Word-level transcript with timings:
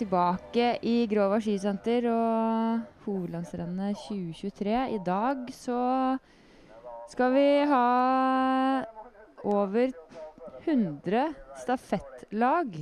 tilbake 0.00 0.78
i 0.88 1.04
Grova 1.10 1.36
skisenter 1.44 2.06
og 2.08 3.04
hovedlandsrennet 3.04 3.98
2023. 4.06 4.76
I 4.96 5.00
dag 5.04 5.50
så 5.52 5.80
skal 7.10 7.34
vi 7.34 7.44
ha 7.68 7.82
over 9.44 9.92
100 10.64 11.26
stafettlag 11.60 12.78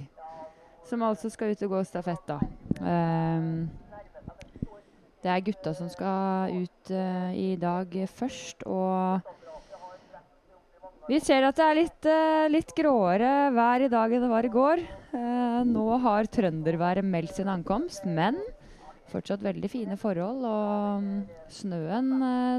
som 0.87 1.03
altså 1.03 1.31
skal 1.33 1.53
ut 1.53 1.65
og 1.67 1.75
gå 1.75 1.83
stafett, 1.89 2.31
da. 2.31 2.39
Um, 2.79 3.67
det 5.19 5.33
er 5.35 5.45
gutta 5.45 5.75
som 5.75 5.91
skal 5.91 6.55
ut 6.55 6.93
uh, 6.95 7.35
i 7.35 7.57
dag 7.59 7.99
først, 8.15 8.63
og 8.63 9.27
vi 11.09 11.19
ser 11.25 11.47
at 11.49 11.57
det 11.57 11.65
er 11.65 11.79
litt, 11.79 12.07
uh, 12.09 12.47
litt 12.53 12.73
gråere 12.77 13.49
vær 13.57 13.85
i 13.85 13.89
dag 13.93 14.13
enn 14.13 14.25
det 14.27 14.29
var 14.29 14.45
i 14.45 14.53
går. 14.53 14.83
Uh, 15.15 15.63
nå 15.65 15.87
har 16.05 16.29
trønderværet 16.29 17.07
meldt 17.07 17.39
sin 17.39 17.49
ankomst, 17.49 18.05
men 18.05 18.37
fortsatt 19.09 19.41
veldig 19.45 19.71
fine 19.73 19.97
forhold. 19.97 20.45
Og 20.45 21.01
um, 21.01 21.09
snøen 21.53 22.13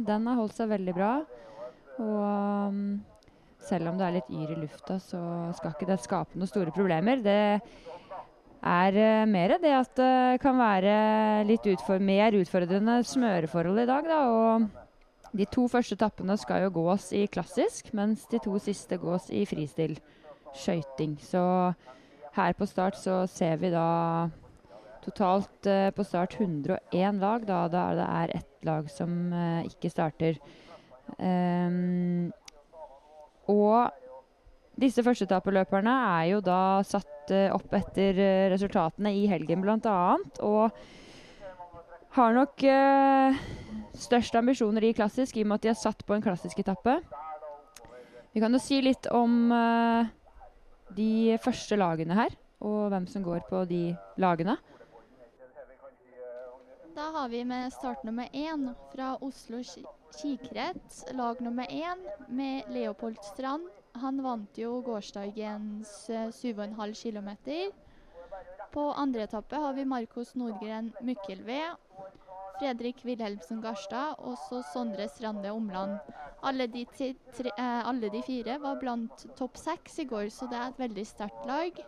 den 0.08 0.26
har 0.32 0.42
holdt 0.42 0.58
seg 0.58 0.72
veldig 0.74 0.98
bra. 0.98 1.14
Og 2.02 2.18
um, 2.74 2.82
selv 3.70 3.92
om 3.92 4.02
det 4.02 4.08
er 4.08 4.18
litt 4.18 4.34
yr 4.34 4.56
i 4.56 4.60
lufta, 4.64 4.98
så 5.04 5.22
skal 5.60 5.76
ikke 5.76 5.92
det 5.92 6.02
skape 6.02 6.40
noen 6.40 6.50
store 6.50 6.74
problemer. 6.74 7.22
Det 7.22 7.40
er 8.60 9.26
mer 9.30 9.58
det 9.62 9.72
at 9.78 9.94
det 10.00 10.42
kan 10.44 10.58
være 10.60 10.94
litt 11.48 11.70
utfor 11.70 12.02
mer 12.02 12.36
utfordrende 12.40 12.98
smøreforhold 13.08 13.86
i 13.86 13.90
dag. 13.94 14.10
Da, 14.10 14.24
og 14.34 14.89
de 15.36 15.46
to 15.54 15.68
første 15.70 15.96
etappene 15.98 16.38
skal 16.40 16.66
jo 16.66 16.74
gås 16.80 17.12
i 17.18 17.26
klassisk, 17.32 17.92
mens 17.98 18.26
de 18.32 18.40
to 18.44 18.58
siste 18.62 18.98
gås 19.02 19.30
i 19.30 19.46
fristil 19.50 19.98
skøyting. 20.58 21.18
Så 21.22 21.42
her 22.36 22.56
på 22.58 22.68
start 22.70 22.98
så 22.98 23.22
ser 23.30 23.60
vi 23.62 23.72
da 23.74 24.30
totalt 25.06 25.70
uh, 25.70 25.90
på 25.96 26.06
start 26.06 26.36
101 26.40 27.22
lag, 27.22 27.46
da, 27.48 27.62
det 27.72 28.08
er 28.08 28.36
ett 28.40 28.68
lag 28.68 28.90
som 28.92 29.32
uh, 29.34 29.62
ikke 29.68 29.92
starter. 29.94 30.40
Um, 31.18 32.30
og 33.50 33.90
disse 34.80 35.04
førsteetappeløperne 35.04 35.94
er 36.20 36.26
jo 36.34 36.42
da 36.46 36.62
satt 36.88 37.34
uh, 37.34 37.50
opp 37.56 37.74
etter 37.76 38.20
uh, 38.20 38.50
resultatene 38.54 39.14
i 39.18 39.26
helgen 39.32 39.64
bl.a. 39.66 40.00
Og 40.46 40.70
har 42.16 42.36
nok 42.36 42.66
uh, 42.66 43.42
størst 44.02 44.36
ambisjoner 44.40 44.86
i 44.88 44.94
klassisk 44.98 45.38
i 45.38 45.46
og 45.46 45.52
med 45.52 45.60
at 45.60 45.66
de 45.66 45.72
har 45.74 45.80
satt 45.80 46.06
på 46.06 46.16
en 46.16 46.24
klassisk 46.24 46.60
etappe. 46.62 47.00
Vi 48.34 48.42
kan 48.44 48.54
jo 48.54 48.62
si 48.62 48.80
litt 48.82 49.10
om 49.12 49.50
de 50.96 51.38
første 51.44 51.78
lagene 51.80 52.18
her, 52.18 52.36
og 52.62 52.92
hvem 52.94 53.08
som 53.10 53.26
går 53.26 53.42
på 53.50 53.64
de 53.70 53.82
lagene. 54.22 54.58
Da 56.96 57.10
har 57.16 57.30
vi 57.32 57.42
med 57.48 57.74
start 57.74 58.04
nummer 58.06 58.30
én 58.36 58.70
fra 58.94 59.16
Oslo 59.26 59.64
skikrets, 59.64 61.06
lag 61.18 61.42
nummer 61.42 61.66
én 61.70 62.06
med 62.28 62.70
Leopold 62.74 63.18
Strand 63.32 63.70
han 63.98 64.22
vant 64.24 64.58
jo 64.58 64.80
gårsdagens 64.86 65.90
7,5 66.10 66.88
eh, 66.88 66.94
km. 66.94 67.30
På 68.72 68.92
andre 68.94 69.26
etappe 69.26 69.56
har 69.56 69.74
vi 69.74 69.86
Markus 69.86 70.36
Nordgren 70.36 70.92
Mykkelve, 71.02 71.62
Fredrik 72.60 73.02
Wilhelmsen 73.08 73.62
Garstad 73.64 74.20
og 74.20 74.38
så 74.48 74.62
Sondre 74.74 75.08
Strande 75.10 75.52
Omland. 75.52 75.98
Alle 76.44 76.68
de, 76.72 76.86
tre, 76.94 77.14
eh, 77.50 77.88
alle 77.88 78.12
de, 78.12 78.22
fire 78.24 78.60
var 78.62 78.80
blant 78.80 79.26
topp 79.40 79.58
seks 79.60 80.00
i 80.04 80.08
går, 80.10 80.30
så 80.34 80.48
det 80.52 80.60
er 80.60 80.70
et 80.70 80.84
veldig 80.84 81.06
sterkt 81.08 81.48
lag. 81.50 81.82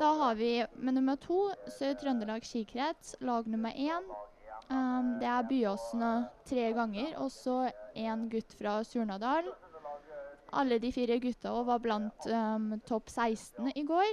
Da 0.00 0.12
har 0.22 0.36
vi 0.38 0.52
med 0.76 0.98
nummer 0.98 1.18
to 1.20 1.40
Sør-Trøndelag 1.78 2.46
skikrets, 2.46 3.16
lag 3.20 3.46
nummer 3.46 3.70
én. 3.70 4.06
Um, 4.70 5.18
det 5.20 5.28
er 5.28 5.48
Byåsen 5.48 6.24
tre 6.48 6.70
ganger, 6.72 7.16
og 7.20 7.30
så 7.34 7.66
én 7.98 8.28
gutt 8.32 8.54
fra 8.58 8.80
Surnadal 8.86 9.50
alle 10.52 10.78
de 10.78 10.92
fire 10.92 11.18
gutta 11.18 11.52
var 11.64 11.78
blant 11.80 12.26
um, 12.26 12.80
topp 12.88 13.08
16 13.10 13.72
i 13.74 13.84
går. 13.88 14.10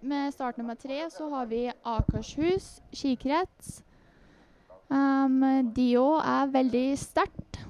Med 0.00 0.34
start 0.34 0.56
nummer 0.56 0.74
tre 0.74 1.10
så 1.10 1.28
har 1.28 1.46
vi 1.46 1.72
Akershus 1.84 2.80
skikrets. 2.92 3.83
Um, 4.92 5.40
de 5.74 5.86
òg 5.98 6.18
er 6.20 6.50
veldig 6.52 6.86
sterkt. 7.00 7.60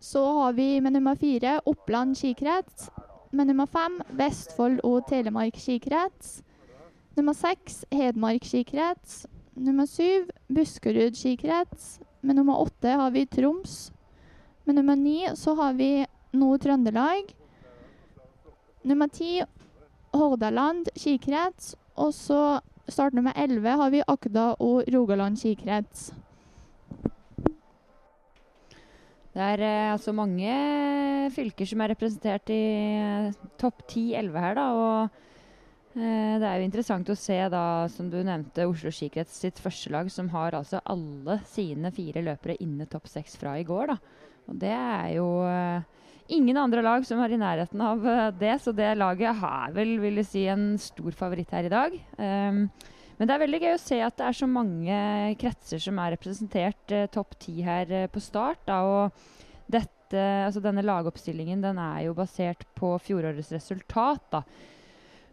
Så 0.00 0.22
har 0.40 0.52
vi 0.52 0.80
med 0.80 0.92
nummer 0.92 1.16
fire 1.18 1.58
Oppland 1.66 2.16
skikrets. 2.16 2.90
Med 3.30 3.50
nummer 3.50 3.66
fem 3.66 3.98
Vestfold 4.16 4.80
og 4.84 5.08
Telemark 5.08 5.58
skikrets. 5.60 6.42
Nummer 7.16 7.34
seks 7.36 7.84
Hedmark 7.92 8.44
skikrets. 8.46 9.26
Nummer 9.58 9.88
syv 9.90 10.28
Buskerud 10.48 11.16
skikrets. 11.18 11.98
Med 12.22 12.36
nummer 12.36 12.60
åtte 12.62 12.88
har 12.88 13.10
vi 13.10 13.26
Troms. 13.26 13.90
Med 14.64 14.78
nummer 14.78 14.96
ni 14.96 15.26
så 15.34 15.54
har 15.58 15.72
vi 15.72 16.06
Nord-Trøndelag. 16.32 17.34
Nummer 18.82 19.08
ti 19.08 19.42
Hordaland 20.14 20.88
skikrets. 20.96 21.74
Og 21.96 22.14
så 22.14 22.60
start 22.88 23.16
nummer 23.16 23.36
elleve 23.36 23.76
har 23.80 23.92
vi 23.92 24.04
Akda 24.06 24.52
og 24.64 24.88
Rogaland 24.92 25.38
skikrets. 25.40 26.10
Det 29.38 29.44
er 29.44 29.62
eh, 29.62 29.92
altså 29.92 30.14
mange 30.16 30.52
fylker 31.34 31.68
som 31.68 31.82
er 31.84 31.92
representert 31.92 32.50
i 32.50 32.62
eh, 32.98 33.36
topp 33.60 33.84
10-11 33.86 34.38
her, 34.42 34.56
da. 34.58 34.64
Og 34.74 35.98
eh, 35.98 36.38
det 36.40 36.48
er 36.48 36.56
jo 36.58 36.66
interessant 36.66 37.12
å 37.12 37.18
se, 37.18 37.36
da, 37.52 37.62
som 37.92 38.08
du 38.10 38.18
nevnte, 38.18 38.66
Oslo 38.66 38.90
skikrets 38.94 39.36
sitt 39.44 39.60
første 39.62 39.92
lag, 39.94 40.10
som 40.10 40.32
har 40.32 40.56
altså 40.58 40.80
alle 40.90 41.38
sine 41.46 41.92
fire 41.94 42.24
løpere 42.24 42.58
inne 42.64 42.88
topp 42.90 43.06
seks 43.12 43.38
fra 43.38 43.54
i 43.60 43.68
går, 43.68 43.94
da. 43.94 44.26
Og 44.48 44.58
det 44.64 44.74
er 44.74 45.14
jo 45.18 45.28
eh, 45.46 45.97
ingen 46.28 46.60
andre 46.60 46.84
lag 46.84 47.06
som 47.06 47.20
er 47.24 47.32
i 47.34 47.40
nærheten 47.40 47.82
av 47.84 48.04
uh, 48.04 48.28
det, 48.36 48.54
så 48.62 48.74
det 48.76 48.92
laget 49.00 49.40
har 49.40 49.74
vel 49.76 49.96
vil 50.02 50.20
jeg 50.20 50.28
si, 50.28 50.44
en 50.50 50.70
stor 50.80 51.16
favoritt 51.16 51.52
her 51.54 51.68
i 51.68 51.72
dag. 51.72 51.98
Um, 52.20 52.66
men 53.18 53.26
det 53.26 53.34
er 53.34 53.42
veldig 53.42 53.60
gøy 53.64 53.74
å 53.74 53.82
se 53.82 53.98
at 54.04 54.16
det 54.20 54.26
er 54.28 54.36
så 54.38 54.46
mange 54.50 54.98
kretser 55.40 55.82
som 55.82 55.98
er 55.98 56.14
representert 56.14 56.94
uh, 56.94 57.06
topp 57.10 57.38
ti 57.42 57.58
her 57.66 57.90
uh, 57.90 58.08
på 58.12 58.22
start. 58.22 58.62
Da, 58.68 58.80
og 58.86 59.68
dette, 59.68 60.24
altså 60.46 60.62
denne 60.64 60.84
lagoppstillingen 60.86 61.64
den 61.64 61.80
er 61.82 62.04
jo 62.06 62.16
basert 62.18 62.66
på 62.78 62.94
fjorårets 63.02 63.50
resultat. 63.56 64.28
da. 64.36 64.44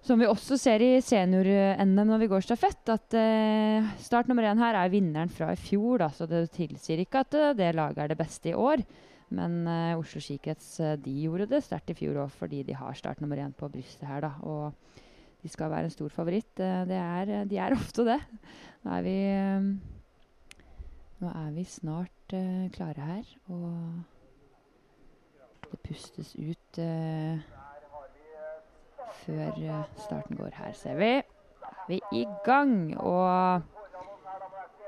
Som 0.05 0.22
vi 0.22 0.29
også 0.29 0.57
ser 0.61 0.84
i 0.85 1.00
senior-NM 1.01 2.05
når 2.05 2.19
vi 2.22 2.29
går 2.29 2.45
stafett, 2.45 2.94
at 2.94 3.17
uh, 3.17 3.91
start 4.01 4.31
nummer 4.31 4.47
én 4.47 4.63
her 4.63 4.79
er 4.79 4.94
vinneren 4.94 5.34
fra 5.34 5.51
i 5.53 5.59
fjor. 5.59 6.00
Da, 6.01 6.09
så 6.13 6.29
det 6.29 6.47
tilsier 6.55 7.03
ikke 7.03 7.25
at 7.25 7.38
det 7.59 7.75
laget 7.78 8.05
er 8.05 8.16
det 8.16 8.22
beste 8.23 8.53
i 8.53 8.57
år. 8.57 8.85
Men 9.33 9.63
uh, 9.65 9.97
Oslo 9.97 10.21
skikrets 10.21 10.67
uh, 10.83 10.93
de 11.01 11.13
gjorde 11.23 11.47
det 11.49 11.63
sterkt 11.65 11.89
i 11.89 11.97
fjor 11.97 12.21
òg, 12.25 12.33
fordi 12.37 12.61
de 12.67 12.75
har 12.77 12.97
start 12.97 13.21
nummer 13.23 13.39
én 13.41 13.55
på 13.57 13.69
brystet 13.71 14.05
her. 14.07 14.21
da, 14.21 14.31
Og 14.45 14.73
de 15.41 15.49
skal 15.49 15.71
være 15.71 15.89
en 15.89 15.93
stor 15.93 16.09
favoritt. 16.13 16.59
Uh, 16.59 16.85
er, 16.89 17.45
de 17.49 17.57
er 17.57 17.77
ofte 17.79 18.05
det. 18.05 18.19
Nå 18.85 18.97
er 18.99 19.05
vi, 19.05 19.17
nå 21.23 21.31
er 21.31 21.51
vi 21.55 21.63
snart 21.65 22.35
klare 22.75 23.01
her, 23.05 23.29
og 23.53 24.01
det 25.71 25.79
pustes 25.85 26.35
ut 26.37 26.79
før 29.25 29.85
starten 29.97 30.37
går. 30.37 30.53
Her 30.53 30.73
ser 30.78 30.99
vi. 31.01 31.11
Er 31.16 31.87
vi 31.89 32.01
i 32.13 32.25
gang. 32.45 32.93
Og 33.01 33.61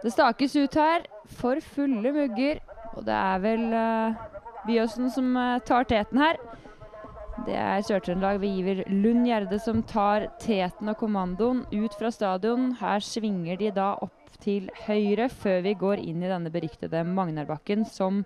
det 0.03 0.13
stakes 0.13 0.55
ut 0.55 0.77
her 0.77 1.07
for 1.25 1.61
fulle 1.61 2.13
mugger. 2.13 2.61
Og 2.97 3.05
det 3.05 3.13
er 3.13 3.37
vel 3.37 3.63
uh, 3.73 4.26
Byåsen 4.67 5.11
som 5.13 5.35
uh, 5.37 5.57
tar 5.65 5.87
teten 5.87 6.19
her. 6.21 6.39
Det 7.45 7.55
er 7.55 7.83
Sør-Trøndelag 7.85 8.39
ved 8.41 8.59
Iver 8.59 8.79
Lund 8.89 9.27
Gjerde 9.27 9.59
som 9.61 9.83
tar 9.87 10.25
teten 10.41 10.89
og 10.89 10.97
kommandoen 10.99 11.61
ut 11.71 11.93
fra 11.99 12.09
stadion. 12.11 12.71
Her 12.79 13.03
svinger 13.03 13.59
de 13.59 13.71
da 13.75 13.91
opp 14.03 14.37
til 14.43 14.71
høyre 14.87 15.29
før 15.31 15.61
vi 15.65 15.75
går 15.77 16.01
inn 16.01 16.23
i 16.23 16.31
denne 16.31 16.51
beryktede 16.53 17.05
Magnarbakken, 17.07 17.85
som 17.85 18.23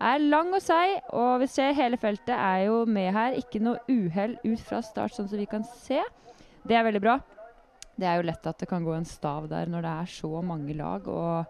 er 0.00 0.24
lang 0.24 0.54
og 0.56 0.64
seig. 0.64 0.98
Og 1.12 1.44
vi 1.44 1.50
ser 1.52 1.76
hele 1.76 2.00
feltet 2.00 2.34
er 2.34 2.66
jo 2.66 2.82
med 2.88 3.12
her. 3.14 3.36
Ikke 3.38 3.62
noe 3.62 3.82
uhell 3.92 4.38
ut 4.42 4.64
fra 4.64 4.82
start, 4.84 5.14
sånn 5.14 5.28
som 5.30 5.40
vi 5.40 5.48
kan 5.50 5.66
se. 5.84 6.00
Det 6.66 6.74
er 6.74 6.86
veldig 6.88 7.04
bra. 7.04 7.20
Det 7.96 8.08
er 8.08 8.18
jo 8.18 8.26
lett 8.28 8.48
at 8.48 8.58
det 8.60 8.68
kan 8.68 8.84
gå 8.84 8.92
en 8.96 9.08
stav 9.08 9.46
der 9.52 9.68
når 9.72 9.84
det 9.84 9.94
er 10.02 10.12
så 10.16 10.42
mange 10.44 10.74
lag. 10.76 11.06
og 11.08 11.44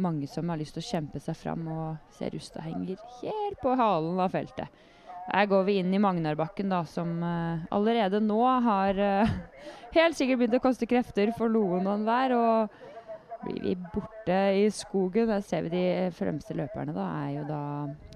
mange 0.00 0.28
som 0.30 0.48
har 0.48 0.60
lyst 0.60 0.76
til 0.76 0.82
å 0.82 0.88
kjempe 0.88 1.20
seg 1.22 1.36
fram, 1.38 1.66
og 1.68 2.16
ser 2.16 2.32
Rusta 2.34 2.62
henger 2.64 3.00
helt 3.20 3.60
på 3.62 3.74
halen 3.78 4.20
av 4.22 4.32
feltet. 4.32 4.82
Her 5.28 5.46
går 5.46 5.66
vi 5.68 5.76
inn 5.78 5.92
i 5.94 6.00
Magnarbakken, 6.02 6.72
da, 6.72 6.82
som 6.88 7.14
uh, 7.22 7.62
allerede 7.70 8.18
nå 8.24 8.40
har 8.64 8.98
uh, 8.98 9.34
helt 9.96 10.18
sikkert 10.18 10.40
begynt 10.40 10.58
å 10.58 10.64
koste 10.64 10.88
krefter 10.90 11.30
for 11.36 11.52
noen 11.52 11.86
og 11.86 11.94
enhver. 12.00 12.34
Og 12.34 13.44
blir 13.44 13.62
vi 13.62 13.76
borte 13.94 14.38
i 14.58 14.66
skogen, 14.74 15.30
der 15.30 15.42
ser 15.46 15.66
vi 15.66 15.72
de 15.74 16.10
fremste 16.14 16.54
løperne, 16.58 16.94
da, 16.94 17.06
er 17.22 17.36
jo 17.36 17.46
da 17.48 17.62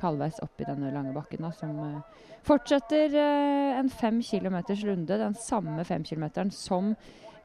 halvveis 0.03 0.39
oppi 0.45 0.67
denne 0.67 0.93
lange 0.95 1.15
bakken, 1.15 1.47
da, 1.47 1.53
som 1.55 1.79
uh, 1.79 2.31
fortsetter 2.47 3.15
en 3.19 3.91
fem 3.91 4.19
kilometers 4.23 4.83
runde. 4.87 5.23
Den 5.23 5.39
samme 5.39 5.87
fem 5.87 6.07
kilometeren 6.07 6.51
som 6.55 6.95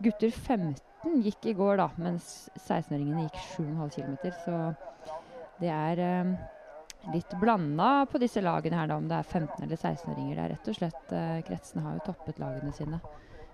gutter 0.02 0.34
15 0.34 0.80
gikk 1.26 1.46
i 1.50 1.54
går, 1.58 1.78
da, 1.82 1.90
mens 2.02 2.50
16-åringene 2.60 3.28
gikk 3.28 3.40
7,5 3.58 3.94
km. 3.96 4.16
Så 4.44 4.58
det 5.62 5.72
er 5.74 6.02
eh, 6.06 6.34
litt 7.14 7.34
blanda 7.42 8.06
på 8.10 8.22
disse 8.22 8.44
lagene 8.44 8.78
her, 8.78 8.92
da, 8.92 9.00
om 9.02 9.10
det 9.10 9.18
er 9.18 9.28
15 9.28 9.66
eller 9.66 9.78
16-åringer. 9.78 10.36
Det 10.38 10.44
er 10.44 10.54
rett 10.56 10.72
og 10.72 10.78
slett 10.78 11.14
eh, 11.18 11.42
Kretsene 11.48 11.86
har 11.86 11.98
jo 11.98 12.06
toppet 12.12 12.42
lagene 12.42 12.74
sine 12.78 13.02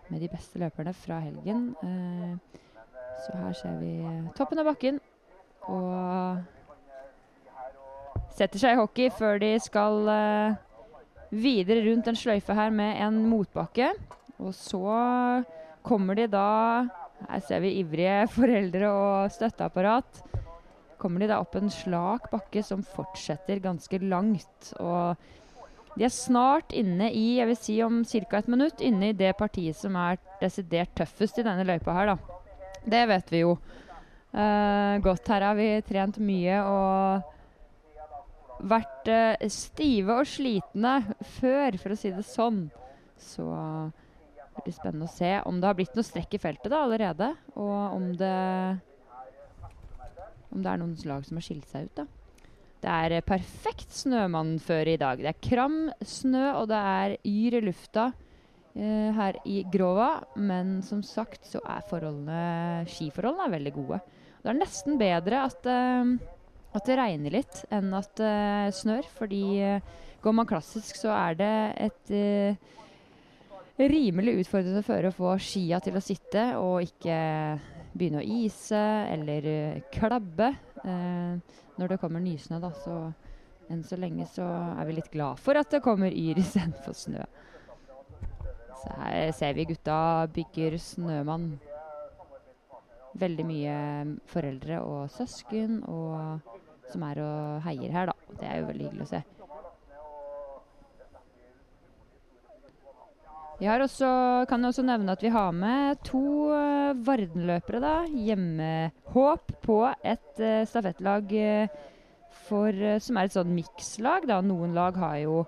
med 0.07 0.23
de 0.23 0.29
beste 0.31 0.59
løperne 0.59 0.93
fra 0.95 1.19
helgen. 1.23 1.69
Eh, 1.83 2.61
så 3.25 3.39
her 3.39 3.55
ser 3.57 3.79
vi 3.81 3.93
toppen 4.37 4.61
av 4.61 4.69
bakken. 4.69 4.99
Og 5.67 6.43
setter 8.37 8.61
seg 8.61 8.75
i 8.75 8.79
hockey 8.79 9.11
før 9.11 9.39
de 9.41 9.55
skal 9.63 10.11
eh, 10.13 10.57
videre 11.33 11.83
rundt 11.89 12.07
en 12.07 12.19
sløyfe 12.19 12.55
her 12.55 12.71
med 12.73 12.99
en 13.03 13.23
motbakke. 13.29 13.91
Og 14.37 14.53
så 14.55 14.85
kommer 15.87 16.17
de 16.19 16.27
da 16.29 16.47
Her 17.25 17.41
ser 17.43 17.63
vi 17.63 17.77
ivrige 17.81 18.27
foreldre 18.35 18.91
og 18.93 19.31
støtteapparat. 19.33 20.21
Kommer 21.01 21.21
de 21.21 21.29
da 21.29 21.39
opp 21.41 21.57
en 21.57 21.71
slak 21.73 22.29
bakke 22.31 22.63
som 22.65 22.85
fortsetter 22.85 23.61
ganske 23.63 23.99
langt. 24.01 24.71
Og 24.81 25.17
de 25.97 26.05
er 26.05 26.13
snart 26.13 26.73
inne 26.77 27.09
i, 27.09 27.37
jeg 27.39 27.49
vil 27.49 27.57
si 27.59 27.77
om 27.85 28.03
ca. 28.05 28.37
et 28.37 28.51
minutt, 28.53 28.81
inne 28.85 29.09
i 29.09 29.17
det 29.17 29.33
partiet 29.37 29.77
som 29.77 29.95
er 29.97 30.19
desidert 30.41 30.93
tøffest 30.97 31.39
i 31.41 31.45
denne 31.45 31.65
løypa 31.65 31.93
her, 31.97 32.13
da. 32.13 32.17
Det 32.87 33.03
vet 33.09 33.31
vi 33.33 33.43
jo. 33.43 33.57
Uh, 34.37 35.01
godt 35.01 35.27
her 35.31 35.41
har 35.47 35.55
vi 35.57 35.81
trent 35.87 36.19
mye 36.21 36.59
og 36.67 37.21
vært 38.69 39.09
uh, 39.09 39.47
stive 39.49 40.19
og 40.21 40.29
slitne 40.29 40.99
før, 41.39 41.77
for 41.81 41.93
å 41.93 41.97
si 41.97 42.11
det 42.13 42.25
sånn. 42.27 42.67
Så 43.17 43.47
det 44.57 44.65
blir 44.65 44.75
spennende 44.75 45.07
å 45.07 45.13
se 45.13 45.31
om 45.47 45.61
det 45.61 45.69
har 45.69 45.77
blitt 45.77 45.95
noe 45.97 46.05
strekk 46.05 46.35
i 46.35 46.41
feltet 46.41 46.71
da 46.73 46.83
allerede. 46.83 47.31
Og 47.55 47.97
om 47.97 48.11
det 48.17 48.35
om 50.47 50.63
det 50.63 50.71
er 50.71 50.79
noen 50.79 50.95
lag 51.05 51.25
som 51.27 51.37
har 51.37 51.45
skilt 51.45 51.67
seg 51.69 51.89
ut, 51.89 51.99
da. 52.01 52.07
Det 52.77 52.93
er 52.93 53.25
perfekt 53.25 53.93
snømannføre 53.97 54.93
i 54.93 55.01
dag. 55.01 55.19
Det 55.21 55.31
er 55.31 55.43
kram 55.43 55.87
snø, 56.05 56.45
og 56.59 56.67
det 56.71 56.77
er 56.77 57.15
yr 57.25 57.57
i 57.57 57.61
lufta 57.65 58.11
her 58.77 59.39
i 59.49 59.63
Grova. 59.73 60.11
Men 60.37 60.77
som 60.85 61.01
sagt 61.05 61.47
så 61.49 61.61
er 61.65 61.85
forholdene, 61.89 62.85
skiforholdene 62.93 63.47
er 63.47 63.55
veldig 63.57 63.73
gode. 63.75 64.01
Det 64.43 64.51
er 64.53 64.59
nesten 64.61 64.99
bedre 65.01 65.43
at, 65.47 65.65
eh, 65.67 66.11
at 66.77 66.85
det 66.87 66.99
regner 66.99 67.33
litt 67.39 67.63
enn 67.73 67.89
at 67.97 68.13
det 68.19 68.33
eh, 68.33 68.73
snør. 68.77 69.09
Fordi 69.17 69.43
uh, 69.65 69.95
går 70.23 70.35
man 70.37 70.49
klassisk, 70.49 70.99
så 71.01 71.11
er 71.15 71.39
det 71.39 71.53
et 71.89 72.13
rimelig 73.77 74.39
utfordrende 74.41 74.81
for 74.85 75.05
å 75.05 75.13
få 75.13 75.33
skia 75.41 75.79
til 75.83 75.97
å 75.97 76.03
sitte 76.03 76.49
og 76.57 76.81
ikke 76.85 77.17
begynne 77.97 78.21
å 78.21 78.29
ise 78.41 78.81
eller 79.13 79.81
klabbe 79.93 80.51
når 80.83 81.93
det 81.93 81.99
kommer 82.01 82.23
nysnø. 82.23 82.59
Da. 82.63 82.71
Så 82.81 82.97
enn 83.71 83.83
så 83.85 83.99
lenge 83.99 84.25
så 84.31 84.45
er 84.47 84.87
vi 84.87 84.97
litt 84.97 85.11
glad 85.13 85.39
for 85.43 85.59
at 85.59 85.71
det 85.73 85.83
kommer 85.85 86.13
yr 86.13 86.39
istedenfor 86.41 86.95
snø. 86.97 87.23
Så 88.77 88.93
her 89.01 89.31
ser 89.35 89.57
vi 89.57 89.67
gutta 89.71 89.97
bygger 90.33 90.77
snømann 90.81 91.49
veldig 93.17 93.45
mye 93.47 93.77
foreldre 94.29 94.81
og 94.85 95.09
søsken 95.09 95.81
og, 95.89 96.53
som 96.91 97.05
er 97.07 97.23
og 97.23 97.65
heier 97.65 97.93
her, 97.95 98.11
da. 98.11 98.37
Det 98.37 98.45
er 98.45 98.61
jo 98.61 98.69
veldig 98.69 98.87
hyggelig 98.87 99.07
å 99.07 99.11
se. 99.15 99.23
Jeg 103.57 103.71
har 103.71 103.81
også, 103.81 104.07
kan 104.45 104.65
også 104.69 104.83
nevne 104.85 105.15
at 105.15 105.23
vi 105.25 105.31
har 105.33 105.53
med 105.55 105.97
to 106.05 106.19
uh, 106.53 106.93
Varden-løpere. 107.07 107.79
da, 107.81 107.93
Hjemmehåp 108.05 109.55
på 109.63 109.77
et 110.05 110.41
uh, 110.43 110.61
stafettlag 110.69 111.33
uh, 111.33 111.79
for, 112.45 112.83
som 113.01 113.17
er 113.17 113.25
et 113.25 113.33
sånn 113.33 113.55
mikslag. 113.55 114.29
Noen 114.45 114.77
lag 114.77 114.99
har 115.01 115.17
jo 115.23 115.39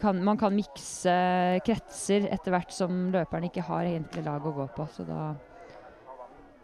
kan, 0.00 0.16
Man 0.24 0.38
kan 0.40 0.54
mikse 0.56 1.12
kretser 1.66 2.24
etter 2.32 2.54
hvert 2.54 2.70
som 2.72 3.10
løperen 3.12 3.50
ikke 3.50 3.66
har 3.66 3.84
egentlig 3.84 4.24
lag 4.24 4.46
å 4.46 4.54
gå 4.56 4.64
på. 4.72 4.86
Så 4.94 5.04
da 5.04 5.34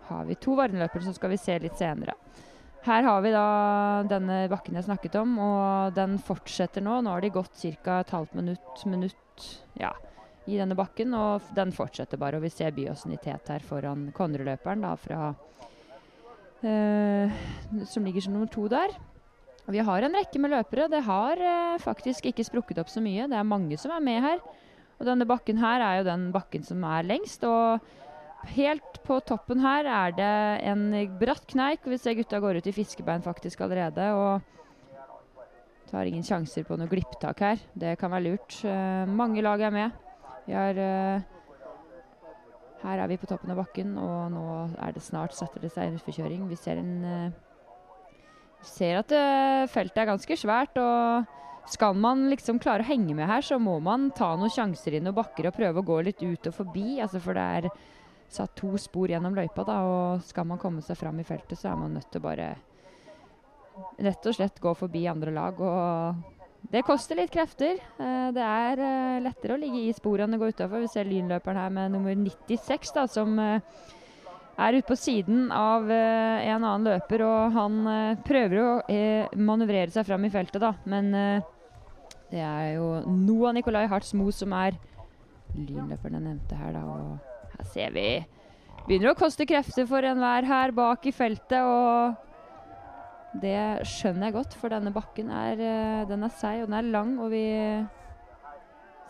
har 0.08 0.24
vi 0.24 0.38
to 0.40 0.56
varmløpere 0.56 1.04
som 1.04 1.12
skal 1.12 1.34
vi 1.34 1.40
se 1.42 1.58
litt 1.60 1.76
senere. 1.76 2.16
Her 2.86 3.04
har 3.04 3.20
vi 3.20 3.34
da 3.34 3.46
denne 4.08 4.46
bakken 4.48 4.78
jeg 4.78 4.88
snakket 4.88 5.20
om, 5.20 5.36
og 5.42 5.94
den 5.98 6.16
fortsetter 6.22 6.80
nå. 6.86 7.02
Nå 7.04 7.12
har 7.12 7.20
de 7.20 7.34
gått 7.34 7.60
ca. 7.84 8.00
et 8.00 8.16
halvt 8.16 8.40
minutt, 8.40 8.86
minutt 8.88 9.25
ja, 9.78 9.92
i 10.46 10.58
denne 10.58 10.76
bakken, 10.78 11.14
og 11.16 11.48
den 11.56 11.72
fortsetter 11.74 12.20
bare. 12.20 12.38
Og 12.38 12.46
vi 12.46 12.52
ser 12.54 12.74
Byåsen 12.76 13.14
i 13.16 13.20
tet 13.22 13.50
her 13.50 13.64
foran 13.66 14.08
Konnerud-løperen 14.16 14.84
da 14.86 14.94
fra 15.00 15.20
eh, 16.62 17.34
Som 17.90 18.06
ligger 18.06 18.24
som 18.24 18.36
nummer 18.36 18.50
to 18.52 18.68
der. 18.70 18.94
Og 19.66 19.74
vi 19.74 19.82
har 19.82 20.06
en 20.06 20.14
rekke 20.14 20.38
med 20.38 20.54
løpere. 20.54 20.86
Det 20.90 21.02
har 21.02 21.42
eh, 21.42 21.82
faktisk 21.82 22.30
ikke 22.30 22.46
sprukket 22.46 22.78
opp 22.82 22.92
så 22.92 23.02
mye. 23.02 23.26
Det 23.30 23.38
er 23.38 23.52
mange 23.54 23.78
som 23.80 23.94
er 23.94 24.04
med 24.04 24.22
her. 24.22 24.42
Og 24.96 25.08
denne 25.08 25.26
bakken 25.28 25.58
her 25.60 25.82
er 25.82 26.00
jo 26.00 26.08
den 26.08 26.28
bakken 26.32 26.64
som 26.64 26.84
er 26.86 27.06
lengst. 27.06 27.44
og 27.44 27.82
Helt 28.54 29.00
på 29.02 29.18
toppen 29.26 29.58
her 29.64 29.88
er 29.90 30.14
det 30.14 30.34
en 30.70 30.84
bratt 31.18 31.48
kneik. 31.50 31.82
Vi 31.88 31.98
ser 31.98 32.14
gutta 32.14 32.38
går 32.40 32.60
ut 32.60 32.68
i 32.70 32.76
fiskebein 32.76 33.24
faktisk 33.24 33.64
allerede. 33.66 34.06
Og 34.14 34.65
tar 35.90 36.08
ingen 36.08 36.26
sjanser 36.26 36.66
på 36.66 36.76
noe 36.78 36.90
glipptak 36.90 37.40
her. 37.44 37.62
Det 37.74 37.94
kan 38.00 38.12
være 38.12 38.26
lurt. 38.28 38.58
Uh, 38.64 39.06
mange 39.08 39.44
lag 39.44 39.62
er 39.62 39.74
med. 39.74 40.02
Har 40.46 40.78
uh, 40.78 41.32
Her 42.82 43.02
er 43.02 43.10
vi 43.10 43.18
på 43.18 43.26
toppen 43.26 43.50
av 43.50 43.58
bakken, 43.62 43.96
og 43.98 44.30
nå 44.34 44.44
er 44.82 44.92
det 44.94 45.02
snart 45.02 45.34
setter 45.34 45.64
det 45.64 45.72
seg 45.74 45.88
en 45.88 45.96
utforkjøring. 45.98 46.44
Vi 46.50 46.58
ser 46.60 46.82
en 46.82 46.92
uh, 47.06 47.40
ser 48.66 49.00
at 49.00 49.12
feltet 49.70 50.02
er 50.02 50.10
ganske 50.10 50.38
svært. 50.38 50.78
og 50.80 51.34
skal 51.66 51.96
man 51.98 52.28
liksom 52.30 52.60
klare 52.62 52.84
å 52.84 52.86
henge 52.86 53.14
med 53.18 53.26
her, 53.26 53.42
så 53.42 53.58
må 53.58 53.78
man 53.82 54.10
ta 54.14 54.28
noen 54.38 54.52
sjanser 54.52 54.94
i 54.94 55.00
noen 55.02 55.16
bakker 55.16 55.48
og 55.48 55.56
prøve 55.56 55.82
å 55.82 55.86
gå 55.86 55.98
litt 56.06 56.22
ut 56.22 56.46
og 56.46 56.54
forbi. 56.54 57.00
Altså 57.02 57.18
for 57.22 57.34
det 57.34 57.46
er 57.58 57.68
satt 58.30 58.54
to 58.58 58.72
spor 58.80 59.10
gjennom 59.10 59.34
løypa, 59.34 59.64
da, 59.66 59.80
og 59.86 60.24
skal 60.26 60.46
man 60.50 60.60
komme 60.62 60.82
seg 60.84 60.98
fram 60.98 61.18
i 61.22 61.26
feltet, 61.26 61.58
så 61.58 61.72
er 61.72 61.80
man 61.80 61.94
nødt 61.96 62.08
til 62.10 62.22
å 62.22 62.26
bare 62.26 62.48
rett 64.02 64.26
og 64.28 64.36
slett 64.36 64.60
gå 64.62 64.72
forbi 64.76 65.06
andre 65.10 65.32
lag. 65.34 65.60
Og 65.60 66.70
det 66.72 66.82
koster 66.86 67.18
litt 67.18 67.32
krefter. 67.34 67.78
Eh, 67.78 68.28
det 68.34 68.42
er 68.42 68.82
eh, 68.82 69.20
lettere 69.24 69.54
å 69.54 69.60
ligge 69.60 69.84
i 69.86 69.94
sporene 69.94 70.38
å 70.38 70.42
gå 70.42 70.50
utafor. 70.50 70.82
Vi 70.82 70.90
ser 70.90 71.08
lynløperen 71.08 71.60
her 71.60 71.74
med 71.74 71.94
nummer 71.94 72.16
96, 72.18 72.94
da, 72.96 73.06
som 73.10 73.36
eh, 73.42 73.60
er 74.56 74.78
ute 74.78 74.88
på 74.88 74.96
siden 74.98 75.50
av 75.52 75.90
en 75.92 76.64
annen 76.64 76.86
løper, 76.88 77.20
og 77.26 77.52
han 77.52 77.74
prøver 78.24 78.62
å 78.62 78.68
manøvrere 79.36 79.92
seg 79.92 80.06
fram 80.08 80.24
i 80.24 80.30
feltet, 80.32 80.62
da. 80.62 80.70
Men 80.88 81.10
det 82.30 82.40
er 82.40 82.70
jo 82.78 82.86
Noah 83.04 83.52
Nikolai 83.52 83.84
Hartz-Moe 83.90 84.32
som 84.32 84.54
er 84.56 84.78
lynløperen 85.52 86.16
jeg 86.16 86.24
nevnte 86.24 86.56
her, 86.56 86.72
da. 86.72 86.86
og 86.88 87.52
her 87.52 87.68
ser 87.74 87.92
vi 87.92 88.06
begynner 88.86 89.12
å 89.12 89.18
koste 89.18 89.44
krefter 89.44 89.84
for 89.90 90.08
enhver 90.08 90.48
her 90.48 90.72
bak 90.72 91.04
i 91.04 91.12
feltet. 91.14 91.60
Og 91.60 92.16
det 93.42 93.86
skjønner 93.88 94.28
jeg 94.28 94.36
godt, 94.36 94.54
for 94.58 94.72
denne 94.72 94.92
bakken 94.94 95.30
er, 95.32 95.60
eh, 95.60 96.04
den 96.08 96.24
er 96.26 96.32
seig 96.34 96.62
og 96.62 96.70
den 96.70 96.78
er 96.78 96.90
lang. 96.94 97.16
Og 97.22 97.30
vi 97.32 97.44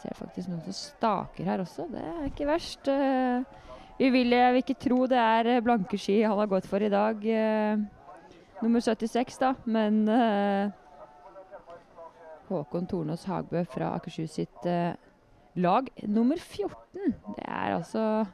ser 0.03 0.17
faktisk 0.19 0.51
noen 0.51 0.65
som 0.67 0.77
staker 0.77 1.49
her 1.49 1.63
også. 1.65 1.87
Det 1.93 2.03
er 2.03 2.27
ikke 2.29 2.49
verst. 2.49 2.89
Uh, 2.89 3.45
vi 3.97 4.11
vil, 4.13 4.35
jeg 4.37 4.53
vil 4.53 4.65
ikke 4.65 4.81
tro 4.83 5.05
det 5.09 5.21
er 5.21 5.53
eh, 5.55 5.63
blanke 5.65 5.99
ski 6.01 6.21
han 6.23 6.39
har 6.39 6.51
gått 6.51 6.69
for 6.69 6.83
i 6.83 6.93
dag. 6.93 7.23
Nummer 8.63 8.81
76, 8.81 9.39
da. 9.41 9.53
Men 9.65 10.05
Håkon 12.49 12.87
Tornås 12.89 13.27
Hagbø 13.29 13.65
fra 13.69 13.95
Akershus 13.97 14.37
sitt 14.39 14.69
lag 15.57 15.89
nummer 16.09 16.41
14. 16.41 17.15
Det 17.37 17.45
er 17.45 17.75
altså 17.77 18.25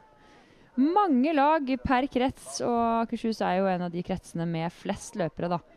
mange 0.79 1.33
lag 1.35 1.67
per 1.83 2.07
krets, 2.09 2.57
og 2.65 3.03
Akershus 3.03 3.41
er 3.45 3.59
jo 3.59 3.69
en 3.69 3.85
av 3.85 3.93
de 3.93 4.01
kretsene 4.05 4.47
med 4.49 4.73
flest 4.73 5.17
løpere, 5.19 5.51
da. 5.53 5.72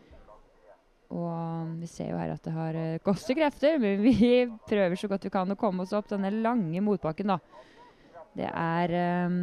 Og 1.14 1.76
vi 1.78 1.86
ser 1.90 2.10
jo 2.10 2.18
her 2.18 2.32
at 2.34 2.42
det 2.42 2.52
har 2.54 2.74
koster 2.74 3.04
kostet 3.06 3.38
krefter, 3.38 3.78
men 3.82 4.02
vi 4.02 4.14
prøver 4.70 4.98
så 4.98 5.10
godt 5.10 5.28
vi 5.28 5.32
kan 5.34 5.52
å 5.52 5.58
komme 5.58 5.84
oss 5.86 5.94
opp 5.96 6.10
denne 6.10 6.32
lange 6.34 6.82
motbakken, 6.82 7.34
da. 7.34 7.38
Det 8.36 8.48
er 8.50 8.92
um, 9.26 9.38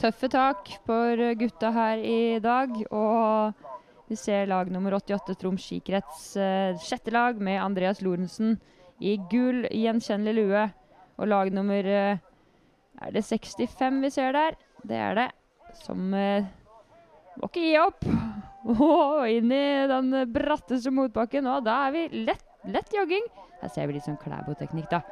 tøffe 0.00 0.30
tak 0.32 0.70
for 0.86 1.20
gutta 1.36 1.72
her 1.74 2.00
i 2.00 2.38
dag, 2.40 2.70
og 2.94 4.08
vi 4.08 4.16
ser 4.16 4.48
lag 4.48 4.70
nummer 4.72 4.96
88, 4.96 5.36
Troms 5.40 5.66
skikrets, 5.66 6.30
uh, 6.38 6.78
sjette 6.80 7.12
lag 7.12 7.40
med 7.42 7.60
Andreas 7.60 8.00
Lorentzen 8.04 8.54
i 9.02 9.18
gul, 9.30 9.66
gjenkjennelig 9.68 10.38
lue. 10.38 10.64
Og 11.18 11.30
lag 11.30 11.50
nummer 11.54 11.86
uh, 11.86 12.16
Er 13.04 13.12
det 13.14 13.24
65 13.26 14.00
vi 14.02 14.10
ser 14.10 14.32
der? 14.34 14.56
Det 14.86 14.96
er 14.96 15.14
det. 15.18 15.28
Som 15.82 16.14
uh, 16.14 16.46
må 17.36 17.50
ikke 17.50 17.68
gi 17.68 17.78
opp. 17.82 18.04
Og 18.64 19.26
inn 19.28 19.52
i 19.52 19.64
den 19.90 20.14
bratteste 20.32 20.92
motbakken. 20.94 21.46
Og 21.50 21.64
da 21.66 21.84
er 21.88 21.94
vi 21.94 22.24
lett, 22.30 22.44
lett 22.64 22.92
jogging. 22.94 23.26
Her 23.60 23.72
ser 23.72 23.88
vi 23.88 23.96
litt 23.96 24.06
sånn 24.06 24.20
Klæbo-teknikk, 24.20 24.90
da. 24.92 25.02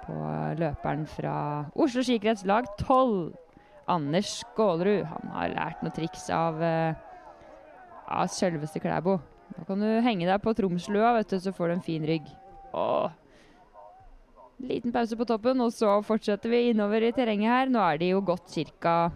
på 0.00 0.16
løperen 0.58 1.04
fra 1.06 1.34
Oslo 1.78 2.02
skikrets 2.02 2.46
lag 2.48 2.66
12. 2.80 3.30
Anders 3.90 4.40
Skålerud. 4.40 5.04
Han 5.10 5.32
har 5.34 5.54
lært 5.54 5.82
noen 5.82 5.94
triks 5.94 6.28
av, 6.34 6.60
uh, 6.62 6.94
av 8.06 8.30
selveste 8.30 8.82
Klæbo. 8.82 9.18
Da 9.56 9.66
kan 9.66 9.82
du 9.82 9.88
henge 10.04 10.28
deg 10.28 10.42
på 10.44 10.54
tromslua, 10.54 11.16
vet 11.18 11.32
du, 11.32 11.40
så 11.42 11.52
får 11.54 11.70
du 11.70 11.74
en 11.74 11.84
fin 11.84 12.06
rygg. 12.06 12.28
Åh. 12.70 13.10
Liten 14.60 14.92
pause 14.94 15.16
på 15.16 15.26
toppen, 15.26 15.60
og 15.64 15.72
så 15.74 15.96
fortsetter 16.06 16.52
vi 16.52 16.68
innover 16.70 17.02
i 17.02 17.14
terrenget 17.16 17.50
her. 17.50 17.72
Nå 17.72 17.82
er 17.82 17.98
de 18.00 18.12
jo 18.12 18.22
gått 18.22 18.54
ca. 18.78 19.10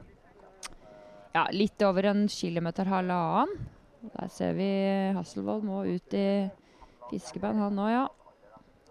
Ja, 1.35 1.49
litt 1.51 1.83
over 1.83 2.07
en 2.13 2.29
kilometer 2.31 2.87
halvannen. 2.87 3.65
Der 4.05 4.29
ser 4.31 4.53
vi 4.55 4.69
Hasselvold 5.17 5.65
må 5.67 5.81
ut 5.89 6.15
i 6.15 6.45
fiskeband, 7.11 7.59
han 7.59 7.81
òg, 7.81 7.91
ja. 7.91 8.05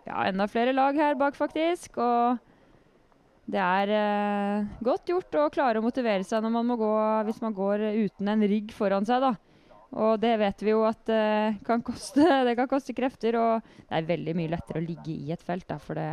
Ja, 0.03 0.25
enda 0.27 0.49
flere 0.51 0.73
lag 0.75 0.97
her 0.99 1.15
bak, 1.15 1.37
faktisk. 1.39 1.95
Og 2.03 2.41
det 3.47 3.61
er 3.63 3.93
eh, 3.95 4.67
godt 4.83 5.07
gjort 5.13 5.39
å 5.39 5.47
klare 5.53 5.79
å 5.79 5.85
motivere 5.85 6.25
seg 6.27 6.43
man 6.51 6.75
gå, 6.75 6.91
hvis 7.29 7.39
man 7.45 7.55
går 7.55 7.85
uten 8.01 8.33
en 8.33 8.47
rygg 8.51 8.75
foran 8.75 9.07
seg, 9.07 9.23
da. 9.23 9.33
Og 9.93 10.17
det 10.19 10.35
vet 10.41 10.63
vi 10.65 10.73
jo 10.73 10.83
at 10.89 11.11
eh, 11.13 11.55
kan 11.63 11.83
koste, 11.85 12.27
det 12.49 12.57
kan 12.59 12.67
koste 12.67 12.97
krefter. 12.97 13.37
Og 13.39 13.75
det 13.87 14.01
er 14.01 14.09
veldig 14.09 14.35
mye 14.35 14.51
lettere 14.57 14.81
å 14.81 14.87
ligge 14.87 15.15
i 15.15 15.31
et 15.31 15.45
felt, 15.47 15.69
da, 15.69 15.79
for 15.79 15.95
det, 15.95 16.09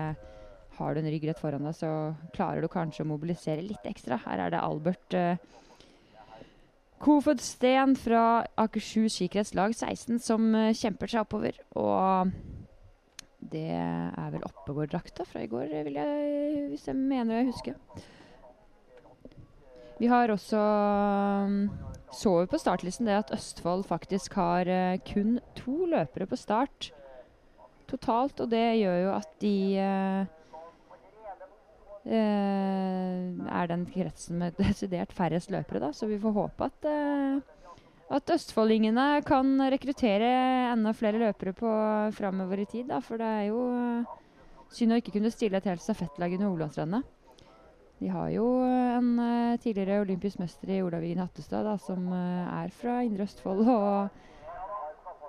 har 0.79 0.95
du 0.95 1.03
en 1.03 1.11
rygg 1.11 1.27
rett 1.27 1.43
foran 1.43 1.67
deg, 1.67 1.75
så 1.75 1.95
klarer 2.37 2.63
du 2.63 2.71
kanskje 2.71 3.03
å 3.03 3.11
mobilisere 3.11 3.67
litt 3.67 3.83
ekstra. 3.91 4.21
Her 4.29 4.47
er 4.47 4.55
det 4.55 4.63
Albert 4.63 5.17
uh, 5.19 5.35
Kofod 7.01 7.41
Steen 7.41 7.95
fra 7.97 8.45
Akershus 8.61 9.17
skikretslag 9.17 9.73
16 9.73 10.21
som 10.21 10.51
uh, 10.53 10.71
kjemper 10.77 11.09
seg 11.09 11.25
oppover. 11.25 11.57
Og 11.81 12.33
det 13.51 13.71
er 13.73 14.33
vel 14.35 14.45
Oppegård-drakta 14.45 15.25
fra 15.25 15.45
i 15.45 15.49
går, 15.49 15.71
jeg, 15.73 16.67
hvis 16.69 16.89
jeg 16.91 16.99
mener 16.99 17.41
jeg 17.41 17.53
husker. 17.55 17.79
Vi 20.01 20.09
har 20.09 20.33
også 20.33 20.61
um, 20.61 21.57
så 22.13 22.35
vi 22.41 22.51
på 22.53 22.61
startlisten 22.61 23.09
det 23.09 23.19
at 23.19 23.33
Østfold 23.37 23.85
faktisk 23.89 24.37
har 24.41 24.69
uh, 24.69 25.01
kun 25.09 25.39
to 25.57 25.87
løpere 25.89 26.29
på 26.29 26.37
start 26.41 26.91
totalt. 27.89 28.41
Og 28.41 28.53
det 28.53 28.81
gjør 28.81 29.01
jo 29.07 29.11
at 29.17 29.35
de 29.41 29.57
uh, 29.81 30.40
er 32.07 33.69
den 33.69 33.85
kretsen 33.91 34.39
med 34.41 34.57
desidert 34.61 35.13
færrest 35.13 35.51
løpere, 35.53 35.83
da. 35.87 35.93
Så 35.93 36.09
vi 36.11 36.19
får 36.21 36.37
håpe 36.37 36.71
at, 36.71 36.89
at 38.17 38.35
østfoldingene 38.37 39.23
kan 39.27 39.53
rekruttere 39.73 40.31
enda 40.73 40.95
flere 40.97 41.21
løpere 41.21 41.53
på 41.57 41.75
framover 42.17 42.65
i 42.65 42.69
tid. 42.71 42.89
Da. 42.89 43.03
For 43.05 43.21
det 43.21 43.29
er 43.29 43.47
jo 43.51 43.63
synd 44.73 44.95
å 44.95 45.01
ikke 45.03 45.19
kunne 45.19 45.33
stille 45.35 45.61
et 45.61 45.69
helt 45.69 45.85
stafettlag 45.85 46.39
under 46.39 46.51
Olavsrennet. 46.51 47.17
De 48.01 48.09
har 48.09 48.31
jo 48.33 48.47
en 48.65 49.11
tidligere 49.61 50.01
olympisk 50.01 50.41
mester 50.41 50.71
i 50.73 50.81
Olavigen 50.81 51.21
Hattestad, 51.21 51.67
da, 51.69 51.77
som 51.77 52.07
er 52.17 52.73
fra 52.73 53.03
Indre 53.05 53.27
Østfold. 53.29 53.61
Og 53.69 54.09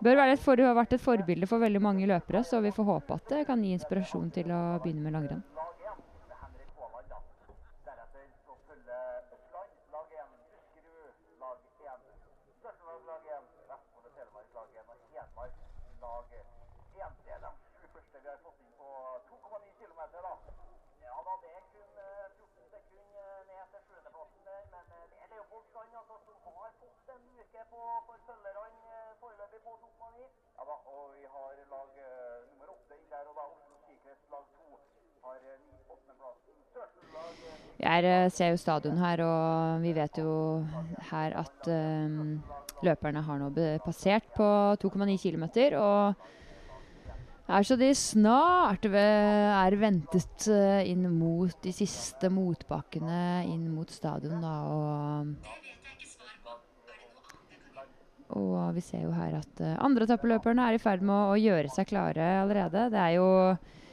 bør 0.02 0.22
være 0.22 0.38
et 0.38 0.44
for, 0.44 0.62
har 0.64 0.78
vært 0.78 0.96
et 0.96 1.04
forbilde 1.04 1.50
for 1.52 1.62
veldig 1.62 1.82
mange 1.84 2.08
løpere, 2.08 2.46
så 2.48 2.62
vi 2.64 2.72
får 2.72 2.88
håpe 2.94 3.18
at 3.20 3.34
det 3.34 3.48
kan 3.50 3.64
gi 3.64 3.76
inspirasjon 3.76 4.32
til 4.34 4.54
å 4.56 4.62
begynne 4.80 5.04
med 5.04 5.20
langrenn. 5.20 5.44
Jeg 37.82 38.06
eh, 38.06 38.28
ser 38.30 38.52
jo 38.54 38.60
stadion 38.62 39.00
her, 39.02 39.24
og 39.26 39.82
vi 39.82 39.94
vet 39.96 40.20
jo 40.22 40.34
her 41.10 41.34
at 41.40 41.72
um, 41.72 42.38
løperne 42.86 43.24
har 43.26 43.42
nå 43.42 43.50
passert 43.86 44.28
på 44.36 44.48
2,9 44.84 45.18
km. 45.24 45.46
Og 45.80 46.14
er 47.52 47.68
så 47.68 47.76
de 47.80 47.90
snart 47.98 48.86
er 48.86 49.78
ventet 49.82 50.48
inn 50.88 51.10
mot 51.16 51.58
de 51.66 51.74
siste 51.76 52.30
motbakkene 52.32 53.44
inn 53.50 53.66
mot 53.74 53.90
stadion, 53.92 54.40
da. 54.46 54.56
Og, 54.70 55.34
og 58.38 58.74
vi 58.76 58.84
ser 58.86 59.06
jo 59.06 59.12
her 59.16 59.38
at 59.40 59.64
uh, 59.64 59.76
andre 59.84 60.08
etappeløperne 60.08 60.70
er 60.70 60.78
i 60.78 60.82
ferd 60.82 61.04
med 61.06 61.16
å, 61.16 61.34
å 61.34 61.40
gjøre 61.40 61.72
seg 61.74 61.90
klare 61.92 62.28
allerede. 62.42 62.90
Det 62.94 63.02
er 63.02 63.16
jo 63.18 63.30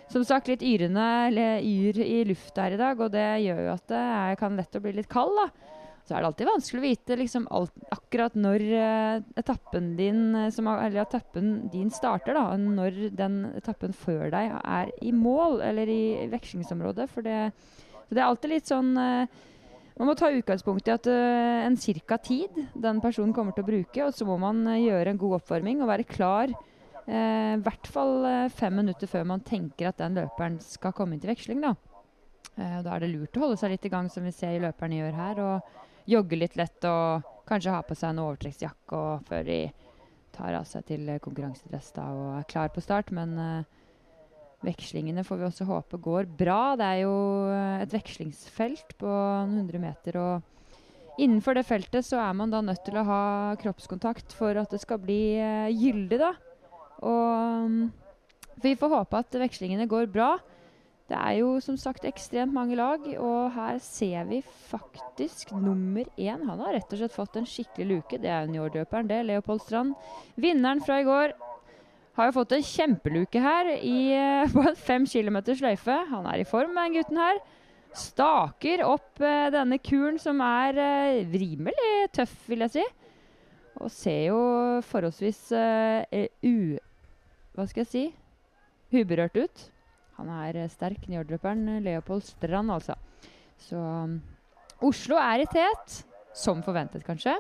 som 0.09 0.25
sagt 0.25 0.49
litt 0.49 0.65
yrende, 0.65 1.07
eller 1.29 1.65
yr 1.65 1.99
i 2.01 2.23
lufta 2.29 2.65
her 2.65 2.77
i 2.77 2.81
dag, 2.81 3.01
og 3.01 3.13
det 3.13 3.27
gjør 3.45 3.67
jo 3.67 3.73
at 3.75 3.91
det 3.93 4.39
kan 4.41 4.57
lett 4.57 4.79
å 4.79 4.83
bli 4.85 4.95
litt 4.97 5.11
kald. 5.13 5.37
da. 5.37 5.75
Så 6.09 6.15
er 6.17 6.23
det 6.23 6.29
alltid 6.31 6.49
vanskelig 6.49 6.81
å 6.81 6.87
vite 6.87 7.17
liksom, 7.21 7.49
alt, 7.53 7.75
akkurat 7.93 8.37
når 8.39 8.63
uh, 8.73 9.17
etappen 9.37 9.91
din 9.99 10.23
eh, 10.33 10.47
som, 10.55 10.71
eller 10.73 11.03
etappen 11.03 11.51
din 11.69 11.91
starter. 11.93 12.33
da, 12.39 12.57
Når 12.57 13.11
den 13.19 13.43
etappen 13.59 13.93
før 13.93 14.31
deg 14.33 14.55
er 14.57 14.95
i 15.05 15.13
mål, 15.13 15.61
eller 15.67 15.93
i 15.93 16.31
vekslingsområdet. 16.33 17.11
For 17.13 17.27
det, 17.27 17.51
det 18.09 18.23
er 18.23 18.25
alltid 18.25 18.55
litt 18.55 18.73
sånn 18.73 18.95
uh, 18.97 19.45
Man 19.99 20.07
må 20.07 20.15
ta 20.15 20.31
utgangspunkt 20.31 20.87
i 20.87 20.95
at 20.95 21.09
uh, 21.11 21.67
en 21.67 21.77
cirka 21.81 22.21
tid 22.23 22.55
den 22.79 23.01
personen 23.03 23.35
kommer 23.35 23.55
til 23.55 23.65
å 23.65 23.69
bruke, 23.69 24.05
og 24.07 24.15
så 24.15 24.27
må 24.29 24.37
man 24.39 24.63
gjøre 24.79 25.11
en 25.11 25.21
god 25.21 25.41
oppvarming 25.41 25.83
og 25.83 25.91
være 25.91 26.07
klar 26.07 26.55
i 27.09 27.17
eh, 27.17 27.55
hvert 27.65 27.89
fall 27.89 28.27
fem 28.53 28.75
minutter 28.83 29.09
før 29.09 29.23
man 29.31 29.41
tenker 29.41 29.89
at 29.89 29.97
den 29.97 30.19
løperen 30.19 30.59
skal 30.61 30.93
komme 30.93 31.17
inn 31.17 31.23
til 31.23 31.31
veksling. 31.31 31.63
Da, 31.65 31.71
da 32.85 32.91
er 32.93 33.01
det 33.01 33.09
lurt 33.15 33.39
å 33.39 33.47
holde 33.47 33.57
seg 33.57 33.73
litt 33.73 33.87
i 33.89 33.93
gang, 33.95 34.11
som 34.13 34.27
vi 34.29 34.33
ser 34.37 34.61
løperne 34.61 34.99
gjør 34.99 35.17
her. 35.17 35.41
Og 35.41 36.11
jogge 36.13 36.37
litt 36.37 36.59
lett 36.61 36.85
og 36.85 37.25
kanskje 37.49 37.73
ha 37.73 37.81
på 37.81 37.97
seg 37.97 38.13
en 38.13 38.21
overtrekksjakke 38.27 39.01
før 39.25 39.49
de 39.49 39.59
tar 40.37 40.59
av 40.59 40.69
seg 40.69 40.85
til 40.91 41.09
konkurransedress 41.25 41.95
da, 41.97 42.11
og 42.13 42.29
er 42.43 42.49
klar 42.53 42.69
på 42.77 42.85
start. 42.85 43.09
Men 43.17 43.33
vekslingene 44.67 45.25
får 45.27 45.39
vi 45.41 45.47
også 45.49 45.67
håpe 45.69 46.01
går 46.03 46.29
bra. 46.39 46.75
Det 46.79 46.87
er 46.87 47.03
jo 47.05 47.15
et 47.85 47.95
vekslingsfelt 47.95 48.97
på 48.99 49.09
noen 49.09 49.61
hundre 49.63 49.83
meter. 49.83 50.19
og 50.19 51.19
Innenfor 51.19 51.59
det 51.59 51.67
feltet 51.67 52.07
så 52.07 52.21
er 52.23 52.35
man 52.39 52.51
da 52.51 52.61
nødt 52.63 52.85
til 52.87 52.99
å 52.99 53.07
ha 53.07 53.23
kroppskontakt 53.59 54.35
for 54.39 54.59
at 54.61 54.71
det 54.75 54.83
skal 54.83 55.01
bli 55.03 55.39
uh, 55.39 55.71
gyldig. 55.71 56.21
da. 56.21 56.35
Og 57.03 57.65
um, 57.67 57.81
vi 58.63 58.77
får 58.79 58.95
håpe 58.95 59.23
at 59.23 59.41
vekslingene 59.43 59.89
går 59.91 60.07
bra. 60.15 60.37
Det 61.09 61.17
er 61.17 61.39
jo 61.39 61.55
som 61.65 61.79
sagt 61.81 62.05
ekstremt 62.05 62.53
mange 62.53 62.77
lag, 62.77 63.01
og 63.17 63.55
her 63.55 63.79
ser 63.81 64.27
vi 64.29 64.43
faktisk 64.69 65.55
nummer 65.57 66.05
én. 66.21 66.43
Han 66.45 66.61
har 66.61 66.77
rett 66.77 66.93
og 66.93 67.01
slett 67.01 67.15
fått 67.17 67.39
en 67.41 67.49
skikkelig 67.49 67.87
luke. 67.89 68.19
Det 68.21 68.29
er 68.29 68.45
juniorløperen, 68.45 69.09
det. 69.09 69.23
Leopold 69.25 69.63
Strand. 69.65 69.97
Vinneren 70.37 70.85
fra 70.85 71.01
i 71.01 71.07
går 71.09 71.33
har 72.19 72.29
jo 72.29 72.37
fått 72.41 72.57
en 72.57 72.67
kjempeluke 72.67 73.43
her 73.43 73.71
i, 73.77 73.99
uh, 74.15 74.51
på 74.55 74.65
en 74.67 74.79
fem 74.79 75.07
km 75.09 75.41
sløyfe. 75.49 75.97
Han 76.11 76.29
er 76.31 76.43
i 76.43 76.49
form, 76.49 76.75
den 76.79 76.99
gutten 76.99 77.23
her. 77.23 77.41
Staker 77.99 78.85
opp 78.85 79.23
eh, 79.25 79.49
denne 79.51 79.79
kuren 79.81 80.19
som 80.21 80.43
er 80.45 80.77
eh, 80.79 81.23
rimelig 81.33 82.11
tøff, 82.15 82.35
vil 82.47 82.67
jeg 82.67 82.75
si. 82.77 82.85
Og 83.81 83.89
ser 83.91 84.21
jo 84.29 84.43
forholdsvis 84.85 85.41
u 85.57 86.55
hva 87.59 87.67
skal 87.67 87.83
jeg 87.83 87.91
si, 87.91 88.05
uberørt 88.95 89.35
ut. 89.41 89.65
Han 90.19 90.31
er 90.31 90.63
eh, 90.65 90.71
sterk, 90.71 91.07
njordløperen 91.11 91.65
eh, 91.77 91.83
Leopold 91.83 92.23
Strand, 92.27 92.71
altså. 92.75 92.95
Så 93.59 93.79
um, 93.79 94.19
Oslo 94.87 95.19
er 95.19 95.43
i 95.43 95.49
tet, 95.51 96.03
som 96.37 96.63
forventet, 96.63 97.03
kanskje. 97.07 97.35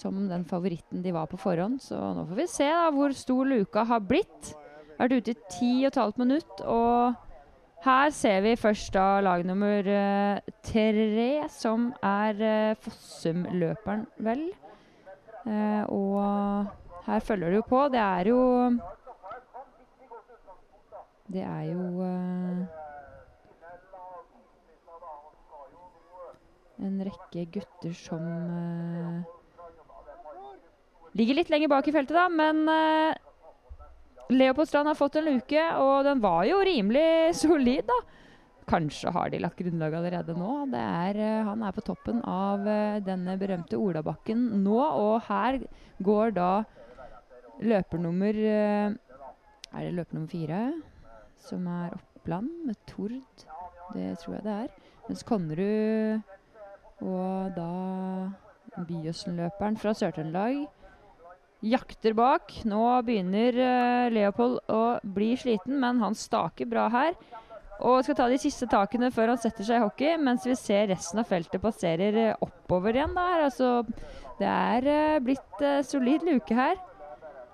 Som 0.00 0.22
den 0.30 0.46
favoritten 0.48 1.02
de 1.04 1.12
var 1.12 1.28
på 1.28 1.36
forhånd. 1.40 1.80
Så 1.84 1.96
nå 2.16 2.24
får 2.30 2.38
vi 2.38 2.46
se 2.48 2.68
da 2.72 2.86
hvor 2.94 3.12
stor 3.16 3.48
luka 3.48 3.84
har 3.84 4.00
blitt. 4.00 4.54
Vært 5.00 5.18
ute 5.18 5.34
i 5.34 5.40
ti 5.52 5.72
og 5.82 5.90
et 5.90 5.98
halvt 6.00 6.18
minutt, 6.20 6.62
og 6.68 7.14
her 7.84 8.10
ser 8.12 8.42
vi 8.44 8.56
først 8.60 8.92
da 8.92 9.22
lag 9.24 9.44
nummer 9.48 9.86
uh, 9.88 10.40
tre, 10.64 11.28
som 11.48 11.86
er 12.04 12.42
uh, 12.44 12.76
Fossum-løperen, 12.84 14.04
vel. 14.20 14.42
Uh, 15.46 15.84
og 15.88 16.66
her 17.06 17.24
følger 17.24 17.48
det 17.48 17.62
jo 17.62 17.64
på. 17.68 17.86
Det 17.88 18.02
er 18.04 18.28
jo 18.28 18.42
Det 21.30 21.42
er 21.46 21.62
jo 21.70 22.04
en 26.80 27.02
rekke 27.06 27.44
gutter 27.54 27.92
som 27.94 28.24
ligger 31.18 31.40
litt 31.40 31.50
lenger 31.52 31.70
bak 31.72 31.88
i 31.88 31.94
feltet, 31.94 32.16
da, 32.16 32.28
men 32.28 32.62
uh, 32.68 33.14
Leopold 34.30 34.68
Strand 34.68 34.90
har 34.90 34.98
fått 34.98 35.18
en 35.18 35.26
luke, 35.26 35.62
og 35.82 36.04
den 36.06 36.22
var 36.22 36.44
jo 36.46 36.60
rimelig 36.66 37.34
solid, 37.42 37.86
da. 37.90 38.00
Kanskje 38.70 39.10
har 39.10 39.30
de 39.32 39.40
lagt 39.42 39.58
grunnlag 39.58 39.96
allerede 39.98 40.34
nå. 40.38 40.52
Er, 40.78 41.16
eh, 41.18 41.46
han 41.46 41.62
er 41.66 41.74
på 41.74 41.82
toppen 41.82 42.20
av 42.28 42.66
eh, 42.68 43.00
denne 43.02 43.34
berømte 43.40 43.78
Olabakken 43.80 44.44
nå, 44.62 44.78
og 44.78 45.24
her 45.26 45.58
går 45.98 46.36
da 46.36 46.50
løper 47.60 47.98
nummer 48.00 48.30
eh, 48.30 48.94
Er 49.74 49.88
det 49.88 49.96
løper 49.96 50.14
nummer 50.14 50.30
fire? 50.30 50.60
Som 51.42 51.66
er 51.66 51.96
Oppland 51.96 52.50
med 52.68 52.78
Tord. 52.86 53.16
Det 53.94 54.12
tror 54.22 54.36
jeg 54.36 54.44
det 54.46 54.54
er. 54.54 54.70
Mens 55.08 55.26
Konnerud 55.26 56.22
og 57.00 57.56
da 57.56 57.70
Byåsen-løperen 58.86 59.78
fra 59.80 59.94
Sør-Trøndelag 59.96 60.66
jakter 61.60 62.14
bak. 62.16 62.54
Nå 62.68 62.82
begynner 63.06 63.56
uh, 63.60 64.08
Leopold 64.12 64.60
å 64.72 64.82
bli 65.02 65.34
sliten, 65.38 65.78
men 65.80 66.00
han 66.02 66.16
staker 66.18 66.68
bra 66.70 66.88
her. 66.92 67.14
Og 67.80 68.02
skal 68.04 68.18
ta 68.18 68.26
de 68.28 68.36
siste 68.40 68.68
takene 68.68 69.08
før 69.14 69.32
han 69.32 69.40
setter 69.40 69.64
seg 69.64 69.80
i 69.80 69.84
hockey, 69.84 70.16
mens 70.20 70.44
vi 70.44 70.56
ser 70.58 70.90
resten 70.90 71.22
av 71.22 71.30
feltet 71.30 71.62
passerer 71.62 72.34
oppover 72.44 72.98
igjen 72.98 73.16
der. 73.16 73.46
Altså, 73.46 73.70
det 74.40 74.50
er 74.50 74.90
uh, 74.90 75.22
blitt 75.24 75.64
solid 75.88 76.26
luke 76.28 76.56
her. 76.56 76.76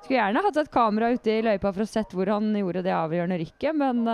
Skulle 0.03 0.19
gjerne 0.19 0.43
hatt 0.45 0.61
et 0.61 0.75
kamera 0.75 1.13
ute 1.15 1.33
i 1.33 1.45
løypa 1.47 1.73
for 1.73 1.83
å 1.83 1.89
sett 1.91 2.13
hvor 2.15 2.29
han 2.31 2.53
gjorde 2.55 2.85
det 2.87 2.93
avgjørende 2.95 3.39
rykket, 3.41 3.75
men 3.75 4.05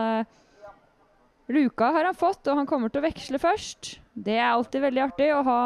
luka 1.53 1.91
har 1.93 2.07
han 2.09 2.17
fått, 2.17 2.47
og 2.49 2.63
han 2.63 2.69
kommer 2.71 2.89
til 2.89 3.03
å 3.03 3.05
veksle 3.05 3.41
først. 3.43 3.99
Det 4.15 4.39
er 4.39 4.55
alltid 4.55 4.87
veldig 4.87 5.03
artig 5.05 5.29
å 5.35 5.43
ha 5.45 5.59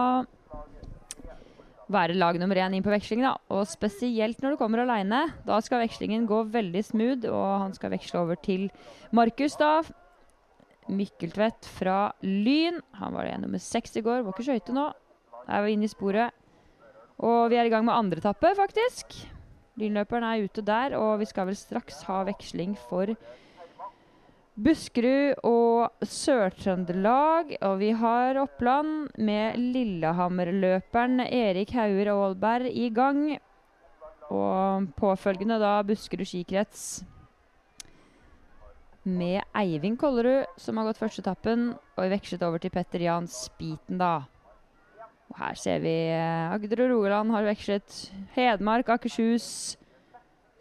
være 1.93 2.16
lag 2.19 2.38
nummer 2.40 2.59
én 2.59 2.75
inn 2.76 2.85
på 2.85 2.93
veksling. 2.93 3.23
da. 3.23 3.37
Og 3.50 3.66
spesielt 3.69 4.43
når 4.43 4.55
du 4.55 4.61
kommer 4.61 4.83
aleine. 4.83 5.26
Da 5.47 5.61
skal 5.61 5.85
vekslingen 5.85 6.26
gå 6.26 6.43
veldig 6.50 6.83
smooth, 6.85 7.28
og 7.31 7.61
han 7.62 7.75
skal 7.75 7.93
veksle 7.95 8.21
over 8.21 8.37
til 8.43 8.71
Markus, 9.12 9.57
da. 9.57 9.83
Mykkeltvedt 10.88 11.66
fra 11.78 12.12
Lyn. 12.23 12.81
Han 13.00 13.14
var 13.14 13.26
det 13.26 13.40
nummer 13.43 13.59
seks 13.62 13.97
i 13.97 14.02
går. 14.02 14.23
Var 14.23 14.35
ikke 14.35 14.50
skøyte 14.50 14.75
nå. 14.75 14.90
Er 15.49 15.62
vi 15.62 15.76
inne 15.76 15.87
i 15.87 15.93
sporet. 15.93 16.35
Og 17.23 17.50
vi 17.50 17.57
er 17.57 17.66
i 17.66 17.73
gang 17.73 17.85
med 17.87 17.95
andre 17.95 18.19
etappe, 18.19 18.50
faktisk. 18.59 19.16
Lynløperen 19.76 20.25
er 20.25 20.45
ute 20.45 20.62
der, 20.64 20.97
og 20.97 21.21
vi 21.21 21.28
skal 21.28 21.47
vel 21.50 21.57
straks 21.57 22.02
ha 22.09 22.23
veksling 22.25 22.76
for 22.88 23.12
Buskerud 24.56 25.42
og 25.44 26.06
Sør-Trøndelag. 26.08 27.58
Og 27.60 27.75
vi 27.82 27.90
har 27.92 28.38
Oppland 28.40 29.10
med 29.20 29.58
Lillehammer-løperen 29.60 31.20
Erik 31.26 31.75
Hauger 31.76 32.14
Aalberg 32.14 32.70
i 32.72 32.88
gang. 32.88 33.36
Og 34.32 34.88
påfølgende 34.96 35.60
da 35.60 35.76
Buskerud 35.86 36.25
skikrets 36.26 37.04
med 39.06 39.44
Eivind 39.54 40.00
Kollerud, 40.00 40.48
som 40.58 40.80
har 40.80 40.88
gått 40.88 40.98
første 40.98 41.22
etappen. 41.22 41.68
Og 41.94 42.06
vi 42.06 42.14
vekslet 42.16 42.42
over 42.42 42.58
til 42.58 42.72
Petter 42.75 43.04
Jan 43.04 43.28
Spiten, 43.30 44.00
da. 44.00 44.25
Og 45.30 45.36
her 45.42 45.58
ser 45.60 45.84
vi 45.84 45.94
eh, 46.14 46.52
Agder 46.54 46.86
og 46.86 46.94
Rogaland 46.94 47.34
har 47.34 47.46
vekslet. 47.46 48.00
Hedmark, 48.34 48.88
Akershus, 48.96 49.76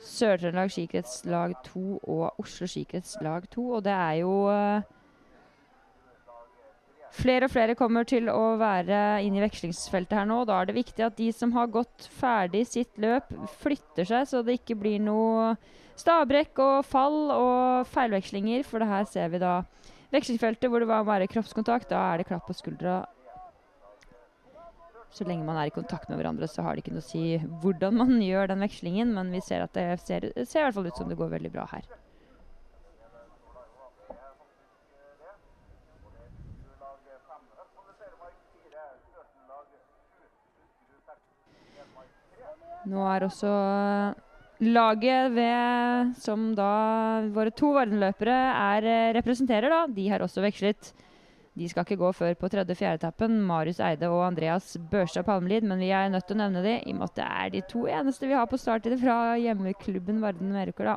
Sør-Trøndelag 0.05 0.73
skikrets 0.73 1.23
lag 1.29 1.55
2 1.65 1.99
og 2.01 2.41
Oslo 2.41 2.67
skikrets 2.69 3.15
lag 3.25 3.47
2. 3.53 3.65
Og 3.77 3.85
det 3.85 3.95
er 3.95 4.19
jo 4.21 4.35
uh, 4.49 4.93
Flere 7.15 7.47
og 7.47 7.51
flere 7.53 7.77
kommer 7.79 8.03
til 8.03 8.27
å 8.27 8.57
være 8.59 9.21
inn 9.23 9.37
i 9.37 9.43
vekslingsfeltet 9.43 10.17
her 10.17 10.25
nå. 10.27 10.41
Da 10.43 10.57
er 10.59 10.67
det 10.67 10.75
viktig 10.75 11.05
at 11.05 11.15
de 11.15 11.29
som 11.31 11.53
har 11.55 11.71
gått 11.71 12.09
ferdig 12.11 12.65
sitt 12.67 12.99
løp, 12.99 13.29
flytter 13.61 14.09
seg, 14.09 14.27
så 14.27 14.41
det 14.43 14.57
ikke 14.59 14.75
blir 14.81 14.99
noe 14.99 15.53
stabrekk 15.95 16.59
og 16.59 16.81
fall 16.83 17.31
og 17.31 17.87
feilvekslinger. 17.93 18.67
For 18.67 18.83
det 18.83 18.91
her 18.91 19.07
ser 19.07 19.31
vi 19.31 19.39
da 19.39 19.61
vekslingsfeltet 20.11 20.67
hvor 20.67 20.83
det 20.83 20.91
var 20.91 21.07
bare 21.07 21.29
kroppskontakt. 21.31 21.87
Da 21.93 22.03
er 22.11 22.19
det 22.19 22.27
klapp 22.27 22.49
på 22.49 22.57
skuldra 22.57 23.05
så 25.15 25.23
lenge 25.27 25.47
man 25.47 25.57
er 25.59 25.69
i 25.69 25.75
kontakt 25.75 26.09
med 26.11 26.19
hverandre, 26.19 26.47
så 26.51 26.65
har 26.65 26.75
det 26.75 26.83
ikke 26.83 26.95
noe 26.95 27.03
å 27.03 27.07
si 27.07 27.37
hvordan 27.63 27.95
man 28.01 28.17
gjør 28.29 28.51
den 28.51 28.65
vekslingen, 28.65 29.13
men 29.15 29.31
vi 29.31 29.43
ser 29.43 29.63
at 29.63 29.75
det 29.77 29.87
ser, 30.03 30.31
ser 30.43 30.59
i 30.59 30.67
hvert 30.67 30.75
fall 30.75 30.89
ut 30.89 30.99
som 30.99 31.11
det 31.11 31.19
går 31.19 31.31
veldig 31.37 31.53
bra 31.55 31.69
her. 31.71 31.87
Nå 42.85 43.01
er 43.09 43.23
også 43.25 43.51
laget 44.61 45.31
ved, 45.33 46.11
som 46.21 46.51
da 46.57 47.23
våre 47.33 47.51
to 47.55 47.71
verdenløpere 47.75 48.35
er, 48.35 48.85
eh, 48.85 49.13
representerer, 49.17 49.73
da, 49.73 49.81
de 49.89 50.05
har 50.11 50.21
også 50.21 50.43
vekslet 50.45 50.93
de 51.55 51.67
skal 51.71 51.85
ikke 51.85 52.01
gå 52.01 52.09
før 52.11 52.33
på 52.35 52.49
tredje-fjerde-etappen. 52.51 53.37
Marius 53.47 53.79
Eide 53.79 54.09
og 54.11 54.25
Andreas 54.25 54.73
Børstad 54.91 55.23
Palmelid. 55.23 55.63
Men 55.63 55.79
vi 55.79 55.87
er 55.95 56.09
nødt 56.11 56.27
til 56.27 56.35
å 56.35 56.41
nevne 56.41 56.63
de, 56.65 56.73
i 56.83 56.91
og 56.91 56.99
med 56.99 57.07
at 57.07 57.15
det 57.21 57.27
er 57.27 57.53
de 57.53 57.61
to 57.71 57.85
eneste 57.87 58.27
vi 58.27 58.35
har 58.35 58.49
på 58.51 58.59
starttid 58.59 58.97
fra 58.99 59.37
hjemmeklubben 59.39 60.19
Varden 60.23 60.51
Meråker. 60.51 60.91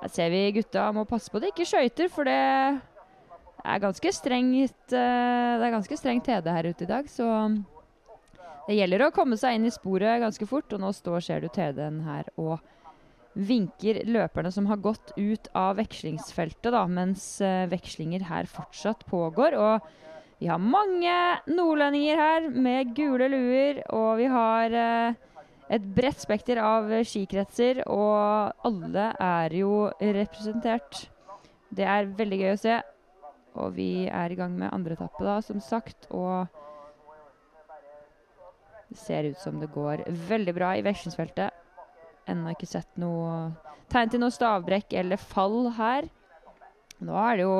Her 0.00 0.12
ser 0.12 0.34
vi 0.34 0.42
gutta 0.58 0.90
må 0.92 1.06
passe 1.08 1.30
på 1.32 1.40
det 1.40 1.52
ikke 1.52 1.68
skøyter, 1.70 2.10
for 2.12 2.26
det 2.28 2.36
er 2.36 3.80
ganske 3.82 4.12
strengt 4.12 4.92
uh, 4.92 5.56
Det 5.56 5.64
er 5.64 5.72
ganske 5.74 5.96
strengt 5.98 6.26
TD 6.26 6.50
her 6.52 6.68
ute 6.68 6.84
i 6.84 6.90
dag, 6.90 7.08
så 7.10 7.30
det 8.66 8.76
gjelder 8.80 9.06
å 9.06 9.12
komme 9.14 9.38
seg 9.38 9.56
inn 9.56 9.66
i 9.68 9.72
sporet 9.72 10.20
ganske 10.20 10.46
fort. 10.50 10.74
Og 10.74 10.82
nå 10.82 10.90
står, 10.90 11.22
ser 11.22 11.46
du 11.46 11.48
TD-en 11.54 12.02
her 12.02 12.28
og 12.34 12.58
vinker 13.36 14.00
løperne 14.08 14.50
som 14.52 14.66
har 14.70 14.80
gått 14.80 15.12
ut 15.16 15.48
av 15.56 15.76
vekslingsfeltet, 15.80 16.70
da, 16.72 16.86
mens 16.88 17.36
uh, 17.44 17.68
vekslinger 17.70 18.24
her 18.30 18.48
fortsatt 18.48 19.04
pågår. 19.10 19.56
Og 19.60 20.40
vi 20.40 20.48
har 20.50 20.60
mange 20.60 21.16
nordlendinger 21.48 22.20
her 22.20 22.48
med 22.50 22.94
gule 22.96 23.28
luer, 23.32 23.82
og 23.92 24.16
vi 24.20 24.30
har 24.32 24.76
uh, 24.76 25.40
et 25.68 25.88
bredt 25.96 26.22
spekter 26.22 26.60
av 26.62 26.88
skikretser, 27.04 27.82
og 27.90 28.66
alle 28.66 29.10
er 29.20 29.56
jo 29.60 29.86
representert. 30.00 31.06
Det 31.76 31.84
er 31.84 32.12
veldig 32.16 32.40
gøy 32.40 32.52
å 32.54 32.60
se. 32.62 32.78
Og 33.56 33.72
vi 33.76 34.06
er 34.12 34.32
i 34.32 34.36
gang 34.36 34.52
med 34.56 34.72
andre 34.72 34.96
etappe, 34.96 35.24
da, 35.24 35.40
som 35.44 35.60
sagt. 35.64 36.08
Og 36.12 36.46
det 38.88 38.98
ser 39.00 39.32
ut 39.32 39.40
som 39.42 39.60
det 39.60 39.72
går 39.74 40.04
veldig 40.28 40.54
bra 40.56 40.74
i 40.76 40.84
vekslingsfeltet 40.86 41.65
ennå 42.30 42.52
ikke 42.52 42.68
sett 42.68 42.90
noe 43.00 43.54
tegn 43.92 44.12
til 44.12 44.22
noe 44.22 44.34
stavbrekk 44.34 44.96
eller 44.98 45.20
fall 45.20 45.70
her. 45.76 46.08
Nå 47.06 47.18
er 47.20 47.36
det 47.38 47.44
jo 47.46 47.58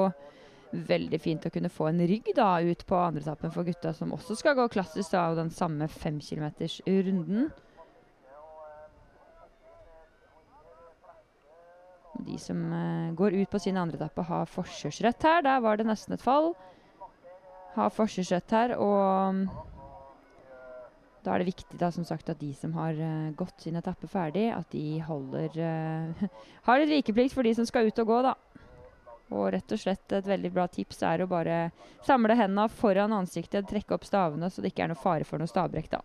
veldig 0.86 1.20
fint 1.22 1.46
å 1.46 1.52
kunne 1.52 1.70
få 1.72 1.90
en 1.90 2.02
rygg 2.08 2.32
da 2.36 2.56
ut 2.64 2.82
på 2.88 2.98
andretappen 2.98 3.52
for 3.54 3.66
gutta, 3.68 3.92
som 3.94 4.12
også 4.16 4.36
skal 4.38 4.56
gå 4.58 4.66
klassisk 4.72 5.14
av 5.16 5.36
den 5.38 5.52
samme 5.54 5.88
fem 5.88 6.18
runden. 6.20 7.50
De 12.26 12.38
som 12.40 12.56
uh, 12.72 13.12
går 13.14 13.36
ut 13.42 13.50
på 13.50 13.60
sin 13.60 13.76
andretappe, 13.76 14.22
har 14.24 14.48
forkjørsrett 14.48 15.22
her. 15.22 15.42
Der 15.44 15.60
var 15.60 15.76
det 15.76 15.86
nesten 15.86 16.16
et 16.16 16.24
fall. 16.24 16.54
Har 17.76 17.92
forkjørsrett 17.92 18.50
her, 18.56 18.76
og 18.80 19.44
da 21.26 21.34
er 21.34 21.42
det 21.42 21.50
viktig 21.50 21.78
da, 21.80 21.90
som 21.92 22.06
sagt, 22.06 22.30
at 22.30 22.40
de 22.40 22.52
som 22.54 22.74
har 22.78 22.96
uh, 22.96 23.34
gått 23.36 23.66
sin 23.66 23.76
etappe 23.78 24.08
ferdig, 24.10 24.46
at 24.54 24.70
de 24.72 25.00
holder 25.06 25.58
uh, 25.58 26.26
Har 26.68 26.80
litt 26.80 26.92
vikeplikt 26.92 27.34
for 27.34 27.46
de 27.46 27.54
som 27.58 27.66
skal 27.66 27.90
ut 27.90 28.02
og 28.02 28.12
gå, 28.12 28.20
da. 28.28 28.36
Og 29.34 29.48
rett 29.56 29.72
og 29.74 29.80
slett 29.82 30.12
et 30.14 30.28
veldig 30.28 30.52
bra 30.54 30.68
tips 30.70 31.02
er 31.02 31.24
å 31.24 31.30
bare 31.30 31.72
samle 32.06 32.36
hendene 32.38 32.68
foran 32.70 33.14
ansiktet, 33.16 33.66
trekke 33.66 33.96
opp 33.96 34.06
stavene, 34.06 34.50
så 34.50 34.62
det 34.62 34.70
ikke 34.70 34.86
er 34.86 34.94
noe 34.94 35.02
fare 35.02 35.26
for 35.26 35.42
noe 35.42 35.50
stavbrekk, 35.50 35.90
da. 35.96 36.02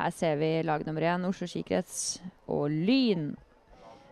Her 0.00 0.14
ser 0.16 0.38
vi 0.40 0.54
lag 0.64 0.86
nummer 0.86 1.04
én, 1.04 1.26
Oslo 1.28 1.50
skikrets 1.50 2.20
og 2.48 2.70
Lyn. 2.72 3.32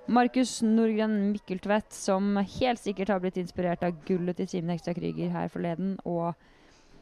Markus 0.09 0.59
Nordgren 0.65 1.31
Mikkeltvedt, 1.33 1.95
som 1.95 2.37
helt 2.37 2.83
sikkert 2.83 3.13
har 3.13 3.23
blitt 3.23 3.39
inspirert 3.41 3.85
av 3.87 3.97
gullet 4.09 4.37
til 4.41 4.49
Simen 4.51 4.75
Hekstad 4.75 4.99
Krüger 4.99 5.31
her 5.33 5.49
forleden. 5.53 5.97
og 6.05 6.35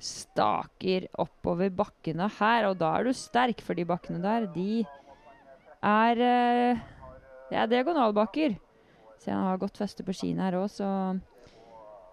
staker 0.03 1.09
oppover 1.23 1.71
bakkene 1.75 2.29
her. 2.39 2.69
Og 2.71 2.79
da 2.81 2.93
er 2.99 3.09
du 3.09 3.17
sterk, 3.17 3.63
for 3.65 3.79
de 3.79 3.87
bakkene 3.89 4.23
der, 4.25 4.49
de 4.53 4.85
er 5.87 6.21
Det 7.47 7.55
er 7.57 7.71
diagonalbakker. 7.71 8.57
Så 9.23 9.31
jeg 9.31 9.39
har 9.39 9.59
godt 9.63 9.79
feste 9.79 10.05
på 10.05 10.15
skiene 10.15 10.45
her 10.45 10.59
òg, 10.59 10.69
så 10.71 10.89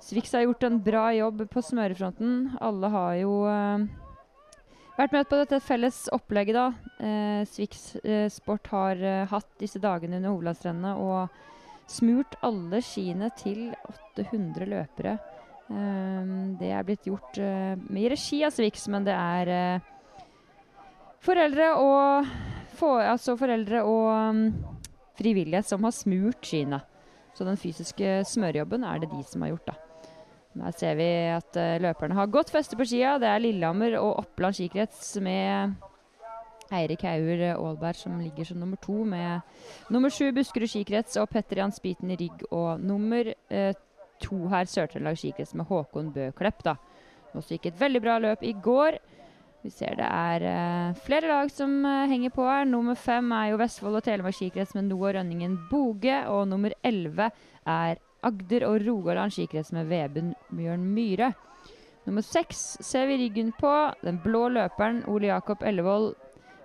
Swix 0.04 0.34
har 0.36 0.43
gjort 0.43 0.65
en 0.67 0.80
bra 0.84 1.08
jobb 1.15 1.46
på 1.52 1.62
smørefronten. 1.63 2.58
Alle 2.62 2.89
har 2.91 3.13
jo 3.22 3.36
uh, 3.48 3.86
vært 4.98 5.15
med 5.15 5.30
på 5.30 5.39
dette 5.39 5.60
felles 5.63 6.04
opplegget, 6.15 6.58
da. 6.58 6.65
Eh, 7.00 7.43
Swix 7.50 7.86
eh, 8.04 8.28
Sport 8.32 8.67
har 8.74 9.00
eh, 9.00 9.24
hatt 9.32 9.50
disse 9.62 9.82
dagene 9.82 10.19
under 10.19 10.34
hovedlandstrendene 10.34 10.93
og 11.00 11.89
smurt 11.91 12.36
alle 12.46 12.82
skiene 12.84 13.32
til 13.39 13.72
800 14.19 14.69
løpere. 14.69 15.17
Um, 15.71 16.56
det 16.60 16.69
er 16.76 16.84
blitt 16.86 17.08
gjort 17.08 17.38
uh, 17.39 17.73
i 17.95 18.10
regi 18.12 18.41
av 18.43 18.52
Swix, 18.54 18.88
men 18.91 19.06
det 19.08 19.13
er 19.15 19.52
uh, 19.80 20.26
foreldre 21.23 21.69
og 21.80 22.34
for, 22.78 22.99
Altså 22.99 23.38
foreldre 23.39 23.84
og 23.88 24.10
um, 24.12 24.43
frivillighet 25.19 25.69
som 25.69 25.86
har 25.86 25.95
smurt 25.95 26.43
skiene. 26.43 26.82
Så 27.34 27.47
den 27.47 27.58
fysiske 27.58 28.19
smørjobben 28.30 28.84
er 28.86 29.02
det 29.02 29.10
de 29.13 29.23
som 29.26 29.45
har 29.45 29.54
gjort, 29.54 29.71
da. 29.71 29.80
Her 30.54 30.76
ser 30.78 30.99
vi 30.99 31.08
at 31.34 31.58
uh, 31.58 31.80
løperne 31.82 32.17
har 32.17 32.30
godt 32.34 32.52
feste 32.54 32.78
på 32.78 32.86
skia. 32.86 33.15
Det 33.21 33.30
er 33.30 33.41
Lillehammer 33.41 33.97
og 34.02 34.19
Oppland 34.26 34.60
skikrets 34.60 35.15
med 35.23 35.73
Eirik 36.73 37.06
Hauger 37.06 37.54
Aalberg 37.54 37.97
som 37.97 38.19
ligger 38.21 38.45
som 38.49 38.60
nummer 38.62 38.78
to, 38.82 39.04
med 39.06 39.41
nummer 39.93 40.13
sju 40.13 40.32
Buskerud 40.36 40.69
skikrets 40.69 41.17
og 41.21 41.30
Petter 41.34 41.62
Jan 41.62 41.73
Spiten 41.73 42.13
i 42.13 42.19
rygg. 42.19 42.45
Og 42.52 42.84
nummer 42.84 43.32
uh, 43.32 43.73
to 44.21 44.47
her 44.52 44.69
Sør-Trøndelag 44.69 45.17
skikrets 45.19 45.56
med 45.58 45.67
Håkon 45.69 46.12
Bø 46.13 46.30
Klepp, 46.38 46.63
da. 46.65 46.78
Også 47.34 47.56
gikk 47.56 47.71
et 47.71 47.80
veldig 47.82 48.02
bra 48.04 48.19
løp 48.21 48.43
i 48.45 48.54
går. 48.54 48.99
Vi 49.63 49.71
ser 49.71 49.95
det 49.95 50.06
er 50.06 50.43
uh, 50.43 50.97
flere 51.06 51.30
lag 51.30 51.52
som 51.52 51.71
uh, 51.88 52.04
henger 52.12 52.34
på 52.36 52.45
her. 52.45 52.65
Nummer 52.67 52.97
fem 52.99 53.32
er 53.32 53.54
jo 53.54 53.60
Vestfold 53.62 54.02
og 54.02 54.04
Telemark 54.06 54.36
skikrets 54.36 54.76
med 54.76 54.89
Noah 54.89 55.15
Rønningen 55.17 55.56
Boge. 55.69 56.17
Og 56.28 56.45
nummer 56.52 56.76
elleve 56.84 57.30
er 57.63 58.02
Agder 58.23 58.67
og 58.67 58.84
Rogaland 58.84 59.34
skikrets 59.36 59.71
med 59.76 59.88
Veben 59.88 60.34
Bjørn 60.52 60.84
Myhre. 60.95 61.32
Nummer 62.04 62.26
seks 62.28 62.60
ser 62.84 63.08
vi 63.08 63.21
ryggen 63.21 63.54
på. 63.56 63.71
Den 64.04 64.19
blå 64.23 64.49
løperen 64.52 65.06
Ole 65.08 65.32
Jakob 65.32 65.63
Ellevold. 65.63 66.12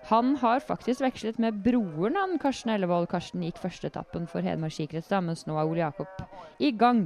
Han 0.08 0.36
har 0.40 0.64
faktisk 0.64 1.02
vekslet 1.04 1.36
med 1.42 1.58
broren 1.60 2.16
han, 2.16 2.38
Karsten 2.40 2.72
Ellevold. 2.72 3.10
Karsten 3.12 3.42
gikk 3.44 3.58
første 3.60 3.90
etappen 3.90 4.24
for 4.30 4.44
Hedmark 4.44 4.72
skikrets, 4.72 5.12
mens 5.24 5.44
nå 5.44 5.58
er 5.58 5.68
Ole 5.68 5.82
Jakob 5.82 6.22
i 6.64 6.70
gang. 6.72 7.02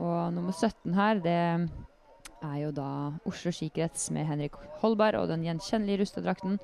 Og 0.00 0.32
nummer 0.32 0.54
17 0.56 0.94
her, 0.96 1.20
det 1.20 1.36
er 2.40 2.56
jo 2.62 2.70
da 2.72 2.88
Oslo 3.28 3.52
skikrets 3.52 4.08
med 4.16 4.24
Henrik 4.30 4.56
Holberg 4.80 5.20
og 5.20 5.28
den 5.28 5.44
gjenkjennelige 5.44 6.00
rustadrakten. 6.00 6.56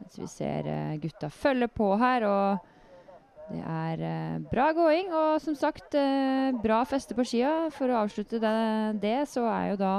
Mens 0.00 0.16
vi 0.18 0.30
ser 0.32 0.66
uh, 0.66 0.96
gutta 1.02 1.28
følge 1.28 1.68
på 1.68 1.92
her, 2.00 2.24
og 2.26 3.52
det 3.52 3.60
er 3.60 4.02
uh, 4.08 4.42
bra 4.48 4.70
gåing. 4.72 5.12
Og 5.12 5.36
som 5.44 5.58
sagt, 5.58 5.92
uh, 5.92 6.56
bra 6.64 6.82
feste 6.88 7.14
på 7.18 7.28
skia. 7.28 7.52
For 7.76 7.92
å 7.92 8.00
avslutte 8.06 8.40
det, 8.40 8.56
det, 9.04 9.18
så 9.28 9.44
er 9.52 9.74
jo 9.74 9.80
da 9.84 9.94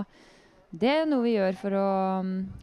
det 0.73 0.89
er 0.89 1.03
noe 1.05 1.21
vi 1.21 1.35
gjør 1.35 1.57
for 1.59 1.75
å 1.77 1.87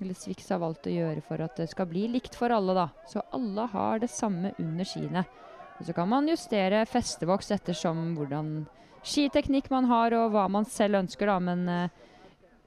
Eller 0.02 0.16
Swix 0.18 0.48
har 0.50 0.58
valgt 0.58 0.88
å 0.90 0.94
gjøre 0.94 1.22
for 1.22 1.42
at 1.44 1.60
det 1.60 1.68
skal 1.70 1.86
bli 1.90 2.08
likt 2.10 2.34
for 2.34 2.50
alle, 2.50 2.74
da. 2.74 2.88
Så 3.06 3.22
alle 3.36 3.68
har 3.70 4.02
det 4.02 4.10
samme 4.10 4.50
under 4.58 4.88
skiene. 4.88 5.22
Og 5.78 5.86
så 5.86 5.94
kan 5.96 6.10
man 6.10 6.28
justere 6.28 6.82
festevoks 6.90 7.52
ettersom 7.54 8.16
hvordan 8.18 8.50
skiteknikk 9.06 9.70
man 9.72 9.86
har, 9.88 10.12
og 10.18 10.34
hva 10.34 10.48
man 10.50 10.66
selv 10.68 10.98
ønsker, 11.04 11.30
da. 11.30 11.38
Men 11.38 11.90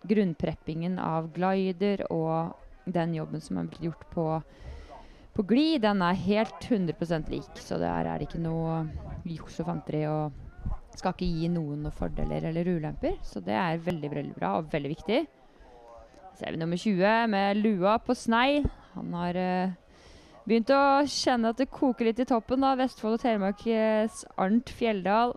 grunnpreppingen 0.08 0.96
av 1.00 1.28
glider 1.36 2.06
og 2.12 2.56
den 2.86 3.14
jobben 3.16 3.44
som 3.44 3.60
er 3.60 3.68
blitt 3.68 3.86
gjort 3.90 4.08
på, 4.16 4.28
på 5.34 5.46
gli, 5.50 5.68
den 5.82 6.02
er 6.06 6.24
helt 6.24 6.66
100% 6.70 7.30
lik. 7.32 7.52
Så 7.60 7.80
der 7.84 8.08
er 8.08 8.20
det 8.20 8.30
ikke 8.30 8.44
noe 8.44 8.84
juks 9.28 9.60
og 9.60 9.70
fanteri 9.72 10.06
og 10.08 10.43
skal 11.00 11.14
ikke 11.16 11.28
gi 11.28 11.48
noen 11.52 11.84
noen 11.84 11.96
fordeler 11.96 12.50
eller 12.50 12.70
ulemper. 12.70 13.18
Så 13.26 13.42
det 13.44 13.56
er 13.58 13.82
veldig, 13.82 14.12
veldig 14.12 14.36
bra 14.38 14.58
og 14.60 14.70
veldig 14.74 14.92
viktig. 14.94 15.22
Så 16.34 16.48
er 16.48 16.56
vi 16.56 16.62
nummer 16.62 16.80
20 16.80 17.28
med 17.30 17.62
lua 17.62 17.98
på 18.02 18.16
snei. 18.18 18.64
Han 18.96 19.14
har 19.18 19.38
uh, 19.38 19.76
begynt 20.48 20.74
å 20.74 20.84
kjenne 21.10 21.54
at 21.54 21.62
det 21.62 21.70
koker 21.74 22.10
litt 22.10 22.22
i 22.24 22.30
toppen. 22.30 22.64
da, 22.64 22.74
Vestfold 22.80 23.18
og 23.18 23.24
Telemarks 23.24 24.26
Arnt 24.38 24.74
Fjelldal. 24.74 25.36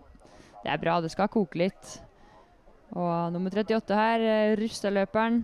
Det 0.63 0.73
er 0.73 0.81
bra, 0.81 0.99
det 1.01 1.13
skal 1.13 1.29
koke 1.31 1.61
litt. 1.61 1.99
Og 2.97 3.33
nummer 3.33 3.53
38 3.53 4.01
her, 4.01 4.25
uh, 4.25 4.57
Rustaløperen, 4.57 5.43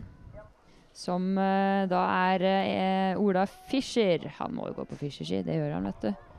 som 0.93 1.31
uh, 1.37 1.85
da 1.89 2.03
er 2.33 3.17
Ola 3.21 3.45
Fischer. 3.69 4.29
Han 4.39 4.57
må 4.57 4.69
jo 4.69 4.81
gå 4.81 4.89
på 4.89 5.01
Fischerski, 5.05 5.45
det 5.45 5.57
gjør 5.57 5.77
han, 5.77 5.89
vet 5.89 6.05
du. 6.09 6.29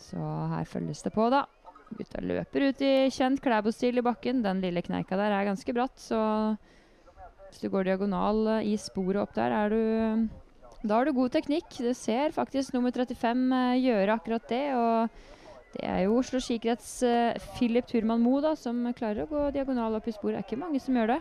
Så 0.00 0.28
her 0.54 0.64
følges 0.68 1.04
det 1.04 1.12
på, 1.12 1.28
da. 1.32 1.44
Gutta 1.98 2.22
løper 2.22 2.68
ut 2.68 2.82
i 2.86 2.92
kjent 3.12 3.40
Klæbo-stil 3.42 3.98
i 3.98 4.04
bakken. 4.04 4.44
Den 4.44 4.62
lille 4.62 4.82
kneika 4.84 5.18
der 5.18 5.34
er 5.34 5.48
ganske 5.48 5.74
bratt, 5.74 5.98
så 5.98 6.20
hvis 7.48 7.64
du 7.64 7.70
går 7.72 7.88
diagonal 7.88 8.62
i 8.62 8.76
sporet 8.78 9.24
opp 9.24 9.34
der, 9.34 9.50
er 9.50 9.74
du 9.74 10.28
Da 10.86 10.96
har 10.96 11.04
du 11.04 11.12
god 11.12 11.34
teknikk. 11.34 11.68
Du 11.76 11.92
ser 11.94 12.32
faktisk 12.32 12.72
nummer 12.72 12.94
35 12.94 13.82
gjøre 13.82 14.14
akkurat 14.14 14.48
det. 14.48 14.64
og 14.74 15.08
det 15.74 15.84
er 15.86 16.00
jo 16.02 16.16
Oslo 16.18 16.40
skikrets 16.42 17.02
uh, 17.06 17.36
Philip 17.54 17.86
Turman 17.86 18.22
Moe 18.22 18.56
som 18.58 18.82
klarer 18.96 19.22
å 19.22 19.30
gå 19.30 19.50
diagonal 19.54 19.94
opp 19.98 20.08
i 20.08 20.14
sporet. 20.14 20.40
Det 20.40 20.42
er 20.42 20.48
ikke 20.48 20.64
mange 20.64 20.80
som 20.82 20.96
gjør 20.98 21.14
det. 21.14 21.20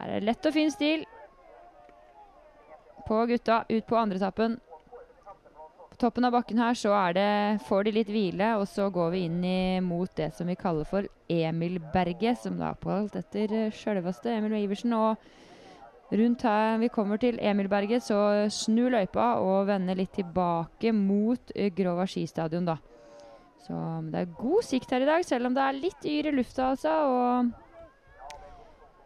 Her 0.00 0.16
er 0.16 0.24
lett 0.24 0.46
og 0.48 0.54
fin 0.54 0.72
stil 0.72 1.04
på 3.06 3.20
gutta 3.26 3.62
ut 3.68 3.86
på 3.86 3.98
andre 3.98 4.18
etappen. 4.18 4.58
Toppen 6.00 6.24
av 6.26 6.32
bakken 6.34 6.60
her 6.60 6.76
så 6.78 6.92
er 6.96 7.14
det, 7.16 7.30
får 7.68 7.84
de 7.86 7.92
litt 7.98 8.10
hvile, 8.10 8.54
og 8.60 8.66
så 8.68 8.88
går 8.92 9.12
vi 9.14 9.24
inn 9.28 9.42
i, 9.44 9.80
mot 9.84 10.10
det 10.16 10.30
som 10.36 10.48
vi 10.48 10.56
kaller 10.58 10.88
for 10.88 11.06
Emilberget, 11.30 12.40
som 12.42 12.56
da 12.58 12.70
er 12.70 12.78
oppkalt 12.78 13.18
etter 13.20 13.54
uh, 13.54 13.74
sjølveste 13.74 14.32
Emil 14.32 14.56
Iversen. 14.62 14.96
og 14.96 15.16
Rundt 16.10 16.42
her 16.42 16.78
vi 16.82 16.88
kommer 16.90 17.20
til 17.22 17.38
Emilberget, 17.38 18.02
så 18.02 18.48
snu 18.50 18.88
løypa 18.90 19.36
og 19.44 19.68
vende 19.68 19.94
litt 19.98 20.14
tilbake 20.16 20.92
mot 20.96 21.52
uh, 21.54 21.68
Grova 21.76 22.06
skistadion, 22.10 22.66
da. 22.72 22.80
Så 23.60 23.76
det 24.10 24.24
er 24.24 24.38
god 24.40 24.64
sikt 24.66 24.90
her 24.90 25.04
i 25.04 25.10
dag, 25.10 25.24
selv 25.26 25.46
om 25.50 25.54
det 25.56 25.62
er 25.62 25.82
litt 25.84 26.06
yr 26.08 26.30
i 26.32 26.34
lufta, 26.34 26.72
altså. 26.72 26.94
Og 27.12 27.68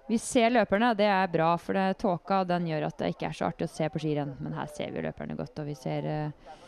vi 0.08 0.18
ser 0.20 0.52
løperne, 0.52 0.94
det 0.96 1.08
er 1.08 1.30
bra, 1.32 1.54
for 1.60 1.76
det, 1.76 1.98
tåka 2.00 2.44
den 2.48 2.68
gjør 2.70 2.86
at 2.88 2.98
det 3.00 3.14
ikke 3.14 3.28
er 3.30 3.36
så 3.36 3.48
artig 3.50 3.66
å 3.66 3.72
se 3.72 3.88
på 3.90 4.00
skirenn. 4.02 4.36
Men 4.44 4.56
her 4.56 4.68
ser 4.72 4.92
vi 4.94 5.04
løperne 5.04 5.36
godt, 5.36 5.58
og 5.60 5.68
vi 5.68 5.76
ser 5.78 6.08
uh, 6.08 6.60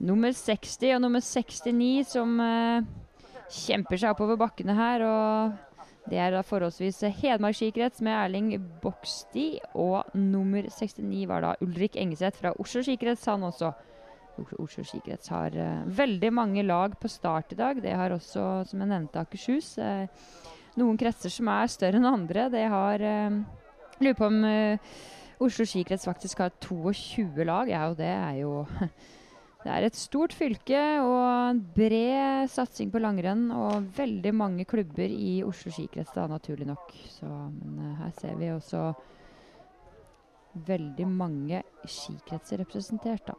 nummer 0.00 0.32
60 0.32 0.94
og 0.96 1.02
nummer 1.04 1.22
69 1.24 2.14
som 2.14 2.38
uh, 2.40 2.86
kjemper 3.50 4.00
seg 4.00 4.14
oppover 4.14 4.38
bakkene 4.40 4.76
her. 4.76 5.04
og 5.04 5.68
det 6.10 6.18
er 6.18 6.32
da 6.32 6.40
forholdsvis 6.42 7.02
Hedmark 7.20 7.54
skikrets 7.54 8.00
med 8.02 8.16
Erling 8.16 8.54
Boksti. 8.82 9.60
Og 9.78 10.08
nummer 10.16 10.64
69 10.66 11.26
var 11.28 11.44
da 11.44 11.52
Ulrik 11.62 11.98
Engeseth 12.00 12.40
fra 12.40 12.54
Oslo 12.58 12.82
skikrets, 12.82 13.28
han 13.30 13.44
også. 13.46 13.72
Oslo 14.58 14.82
skikrets 14.86 15.28
har 15.30 15.54
uh, 15.54 15.84
veldig 15.86 16.32
mange 16.32 16.64
lag 16.64 16.96
på 16.98 17.10
start 17.12 17.52
i 17.52 17.60
dag. 17.60 17.82
Det 17.84 17.92
har 17.92 18.14
også, 18.16 18.64
som 18.70 18.80
jeg 18.80 18.90
nevnte, 18.90 19.20
Akershus. 19.20 19.74
Uh, 19.78 20.08
noen 20.80 20.98
kretser 20.98 21.32
som 21.32 21.50
er 21.52 21.70
større 21.70 22.00
enn 22.00 22.08
andre. 22.08 22.48
Det 22.50 22.66
har 22.72 23.04
uh, 23.04 23.40
Lurer 24.00 24.16
på 24.16 24.24
om 24.30 24.44
Oslo 25.44 25.64
skikrets 25.68 26.06
faktisk 26.08 26.40
har 26.40 26.54
22 26.64 27.44
lag. 27.44 27.68
Ja, 27.68 27.82
og 27.90 27.98
det 27.98 28.08
er 28.08 28.38
jo 28.40 28.64
Det 29.60 29.68
er 29.68 29.84
et 29.84 29.96
stort 29.98 30.32
fylke 30.32 30.80
og 31.04 31.24
en 31.50 31.58
bred 31.76 32.48
satsing 32.48 32.88
på 32.92 33.00
langrenn 33.02 33.50
og 33.52 33.90
veldig 33.92 34.32
mange 34.32 34.64
klubber 34.64 35.12
i 35.12 35.42
Oslo 35.44 35.72
skikrets, 35.74 36.14
da, 36.14 36.24
naturlig 36.30 36.64
nok. 36.70 36.94
Så, 37.12 37.28
men 37.28 37.74
uh, 37.76 37.98
her 37.98 38.14
ser 38.16 38.38
vi 38.40 38.48
også 38.54 38.86
veldig 40.70 41.06
mange 41.12 41.60
skikretser 41.84 42.62
representert, 42.62 43.28
da. 43.28 43.36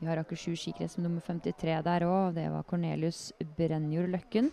Vi 0.00 0.08
har 0.10 0.18
Akershus 0.20 0.58
skikrets 0.64 0.98
med 0.98 1.06
nummer 1.06 1.22
53 1.24 1.76
der 1.86 2.04
òg. 2.04 2.34
Det 2.36 2.48
var 2.52 2.66
Cornelius 2.68 3.30
Brenjord 3.56 4.10
Løkken. 4.12 4.50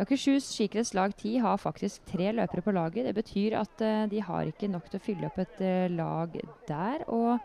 Akershus 0.00 0.46
skikrets 0.54 0.94
lag 0.96 1.10
10 1.18 1.42
har 1.42 1.58
faktisk 1.60 2.06
tre 2.08 2.30
løpere 2.38 2.62
på 2.64 2.72
laget. 2.78 3.10
Det 3.10 3.16
betyr 3.18 3.58
at 3.58 3.82
uh, 3.82 4.06
de 4.06 4.22
har 4.22 4.46
ikke 4.46 4.70
nok 4.70 4.86
til 4.86 5.02
å 5.02 5.04
fylle 5.08 5.28
opp 5.28 5.42
et 5.42 5.58
uh, 5.58 5.90
lag 5.90 6.38
der. 6.70 7.04
og 7.10 7.42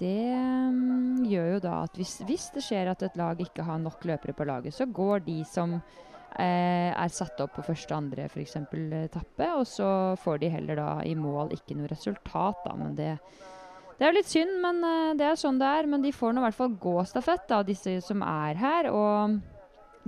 det 0.00 0.34
um, 0.34 1.22
gjør 1.28 1.52
jo 1.54 1.60
da 1.62 1.74
at 1.84 1.98
hvis, 1.98 2.16
hvis, 2.26 2.48
det 2.54 2.64
skjer 2.66 2.90
at 2.90 3.04
et 3.06 3.16
lag 3.18 3.38
ikke 3.40 3.66
har 3.66 3.78
nok 3.82 4.02
løpere 4.08 4.34
på 4.36 4.46
laget, 4.48 4.74
så 4.74 4.88
går 4.90 5.22
de 5.28 5.38
som 5.46 5.76
eh, 5.76 6.90
er 6.90 7.14
satt 7.14 7.40
opp 7.44 7.54
på 7.54 7.66
første, 7.66 7.92
og 7.94 8.00
andre 8.02 8.26
f.eks. 8.26 8.56
etappe, 9.04 9.50
og 9.54 9.66
så 9.70 9.88
får 10.20 10.42
de 10.42 10.50
heller 10.56 10.80
da 10.80 10.90
i 11.06 11.14
mål 11.14 11.54
ikke 11.54 11.78
noe 11.78 11.90
resultat, 11.92 12.64
da. 12.66 12.74
Men 12.80 12.98
det, 12.98 13.12
det 13.94 14.02
er 14.02 14.10
jo 14.10 14.18
litt 14.18 14.32
synd, 14.32 14.58
men 14.64 14.82
uh, 14.82 15.14
det 15.18 15.30
er 15.30 15.40
sånn 15.40 15.62
det 15.62 15.70
er. 15.70 15.90
Men 15.90 16.02
de 16.02 16.14
får 16.14 16.34
nå 16.34 16.42
i 16.42 16.48
hvert 16.48 16.58
fall 16.58 16.76
gå 16.82 16.98
stafett, 17.06 17.46
da, 17.50 17.62
disse 17.66 18.00
som 18.02 18.26
er 18.26 18.58
her. 18.58 18.90
Og 18.90 19.38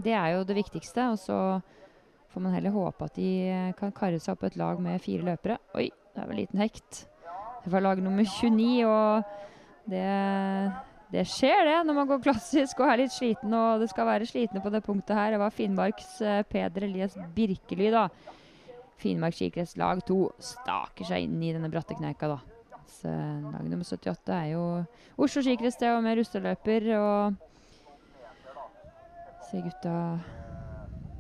det 0.03 0.19
er 0.19 0.35
jo 0.35 0.47
det 0.49 0.61
viktigste. 0.65 1.13
Og 1.15 1.21
så 1.23 1.41
får 2.35 2.43
man 2.43 2.59
heller 2.59 2.75
håpe 2.75 3.07
at 3.07 3.15
de 3.17 3.31
kan 3.79 3.95
karre 3.97 4.19
seg 4.21 4.35
opp 4.35 4.49
et 4.51 4.59
lag 4.59 4.83
med 4.83 4.99
fire 5.05 5.31
løpere. 5.31 5.61
Oi, 5.79 5.87
det 5.89 6.23
er 6.25 6.27
vel 6.27 6.41
en 6.41 6.43
liten 6.43 6.65
hekt. 6.65 7.07
Det 7.63 7.71
var 7.73 7.83
lag 7.83 8.03
nummer 8.03 8.27
29. 8.27 8.87
og 8.87 9.25
det, 9.87 10.07
det, 11.13 11.25
skjer, 11.31 11.63
det, 11.69 11.77
når 11.87 11.99
man 12.01 12.09
går 12.11 12.25
klassisk 12.25 12.81
og 12.83 12.91
er 12.91 13.05
litt 13.05 13.15
sliten. 13.15 13.55
Og 13.55 13.83
det 13.83 13.91
skal 13.93 14.09
være 14.09 14.29
slitne 14.29 14.63
på 14.63 14.73
det 14.75 14.83
punktet 14.87 15.17
her. 15.19 15.35
Det 15.35 15.43
var 15.43 15.55
Finnmarks 15.55 16.19
uh, 16.25 16.43
Peder 16.51 16.89
Elias 16.89 17.17
Birkely, 17.37 17.91
da. 17.95 18.09
Finnmark 19.01 19.37
skikrets 19.37 19.77
lag 19.77 20.01
2 20.09 20.21
staker 20.41 21.05
seg 21.09 21.27
inn 21.27 21.41
i 21.45 21.53
denne 21.53 21.71
bratte 21.73 21.97
kneika, 21.99 22.31
da. 22.33 22.39
Så, 22.97 23.11
lag 23.11 23.67
nummer 23.67 23.85
78 23.85 24.33
er 24.33 24.53
jo 24.55 24.63
Oslo 25.21 25.43
skikrets, 25.45 25.79
det, 25.81 25.91
og 25.93 26.03
med 26.05 26.19
rusteløper. 26.21 26.89
Og 26.97 27.37
Se 29.47 29.61
gutta 29.63 30.19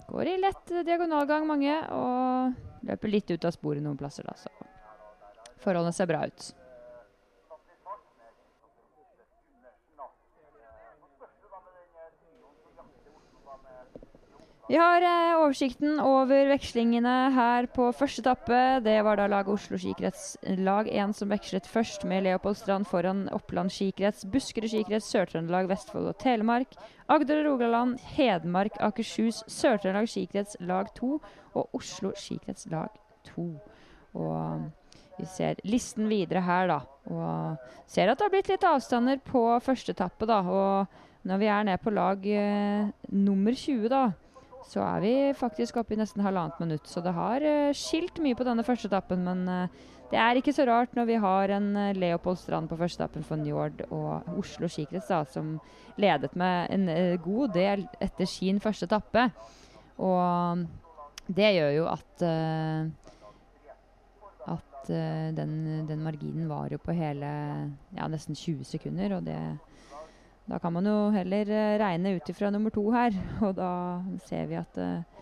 går 0.08 0.32
i 0.32 0.38
lett 0.42 0.72
diagonalgang, 0.86 1.46
mange. 1.46 1.74
Og 1.94 2.86
løper 2.86 3.12
litt 3.12 3.30
ut 3.30 3.46
av 3.46 3.54
sporet 3.54 3.84
noen 3.84 3.98
plasser, 3.98 4.26
da. 4.26 4.34
Så 4.38 4.50
forholdene 5.62 5.94
ser 5.94 6.10
bra 6.10 6.24
ut. 6.26 6.50
Vi 14.66 14.74
har 14.74 15.04
eh, 15.06 15.36
oversikten 15.38 16.00
over 16.02 16.48
vekslingene 16.50 17.10
her 17.30 17.68
på 17.70 17.84
første 17.94 18.24
etappe. 18.24 18.56
Det 18.82 18.96
var 19.06 19.20
da 19.20 19.28
laget 19.30 19.52
Oslo 19.54 19.78
skikrets 19.78 20.24
lag 20.58 20.88
1 20.90 21.14
som 21.14 21.30
vekslet 21.30 21.68
først, 21.70 22.02
med 22.02 22.24
Leopold 22.26 22.58
Strand 22.58 22.88
foran 22.90 23.28
Oppland 23.30 23.70
skikrets, 23.70 24.24
Buskerud 24.26 24.72
skikrets, 24.72 25.06
Sør-Trøndelag, 25.14 25.68
Vestfold 25.70 26.10
og 26.10 26.18
Telemark. 26.18 26.74
Agder 27.06 27.44
og 27.44 27.46
Rogaland, 27.52 27.94
Hedmark, 28.16 28.74
Akershus, 28.82 29.44
Sør-Trøndelag 29.46 30.10
skikrets 30.10 30.58
lag 30.66 30.90
2 30.98 31.12
og 31.54 31.78
Oslo 31.78 32.10
skikrets 32.18 32.66
lag 32.74 32.90
2. 33.30 33.48
Og 34.18 34.68
vi 35.20 35.30
ser 35.30 35.62
listen 35.62 36.10
videre 36.10 36.42
her, 36.42 36.74
da. 36.74 36.82
Og 37.14 37.72
ser 37.86 38.10
at 38.10 38.18
det 38.18 38.26
har 38.26 38.34
blitt 38.34 38.50
litt 38.50 38.66
avstander 38.66 39.22
på 39.30 39.46
første 39.62 39.94
etappe, 39.94 40.26
da. 40.26 40.42
Og 40.42 41.26
når 41.30 41.44
vi 41.46 41.54
er 41.54 41.66
nede 41.70 41.86
på 41.86 41.94
lag 41.94 42.32
eh, 42.34 42.94
nummer 43.14 43.54
20, 43.54 43.90
da 43.94 44.06
så 44.66 44.82
er 44.82 45.02
vi 45.04 45.12
faktisk 45.38 45.78
oppe 45.78 45.94
i 45.94 46.00
nesten 46.00 46.24
halvannet 46.24 46.58
minutt. 46.62 46.88
Så 46.90 47.02
det 47.04 47.14
har 47.14 47.44
uh, 47.44 47.74
skilt 47.76 48.18
mye 48.22 48.36
på 48.38 48.46
denne 48.46 48.64
første 48.66 48.90
etappen, 48.90 49.22
men 49.26 49.44
uh, 49.46 49.92
det 50.10 50.18
er 50.22 50.38
ikke 50.38 50.54
så 50.54 50.66
rart 50.66 50.94
når 50.98 51.08
vi 51.10 51.20
har 51.22 51.54
en 51.54 51.68
uh, 51.78 51.92
Leopold 51.96 52.40
Strand 52.40 52.70
på 52.70 52.78
første 52.80 53.02
etappen 53.02 53.26
for 53.26 53.38
Njord 53.40 53.84
og 53.88 54.26
Oslo 54.40 54.70
skikrets, 54.70 55.10
da, 55.12 55.22
som 55.30 55.56
ledet 56.02 56.34
med 56.36 56.74
en 56.74 56.90
god 57.22 57.54
del 57.54 57.86
etter 58.02 58.28
sin 58.28 58.60
første 58.62 58.88
etappe. 58.90 59.28
Og 60.02 60.66
det 61.26 61.54
gjør 61.56 61.72
jo 61.78 61.90
at 61.90 62.24
at 64.46 64.90
den, 65.34 65.54
den, 65.88 66.02
marginen 66.04 66.44
var 66.46 66.68
jo 66.70 66.78
på 66.78 66.94
hele 66.94 67.30
ja, 67.96 68.06
nesten 68.06 68.36
20 68.38 68.68
sekunder, 68.68 69.16
og 69.16 69.24
det 69.26 69.40
da 70.46 70.58
kan 70.62 70.72
man 70.72 70.86
jo 70.86 70.96
heller 71.14 71.50
uh, 71.50 71.78
regne 71.82 72.16
ut 72.16 72.30
ifra 72.30 72.50
nummer 72.54 72.70
to 72.74 72.84
her, 72.94 73.14
og 73.46 73.56
da 73.58 73.70
ser 74.28 74.46
vi 74.50 74.58
at 74.60 74.78
det 74.78 74.90
uh, 75.02 75.16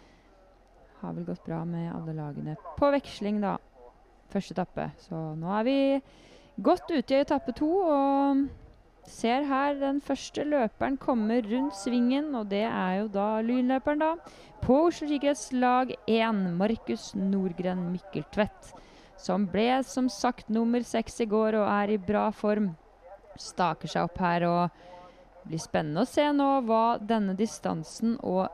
har 1.04 1.14
vel 1.16 1.26
gått 1.28 1.44
bra 1.44 1.62
med 1.68 1.92
alle 1.92 2.16
lagene 2.16 2.56
på 2.78 2.90
veksling, 2.94 3.40
da. 3.44 3.56
Første 4.32 4.54
etappe. 4.56 4.88
Så 5.04 5.18
nå 5.36 5.50
er 5.60 5.66
vi 5.66 5.78
godt 6.64 6.88
ute 6.90 7.12
i 7.12 7.20
etappe 7.20 7.52
to 7.56 7.68
og 7.84 8.44
ser 9.04 9.44
her 9.44 9.76
den 9.76 10.00
første 10.00 10.46
løperen 10.48 10.96
kommer 11.00 11.44
rundt 11.44 11.76
svingen, 11.76 12.32
og 12.34 12.48
det 12.52 12.64
er 12.64 13.02
jo 13.02 13.10
da 13.12 13.28
lynløperen, 13.44 14.00
da. 14.00 14.14
På 14.64 14.86
Oslo 14.86 15.10
Sikkerhets 15.10 15.50
lag 15.52 15.92
1, 16.08 16.40
Markus 16.56 17.10
Nordgren 17.18 17.90
Mykkeltvedt. 17.92 18.72
Som 19.20 19.44
ble 19.52 19.82
som 19.86 20.08
sagt 20.08 20.48
nummer 20.52 20.82
seks 20.84 21.20
i 21.20 21.28
går 21.28 21.58
og 21.60 21.68
er 21.68 21.94
i 21.94 22.00
bra 22.00 22.30
form. 22.34 22.72
Staker 23.40 23.90
seg 23.90 24.08
opp 24.08 24.18
her 24.24 24.48
og 24.48 24.82
blir 25.44 25.60
spennende 25.62 26.04
å 26.04 26.08
se 26.08 26.24
nå 26.32 26.50
hva 26.68 26.96
denne 27.00 27.36
distansen 27.38 28.16
og 28.22 28.48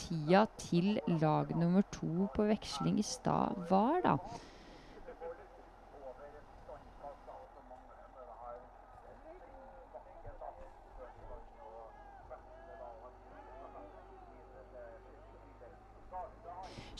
tida 0.00 0.46
til 0.60 0.98
lag 1.20 1.50
nummer 1.56 1.84
to 1.92 2.28
på 2.34 2.46
veksling 2.48 2.98
i 3.00 3.06
stad 3.06 3.66
var, 3.70 4.00
da. 4.04 4.16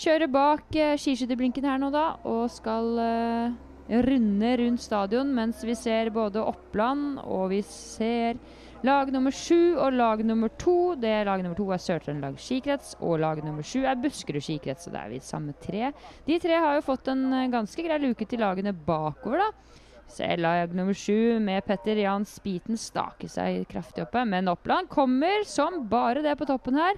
Kjører 0.00 0.30
bak 0.32 0.76
eh, 0.80 0.94
skiskytterblinken 0.96 1.66
her 1.68 1.76
nå, 1.76 1.90
da, 1.92 2.14
og 2.24 2.46
skal 2.48 2.86
eh, 3.04 3.58
runde 3.90 4.56
rundt 4.56 4.82
stadion 4.82 5.30
mens 5.34 5.64
vi 5.66 5.74
ser 5.74 6.12
både 6.14 6.42
Oppland 6.46 7.18
og 7.24 7.48
vi 7.50 7.60
ser 7.66 8.38
lag 8.86 9.10
nummer 9.12 9.34
sju 9.34 9.76
og 9.76 9.92
lag 9.92 10.22
nummer 10.24 10.52
to. 10.60 10.94
Det 10.96 11.10
er 11.10 11.26
Lag 11.28 11.42
nummer 11.44 11.58
to 11.58 11.66
er 11.74 11.82
Sør-Trøndelag 11.82 12.38
skikrets, 12.40 12.94
og 13.00 13.18
lag 13.20 13.42
nummer 13.44 13.66
sju 13.66 13.82
er 13.84 13.98
Buskerud 14.00 14.44
skikrets. 14.44 14.86
Så 14.86 14.94
det 14.94 15.02
er 15.02 15.12
vi 15.12 15.20
samme 15.24 15.54
tre. 15.60 15.90
De 16.26 16.38
tre 16.40 16.60
har 16.62 16.78
jo 16.78 16.86
fått 16.86 17.10
en 17.12 17.26
eh, 17.32 17.50
ganske 17.52 17.84
grei 17.84 17.98
luke 18.00 18.28
til 18.28 18.40
lagene 18.40 18.72
bakover, 18.72 19.44
da. 19.44 19.80
Ser 20.10 20.40
lag 20.42 20.72
nummer 20.74 20.96
sju 20.96 21.38
med 21.42 21.62
Petter 21.68 22.00
Jan 22.02 22.24
Spiten 22.26 22.78
stake 22.80 23.28
seg 23.30 23.66
kraftig 23.70 24.02
oppe. 24.06 24.24
Men 24.26 24.50
Oppland 24.50 24.90
kommer 24.90 25.44
som 25.46 25.84
bare 25.90 26.24
det 26.24 26.34
på 26.40 26.48
toppen 26.48 26.80
her. 26.80 26.96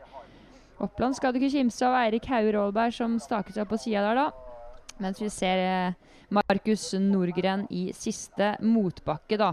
Oppland 0.83 1.19
skal 1.19 1.35
du 1.35 1.41
ikke 1.41 1.53
kimse 1.59 1.85
av 1.87 1.99
Eirik 1.99 2.25
Hauer 2.31 2.57
Aalberg 2.63 2.95
som 2.97 3.19
staker 3.21 3.55
seg 3.55 3.69
på 3.69 3.79
sida 3.81 4.07
der, 4.07 4.23
da. 4.23 4.97
Mens 5.03 5.21
vi 5.21 5.29
ser 5.33 5.61
eh, 5.67 6.12
Markus 6.33 6.95
Nordgren 6.97 7.67
i 7.71 7.91
siste 7.93 8.55
motbakke, 8.65 9.37
da. 9.37 9.53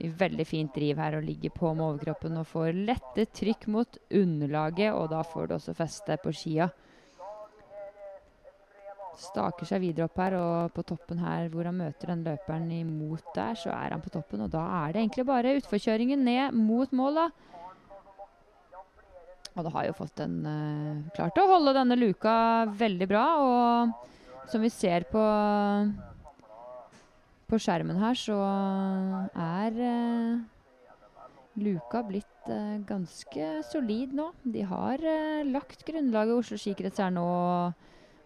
Veldig 0.00 0.46
fint 0.48 0.72
driv 0.72 1.00
her 1.02 1.18
og 1.18 1.26
ligger 1.26 1.52
på 1.52 1.74
med 1.74 1.84
overkroppen 1.84 2.38
og 2.40 2.48
får 2.48 2.78
lette 2.88 3.26
trykk 3.36 3.66
mot 3.68 3.98
underlaget, 4.08 4.94
og 4.94 5.10
da 5.12 5.20
får 5.26 5.50
du 5.50 5.58
også 5.58 5.74
feste 5.76 6.16
på 6.22 6.32
skia. 6.32 6.70
Staker 9.20 9.68
seg 9.68 9.82
videre 9.82 10.06
opp 10.08 10.16
her, 10.22 10.38
og 10.40 10.72
på 10.72 10.86
toppen 10.88 11.20
her 11.20 11.50
hvor 11.52 11.68
han 11.68 11.76
møter 11.76 12.14
den 12.14 12.24
løperen 12.24 12.70
imot 12.72 13.34
der, 13.36 13.58
så 13.60 13.74
er 13.74 13.92
han 13.92 14.00
på 14.00 14.12
toppen, 14.14 14.46
og 14.46 14.54
da 14.54 14.62
er 14.78 14.94
det 14.94 15.02
egentlig 15.02 15.26
bare 15.28 15.56
utforkjøringen 15.58 16.24
ned 16.24 16.56
mot 16.56 16.94
mål, 16.96 17.26
da. 17.26 17.28
Og 19.50 19.66
det 19.66 19.74
har 19.74 19.90
jo 19.90 19.98
fått 19.98 20.22
en 20.22 20.36
uh, 20.46 21.10
Klart 21.12 21.36
å 21.42 21.48
holde 21.50 21.74
denne 21.76 21.98
luka 21.98 22.32
veldig 22.80 23.08
bra, 23.10 23.24
og 23.44 24.08
som 24.48 24.62
vi 24.64 24.70
ser 24.72 25.04
på, 25.10 25.24
på 27.50 27.60
skjermen 27.60 28.00
her, 28.00 28.16
så 28.18 28.38
er 29.36 29.78
uh, 29.78 30.40
luka 31.60 32.02
blitt 32.06 32.50
uh, 32.50 32.80
ganske 32.88 33.52
solid 33.70 34.14
nå. 34.16 34.30
De 34.42 34.64
har 34.66 35.04
uh, 35.04 35.42
lagt 35.50 35.84
grunnlaget. 35.88 36.40
Oslo 36.40 36.60
skikrets 36.60 37.02
her 37.02 37.12
nå 37.14 37.26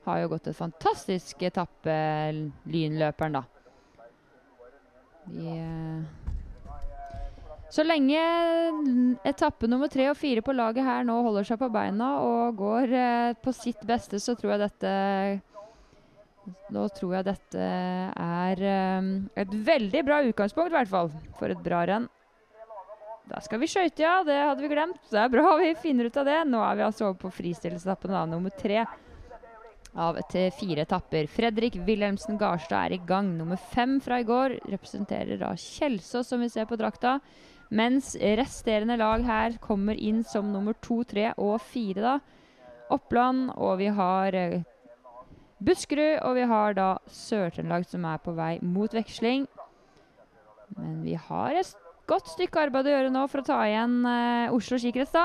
har 0.05 0.21
jo 0.21 0.33
gått 0.35 0.51
et 0.53 0.59
fantastisk 0.59 1.43
etappe, 1.49 1.97
lynløperen, 2.69 3.41
da. 3.41 3.47
De 5.25 5.57
så 7.75 7.83
lenge 7.83 8.21
etappe 9.27 9.67
nummer 9.67 9.91
tre 9.91 10.07
og 10.13 10.19
fire 10.19 10.45
på 10.47 10.55
laget 10.55 10.87
her 10.87 11.03
nå 11.07 11.17
holder 11.27 11.47
seg 11.49 11.59
på 11.59 11.69
beina 11.75 12.11
og 12.23 12.61
går 12.61 12.93
eh, 12.95 13.33
på 13.43 13.55
sitt 13.57 13.83
beste, 13.89 14.21
så 14.23 14.37
tror 14.39 14.55
jeg 14.55 14.63
dette 14.63 14.93
nå 16.75 16.89
tror 16.97 17.17
jeg 17.19 17.27
dette 17.29 17.65
er 17.65 18.65
um, 18.99 19.15
et 19.39 19.55
veldig 19.67 20.03
bra 20.07 20.21
utgangspunkt, 20.27 20.73
i 20.73 20.77
hvert 20.77 20.91
fall, 20.91 21.11
for 21.39 21.53
et 21.53 21.63
bra 21.65 21.85
renn. 21.89 22.11
Da 23.31 23.41
skal 23.41 23.63
vi 23.63 23.71
skøyte, 23.71 24.03
ja. 24.05 24.19
Det 24.27 24.37
hadde 24.37 24.61
vi 24.61 24.69
glemt. 24.69 25.01
Det 25.09 25.21
er 25.23 25.33
bra 25.33 25.55
vi 25.61 25.73
finner 25.81 26.11
ut 26.11 26.21
av 26.21 26.29
det. 26.29 26.43
Nå 26.51 26.61
er 26.61 26.77
vi 26.77 26.85
altså 26.85 27.09
over 27.09 27.23
på 27.25 28.11
da, 28.11 28.27
nummer 28.29 28.53
tre 28.53 28.85
av 29.95 30.19
til 30.29 30.51
fire 30.59 30.85
etapper. 30.85 31.29
Fredrik 31.31 31.79
Wilhelmsen 31.87 32.39
Garstad 32.41 32.91
er 32.91 32.97
i 32.97 33.03
gang. 33.09 33.33
Nummer 33.39 33.57
fem 33.57 33.97
fra 34.03 34.21
i 34.21 34.29
går 34.29 34.59
representerer 34.67 35.41
da 35.41 35.55
Kjelsås, 35.57 36.29
som 36.29 36.43
vi 36.43 36.51
ser 36.53 36.69
på 36.69 36.77
drakta. 36.77 37.19
Mens 37.75 38.13
resterende 38.21 38.99
lag 39.01 39.25
her 39.25 39.57
kommer 39.63 39.97
inn 39.97 40.23
som 40.27 40.53
nummer 40.53 40.77
to, 40.85 41.01
tre 41.09 41.31
og 41.41 41.57
fire, 41.65 42.03
da. 42.05 42.19
Oppland, 42.93 43.49
og 43.57 43.79
vi 43.81 43.89
har 43.97 44.37
eh, 44.37 44.61
Buskerud, 45.65 46.19
og 46.27 46.37
vi 46.37 46.49
har 46.51 46.77
da 46.77 46.89
Sør-Trøndelag 47.11 47.87
som 47.89 48.05
er 48.09 48.21
på 48.23 48.35
vei 48.37 48.59
mot 48.63 48.93
veksling. 48.95 49.47
Men 50.77 51.01
vi 51.05 51.17
har 51.17 51.57
et 51.57 51.73
godt 52.11 52.29
stykke 52.35 52.67
arbeid 52.67 52.89
å 52.89 52.95
gjøre 52.95 53.15
nå 53.15 53.25
for 53.33 53.41
å 53.41 53.47
ta 53.47 53.59
igjen 53.69 54.03
eh, 54.09 54.55
Oslo 54.55 54.79
skikrets. 54.81 55.17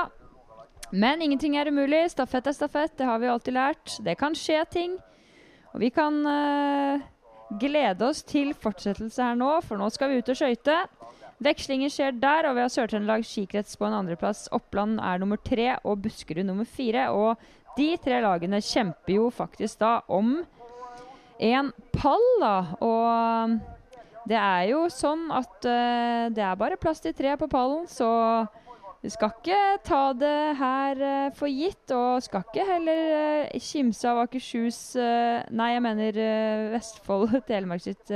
Men 0.90 1.22
ingenting 1.22 1.56
er 1.58 1.70
umulig. 1.70 2.06
Stafett 2.14 2.48
er 2.50 2.56
stafett, 2.56 2.96
det 2.98 3.06
har 3.06 3.20
vi 3.22 3.30
alltid 3.30 3.56
lært. 3.56 3.96
Det 4.04 4.16
kan 4.18 4.36
skje 4.36 4.62
ting. 4.72 4.96
Og 5.74 5.84
vi 5.84 5.90
kan 5.94 6.16
eh, 6.26 7.04
glede 7.60 8.08
oss 8.08 8.24
til 8.26 8.54
fortsettelse 8.58 9.22
her 9.22 9.38
nå, 9.38 9.52
for 9.66 9.78
nå 9.78 9.90
skal 9.94 10.10
vi 10.10 10.22
ut 10.22 10.32
og 10.32 10.40
skøyte. 10.40 10.80
Vekslingen 11.40 11.88
skjer 11.88 12.18
der, 12.20 12.50
og 12.50 12.58
vi 12.58 12.64
har 12.64 12.72
Sør-Trøndelag 12.72 13.24
skikrets 13.24 13.78
på 13.80 13.86
en 13.88 13.96
andreplass. 14.02 14.44
Oppland 14.52 14.98
er 15.00 15.22
nummer 15.22 15.40
tre 15.40 15.72
og 15.88 16.02
Buskerud 16.04 16.44
nummer 16.44 16.68
fire. 16.68 17.06
Og 17.16 17.40
de 17.76 17.90
tre 18.02 18.20
lagene 18.24 18.60
kjemper 18.64 19.14
jo 19.16 19.28
faktisk 19.34 19.80
da 19.82 20.00
om 20.10 20.38
en 21.40 21.70
pall, 21.96 22.26
da. 22.42 22.56
Og 22.84 23.58
det 24.28 24.38
er 24.38 24.68
jo 24.70 24.84
sånn 24.92 25.28
at 25.32 25.64
uh, 25.64 26.28
det 26.32 26.44
er 26.44 26.58
bare 26.60 26.80
plass 26.80 27.00
til 27.02 27.14
tre 27.16 27.36
på 27.40 27.48
pallen, 27.50 27.86
så 27.88 28.08
vi 29.00 29.08
skal 29.08 29.32
ikke 29.32 29.60
ta 29.86 30.00
det 30.12 30.38
her 30.60 31.00
uh, 31.00 31.30
for 31.36 31.48
gitt. 31.48 31.94
Og 31.96 32.20
skal 32.24 32.44
ikke 32.44 32.66
heller 32.68 33.02
uh, 33.48 33.60
kimse 33.64 34.10
av 34.10 34.24
Akershus 34.26 34.80
Nei, 35.00 35.70
jeg 35.74 35.84
mener 35.86 36.20
Vestfold 36.76 37.40
Telemark 37.48 37.86
sitt 37.86 38.12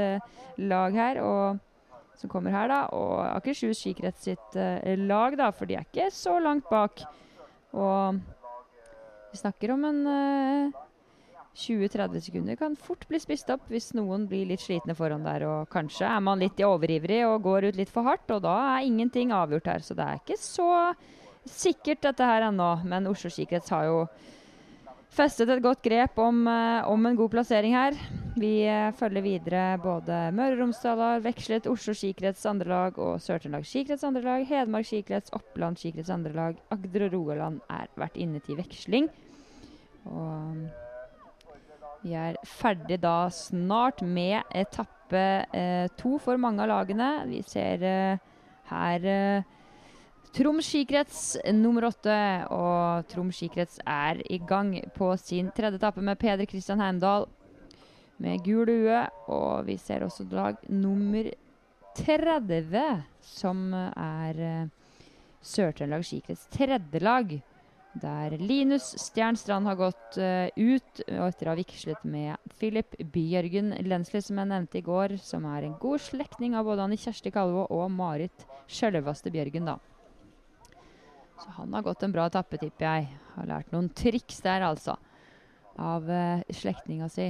lag 0.60 1.00
her. 1.00 1.22
Og, 1.24 1.62
som 2.20 2.30
kommer 2.30 2.54
her, 2.54 2.68
da. 2.70 2.84
Og 2.94 3.24
Akershus 3.32 3.80
skikrets 3.80 4.28
sitt 4.28 4.60
lag, 5.08 5.34
da, 5.40 5.50
for 5.56 5.68
de 5.68 5.80
er 5.80 5.88
ikke 5.88 6.12
så 6.14 6.36
langt 6.42 6.68
bak. 6.70 7.02
Og 7.74 8.20
vi 9.34 9.40
snakker 9.42 9.72
om 9.74 9.84
en 9.84 10.06
eh, 10.06 10.82
20-30 11.58 12.20
sekunder. 12.20 12.56
Kan 12.56 12.76
fort 12.78 13.02
bli 13.10 13.18
spist 13.18 13.48
opp 13.50 13.66
hvis 13.72 13.90
noen 13.98 14.28
blir 14.30 14.46
litt 14.46 14.62
slitne 14.62 14.94
foran 14.94 15.26
der. 15.26 15.42
Og 15.48 15.72
kanskje 15.74 16.06
er 16.06 16.22
man 16.22 16.42
litt 16.42 16.62
overivrig 16.62 17.24
og 17.26 17.42
går 17.42 17.68
ut 17.70 17.80
litt 17.80 17.90
for 17.90 18.06
hardt, 18.06 18.30
og 18.30 18.44
da 18.46 18.54
er 18.76 18.86
ingenting 18.86 19.34
avgjort 19.34 19.72
her. 19.72 19.82
Så 19.82 19.98
det 19.98 20.06
er 20.06 20.22
ikke 20.22 20.38
så 20.38 20.68
sikkert 21.50 22.06
dette 22.06 22.30
her 22.30 22.46
ennå, 22.46 22.70
men 22.86 23.10
Oslo 23.10 23.32
Sikkerhets 23.32 23.74
har 23.74 23.88
jo 23.90 23.98
festet 25.14 25.50
et 25.53 25.62
godt 25.62 25.83
grep 25.85 26.18
om, 26.18 26.44
eh, 26.50 26.88
om 26.90 27.07
en 27.07 27.16
god 27.16 27.31
plassering 27.31 27.74
her. 27.74 27.96
Vi 28.37 28.66
eh, 28.66 28.90
følger 28.98 29.22
videre 29.22 29.64
både 29.83 30.16
Møre 30.35 30.57
og 30.57 30.64
Romsdal 30.64 30.98
har 30.98 31.24
vekslet 31.24 31.68
Oslo 31.70 31.94
skikrets 31.94 32.44
andre 32.50 32.70
lag 32.72 32.98
og 32.98 33.20
Sør-Trøndelag 33.22 33.68
skikrets 33.68 34.07
andre 34.07 34.24
lag. 34.27 34.46
Hedmark 34.48 34.88
skikrets, 34.88 35.35
Oppland 35.37 35.79
skikrets 35.79 36.11
andre 36.11 36.35
lag. 36.35 36.59
Agder 36.74 37.07
og 37.07 37.14
Rogaland 37.14 37.61
er 37.70 37.92
vært 38.00 38.18
inne 38.18 38.42
til 38.42 38.59
veksling. 38.59 39.07
Og 40.11 40.66
vi 42.05 42.12
er 42.20 42.37
ferdig 42.44 42.98
da 43.00 43.31
snart 43.33 44.03
med 44.05 44.42
etappe 44.53 45.24
eh, 45.57 45.87
to 45.96 46.18
for 46.20 46.37
mange 46.40 46.61
av 46.66 46.72
lagene. 46.72 47.11
Vi 47.31 47.40
ser 47.48 47.87
eh, 47.88 48.24
her 48.68 49.07
eh, 49.09 49.53
Troms 50.34 50.66
skikrets 50.66 51.36
nummer 51.54 51.84
åtte. 51.86 52.14
Og 52.50 53.06
Troms 53.12 53.38
skikrets 53.38 53.78
er 53.86 54.18
i 54.26 54.40
gang 54.42 54.72
på 54.96 55.12
sin 55.20 55.52
tredje 55.54 55.78
etappe 55.78 56.02
med 56.02 56.18
Peder 56.18 56.48
Kristian 56.50 56.82
Heimdal 56.82 57.28
med 58.18 58.42
gul 58.42 58.66
lue. 58.66 59.04
Og 59.30 59.62
vi 59.68 59.78
ser 59.78 60.02
også 60.02 60.26
lag 60.32 60.58
nummer 60.66 61.30
30, 61.94 62.82
som 63.22 63.62
er 63.78 64.42
uh, 64.42 64.98
Sør-Trøndelag 65.38 66.02
skikrets 66.02 66.48
tredje 66.50 67.04
lag. 67.04 67.38
Der 68.02 68.34
Linus 68.34 68.90
Stjernstrand 68.98 69.70
har 69.70 69.78
gått 69.78 70.18
uh, 70.18 70.50
ut 70.50 71.04
og 71.14 71.28
etter 71.28 71.46
å 71.46 71.54
ha 71.54 71.58
vigslet 71.62 72.02
med 72.02 72.54
Philip 72.58 72.98
Bjørgen 73.14 73.70
Lensli, 73.86 74.18
som 74.18 74.42
jeg 74.42 74.50
nevnte 74.50 74.82
i 74.82 74.86
går, 74.90 75.14
som 75.22 75.46
er 75.46 75.68
en 75.68 75.78
god 75.78 76.02
slektning 76.10 76.58
av 76.58 76.66
både 76.66 76.88
Anne 76.88 76.98
Kjersti 76.98 77.30
Kalvå 77.30 77.68
og 77.70 77.86
Marit 77.94 78.48
Sjølvaste 78.66 79.30
Bjørgen, 79.30 79.70
da. 79.70 79.78
Så 81.44 81.50
han 81.59 81.74
har 81.76 81.83
gått 81.85 82.02
en 82.02 82.12
bra 82.12 82.26
etappe, 82.30 82.57
tipper 82.57 82.87
jeg. 82.87 83.09
Har 83.35 83.48
lært 83.50 83.72
noen 83.74 83.90
triks 83.92 84.40
der, 84.44 84.64
altså. 84.64 84.96
Av 85.76 86.07
uh, 86.09 86.40
slektninga 86.54 87.11
si. 87.12 87.28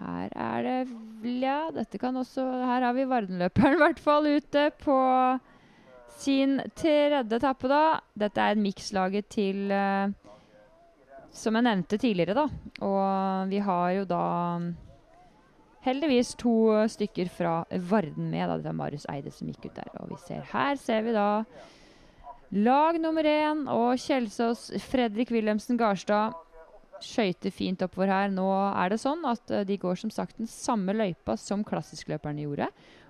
Her 0.00 0.32
er 0.32 0.64
det 0.64 1.32
Ja, 1.42 1.68
dette 1.74 1.98
kan 2.00 2.16
også 2.16 2.40
Her 2.40 2.86
har 2.86 2.94
vi 2.96 3.04
Vardenløperen, 3.10 3.74
i 3.76 3.82
hvert 3.82 3.98
fall, 4.00 4.30
ute 4.32 4.70
på 4.80 4.96
sin 6.20 6.60
tredje 6.78 7.36
etappe, 7.36 7.68
da. 7.68 7.98
Dette 8.16 8.46
er 8.46 8.60
mikslaget 8.60 9.28
til 9.36 9.74
uh, 9.74 10.08
Som 11.36 11.58
jeg 11.58 11.66
nevnte 11.68 11.98
tidligere, 12.00 12.38
da. 12.38 12.46
Og 12.86 13.50
vi 13.52 13.60
har 13.66 13.90
jo 13.98 14.06
da 14.08 14.22
heldigvis 15.84 16.32
to 16.40 16.54
stykker 16.92 17.28
fra 17.32 17.52
Varden 17.90 18.30
med. 18.32 18.48
da, 18.48 18.56
Det 18.56 18.72
er 18.72 18.80
Marius 18.80 19.06
Eide 19.12 19.32
som 19.34 19.52
gikk 19.52 19.68
ut 19.68 19.76
der. 19.76 19.92
Og 20.00 20.14
vi 20.14 20.18
ser 20.24 20.48
her 20.52 20.80
ser 20.80 21.04
vi 21.04 21.12
da 21.16 21.28
lag 22.50 22.98
nummer 23.00 23.26
én 23.26 23.66
og 23.70 23.98
Kjelsås 24.02 24.70
Fredrik 24.90 25.30
Wilhelmsen 25.30 25.78
Garstad 25.78 26.34
skøyter 27.04 27.52
fint 27.54 27.82
oppover 27.84 28.10
her. 28.12 28.32
Nå 28.32 28.46
er 28.50 28.92
det 28.92 29.00
sånn 29.00 29.22
at 29.28 29.52
uh, 29.52 29.62
de 29.66 29.76
går 29.80 29.98
som 30.00 30.12
sagt 30.12 30.38
den 30.40 30.50
samme 30.50 30.94
løypa 30.96 31.36
som 31.40 31.64
klassiskløperne 31.66 32.44
gjorde. 32.44 32.68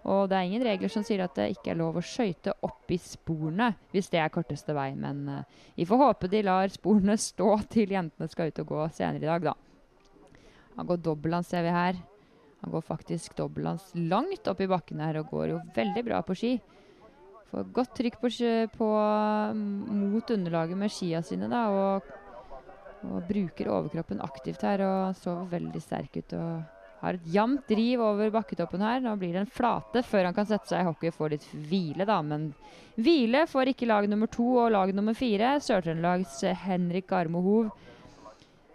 Og 0.09 0.29
det 0.31 0.37
er 0.38 0.46
ingen 0.48 0.64
regler 0.64 0.92
som 0.92 1.05
sier 1.05 1.24
at 1.24 1.35
det 1.37 1.50
ikke 1.55 1.74
er 1.74 1.81
lov 1.81 1.98
å 2.00 2.05
skøyte 2.05 2.55
i 2.90 2.98
sporene 3.00 3.74
hvis 3.92 4.09
det 4.12 4.22
er 4.22 4.33
korteste 4.33 4.74
vei. 4.76 4.92
Men 4.98 5.24
uh, 5.29 5.42
vi 5.76 5.88
får 5.88 6.05
håpe 6.05 6.31
de 6.31 6.44
lar 6.46 6.70
sporene 6.72 7.18
stå 7.31 7.57
til 7.72 7.96
jentene 7.96 8.31
skal 8.31 8.53
ut 8.53 8.62
og 8.64 8.72
gå 8.74 8.87
senere 8.96 9.24
i 9.24 9.31
dag, 9.31 9.50
da. 9.50 9.57
Han 10.79 10.88
går 10.88 11.03
dobbeltlands, 11.05 11.50
ser 11.50 11.66
vi 11.66 11.74
her. 11.74 11.98
Han 12.61 12.72
går 12.72 12.85
faktisk 12.85 13.35
dobbeltlands 13.37 13.90
langt 13.96 14.48
opp 14.48 14.61
i 14.61 14.68
bakken 14.70 15.00
her 15.03 15.18
og 15.20 15.33
går 15.33 15.55
jo 15.55 15.62
veldig 15.76 16.05
bra 16.07 16.20
på 16.24 16.37
ski. 16.38 16.53
Får 17.50 17.70
godt 17.74 17.94
trykk 17.98 18.20
på, 18.22 18.30
på 18.76 18.88
mot 19.90 20.34
underlaget 20.36 20.78
med 20.78 20.92
skia 20.94 21.22
sine, 21.26 21.50
da, 21.50 21.66
og 21.70 22.16
og 23.00 23.24
bruker 23.24 23.70
overkroppen 23.72 24.20
aktivt 24.20 24.60
her 24.66 24.82
og 24.84 25.16
så 25.16 25.32
veldig 25.48 25.80
sterk 25.80 26.18
ut. 26.20 26.34
og 26.36 26.80
har 27.00 27.16
et 27.16 27.28
jevnt 27.32 27.62
driv 27.68 28.02
over 28.04 28.32
bakketoppen 28.34 28.82
her. 28.84 29.00
Nå 29.00 29.14
blir 29.16 29.32
det 29.32 29.44
en 29.44 29.54
flate 29.54 30.02
før 30.04 30.28
han 30.28 30.36
kan 30.36 30.48
sette 30.48 30.68
seg 30.68 30.82
i 30.82 30.88
hockey 30.88 31.08
og 31.08 31.16
få 31.16 31.30
litt 31.32 31.46
hvile, 31.54 32.04
da. 32.04 32.18
Men 32.20 32.50
hvile 33.00 33.46
får 33.48 33.72
ikke 33.72 33.88
lag 33.88 34.08
nummer 34.10 34.28
to 34.28 34.48
og 34.66 34.74
lag 34.74 34.92
nummer 34.92 35.16
fire. 35.16 35.54
Sør-Trøndelags 35.64 36.42
Henrik 36.66 37.08
Garmohov 37.08 37.70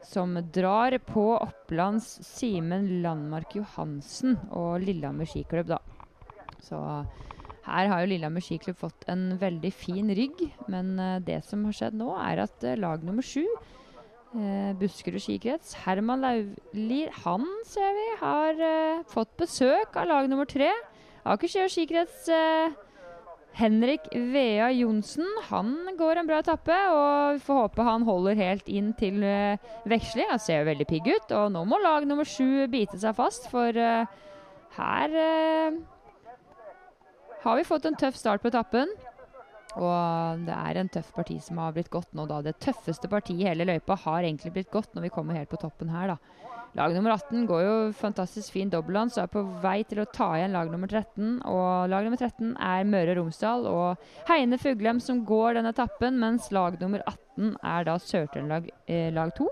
som 0.05 0.33
drar 0.53 0.97
på 1.05 1.27
Opplands 1.37 2.07
Simen 2.25 3.03
Landmark 3.05 3.55
Johansen 3.57 4.39
og 4.49 4.81
Lillehammer 4.81 5.29
skiklubb, 5.29 5.75
da. 5.75 5.79
Så 6.65 6.81
her 7.65 7.89
har 7.91 8.03
jo 8.03 8.11
Lillehammer 8.11 8.43
skiklubb 8.45 8.77
fått 8.77 9.07
en 9.11 9.33
veldig 9.41 9.71
fin 9.73 10.11
rygg. 10.13 10.45
Men 10.71 10.95
uh, 10.99 11.17
det 11.23 11.41
som 11.47 11.65
har 11.65 11.75
skjedd 11.77 11.97
nå, 11.97 12.11
er 12.21 12.45
at 12.45 12.67
uh, 12.67 12.77
lag 12.79 13.03
nummer 13.05 13.25
sju 13.25 13.45
Eh, 14.35 14.71
Buskerud 14.75 15.21
skikrets. 15.23 15.75
Herman 15.85 16.23
Lauvli, 16.23 17.05
han 17.23 17.45
ser 17.63 17.93
vi, 17.95 18.07
har 18.19 18.57
eh, 18.59 19.03
fått 19.07 19.31
besøk 19.39 19.95
av 19.95 20.09
lag 20.09 20.27
nummer 20.27 20.49
tre. 20.49 20.67
Akershus 21.23 21.71
skikrets 21.71 22.27
eh, 22.27 22.75
Henrik 23.55 24.09
Vea 24.11 24.67
Johnsen. 24.75 25.29
Han 25.47 25.71
går 25.95 26.19
en 26.19 26.27
bra 26.27 26.41
etappe, 26.43 26.75
og 26.91 27.37
vi 27.37 27.45
får 27.47 27.61
håpe 27.61 27.87
han 27.87 28.03
holder 28.03 28.35
helt 28.41 28.67
inn 28.67 28.91
til 28.99 29.23
uh, 29.23 29.55
veksling. 29.87 30.27
Han 30.27 30.43
ser 30.43 30.59
jo 30.59 30.69
veldig 30.73 30.89
pigg 30.89 31.07
ut, 31.07 31.31
og 31.31 31.53
nå 31.55 31.63
må 31.71 31.79
lag 31.79 32.03
nummer 32.03 32.27
sju 32.27 32.67
bite 32.67 32.99
seg 32.99 33.15
fast, 33.15 33.47
for 33.53 33.79
her 34.75 35.19
har 37.45 37.59
vi 37.59 37.67
fått 37.67 37.85
en 37.85 37.97
tøff 37.99 38.17
start 38.19 38.43
på 38.43 38.49
etappen. 38.51 38.89
Og 39.75 40.45
det 40.47 40.55
er 40.55 40.79
en 40.79 40.89
tøff 40.91 41.11
parti 41.15 41.35
som 41.43 41.59
har 41.59 41.73
blitt 41.75 41.91
godt 41.91 42.13
nå, 42.15 42.25
da. 42.29 42.39
Det 42.43 42.55
tøffeste 42.63 43.09
partiet 43.11 43.41
i 43.43 43.47
hele 43.49 43.67
løypa 43.67 43.97
har 44.05 44.23
egentlig 44.23 44.53
blitt 44.55 44.71
godt 44.71 44.95
når 44.95 45.07
vi 45.07 45.15
kommer 45.17 45.35
helt 45.35 45.51
på 45.51 45.59
toppen 45.59 45.91
her, 45.91 46.15
da. 46.15 46.45
Lag 46.75 46.91
nummer 46.91 47.13
18 47.13 47.45
går 47.47 47.61
jo 47.63 47.75
fantastisk 47.95 48.51
fin 48.51 48.71
dobbeltland, 48.71 49.13
så 49.13 49.21
er 49.23 49.31
på 49.31 49.45
vei 49.63 49.77
til 49.87 50.01
å 50.03 50.07
ta 50.11 50.33
igjen 50.35 50.55
lag 50.55 50.71
nummer 50.71 50.91
13. 50.91 51.37
Og 51.47 51.91
lag 51.91 52.03
nummer 52.03 52.19
13 52.19 52.49
er 52.59 52.89
Møre 52.89 53.13
og 53.13 53.21
Romsdal 53.21 53.67
og 53.69 54.09
Heine 54.27 54.59
Fuglem 54.59 54.99
som 55.03 55.21
går 55.27 55.55
den 55.55 55.69
etappen, 55.71 56.19
mens 56.19 56.49
lag 56.55 56.75
nummer 56.81 57.03
18 57.07 57.55
er 57.55 57.87
da 57.87 57.95
Sør-Trøndelag 58.03 58.67
eh, 58.91 59.07
lag 59.15 59.31
2. 59.37 59.47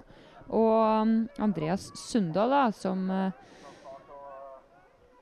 Og 0.51 0.75
um, 1.03 1.15
Andreas 1.39 1.87
Sundal, 1.99 2.51
da, 2.51 2.65
som 2.75 3.07
eh, 3.07 3.52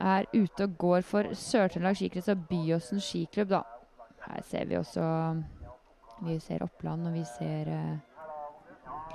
er 0.02 0.28
ute 0.34 0.68
og 0.68 0.78
går 0.82 1.06
for 1.08 1.32
Sør-Trøndelag 1.38 1.98
skikrets 2.00 2.32
og 2.34 2.46
Byåsen 2.50 3.02
skiklubb, 3.04 3.54
da. 3.54 3.62
Her 4.26 4.46
ser 4.46 4.70
vi 4.70 4.78
også 4.78 5.04
Vi 6.22 6.38
ser 6.40 6.62
Oppland, 6.62 7.08
og 7.10 7.16
vi 7.18 7.24
ser 7.26 7.70
eh, 7.74 7.96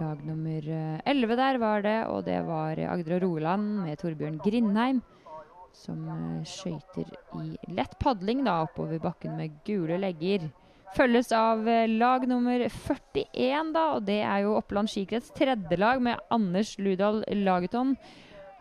lag 0.00 0.22
nummer 0.26 0.64
11 1.06 1.32
uh, 1.32 1.36
der 1.38 1.58
var 1.62 1.82
det. 1.82 1.98
Og 2.10 2.24
det 2.26 2.40
var 2.46 2.78
Agder 2.78 3.16
og 3.20 3.22
Roland 3.22 3.84
med 3.84 3.98
Torbjørn 3.98 4.40
Grindheim. 4.42 5.02
Som 5.76 6.06
eh, 6.08 6.44
skøyter 6.48 7.10
i 7.36 7.74
lett 7.76 7.98
padling 8.00 8.44
da, 8.46 8.62
oppover 8.64 8.98
bakken 8.98 9.36
med 9.36 9.58
gule 9.66 9.98
legger. 10.00 10.48
Følges 10.96 11.32
av 11.36 11.66
eh, 11.68 11.88
lag 11.90 12.24
nummer 12.28 12.62
41, 12.64 13.72
da, 13.74 13.82
og 13.98 14.06
det 14.08 14.22
er 14.24 14.46
jo 14.46 14.56
Oppland 14.56 14.88
skikrets 14.88 15.28
tredje 15.36 15.76
lag 15.78 16.00
med 16.02 16.22
Anders 16.32 16.76
Ludal 16.80 17.20
Lageton. 17.44 17.96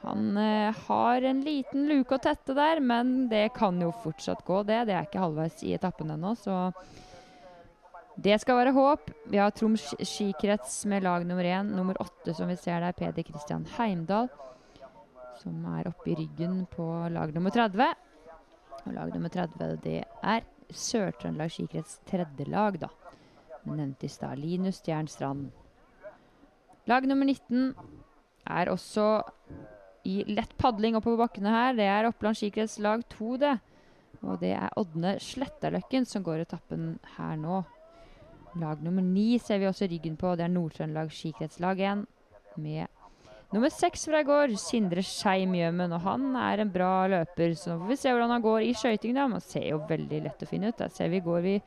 Han 0.05 0.37
eh, 0.37 0.75
har 0.87 1.21
en 1.21 1.41
liten 1.41 1.87
luke 1.89 2.13
å 2.13 2.21
tette 2.21 2.53
der, 2.53 2.77
men 2.77 3.25
det 3.31 3.47
kan 3.55 3.79
jo 3.81 3.89
fortsatt 4.03 4.43
gå, 4.45 4.61
det. 4.69 4.83
Det 4.85 4.93
er 4.93 5.07
ikke 5.07 5.23
halvveis 5.23 5.63
i 5.65 5.73
etappen 5.73 6.13
ennå, 6.13 6.35
så 6.37 6.69
det 8.15 8.37
skal 8.43 8.59
være 8.59 8.75
håp. 8.75 9.09
Vi 9.33 9.39
har 9.41 9.51
Troms 9.57 9.87
skikrets 10.05 10.83
med 10.91 11.03
lag 11.03 11.25
nummer 11.25 11.47
én, 11.49 11.73
nummer 11.73 11.97
åtte, 12.01 12.35
som 12.37 12.51
vi 12.53 12.57
ser 12.59 12.85
der, 12.85 12.93
Peder 12.93 13.25
Kristian 13.25 13.65
Heimdal. 13.79 14.29
Som 15.41 15.65
er 15.73 15.89
oppe 15.89 16.13
i 16.13 16.19
ryggen 16.21 16.61
på 16.71 16.85
lag 17.11 17.33
nummer 17.33 17.51
30. 17.51 17.89
Og 18.85 18.93
lag 18.93 19.09
nummer 19.09 19.33
30, 19.33 19.81
det 19.83 20.03
er 20.05 20.45
Sør-Trøndelag 20.69 21.51
skikrets 21.51 21.97
tredje 22.05 22.45
lag, 22.47 22.77
da. 22.85 22.93
Nevnt 23.65 24.05
i 24.05 24.09
stad. 24.13 24.37
Linus 24.37 24.83
Stjernstrand. 24.83 25.49
Lag 26.85 27.09
nummer 27.09 27.25
19 27.25 27.73
er 28.45 28.69
også 28.69 29.07
i 30.05 30.19
lett 30.29 30.53
padling 30.61 30.97
oppover 30.97 31.25
bakkene 31.25 31.53
her. 31.53 31.77
Det 31.77 31.87
er 31.89 32.09
Oppland 32.09 32.37
skikrets 32.37 32.77
lag 32.83 33.03
2, 33.15 33.37
det. 33.41 33.55
Og 34.25 34.39
det 34.41 34.53
er 34.57 34.73
Ådne 34.79 35.15
Slettaløkken 35.21 36.05
som 36.09 36.23
går 36.25 36.45
etappen 36.45 36.95
her 37.17 37.35
nå. 37.39 37.61
Lag 38.61 38.83
nummer 38.83 39.03
ni 39.03 39.35
ser 39.43 39.59
vi 39.59 39.67
også 39.67 39.89
ryggen 39.91 40.15
på. 40.17 40.35
Det 40.37 40.45
er 40.45 40.53
Nord-Trøndelag 40.53 41.11
skikrets 41.13 41.59
lag 41.63 41.81
1 41.81 42.05
med 42.61 42.87
nummer 43.53 43.71
seks 43.71 44.05
fra 44.07 44.21
i 44.23 44.27
går, 44.27 44.53
Sindre 44.59 45.03
Skei 45.05 45.45
Mjømen. 45.49 45.93
Og 45.97 46.05
han 46.05 46.29
er 46.39 46.63
en 46.63 46.71
bra 46.71 46.93
løper, 47.11 47.57
så 47.59 47.73
nå 47.73 47.81
får 47.81 47.91
vi 47.91 47.99
se 47.99 48.13
hvordan 48.13 48.33
han 48.35 48.45
går 48.45 48.67
i 48.67 48.71
skøyting. 48.77 49.17
Man 49.19 49.43
ser 49.43 49.67
jo 49.73 49.81
veldig 49.89 50.21
lett 50.29 50.45
å 50.45 50.49
finne 50.49 50.71
ut. 50.71 50.79
Der 50.79 50.93
ser 50.95 51.11
vi 51.11 51.23
går 51.25 51.43
vi 51.45 51.57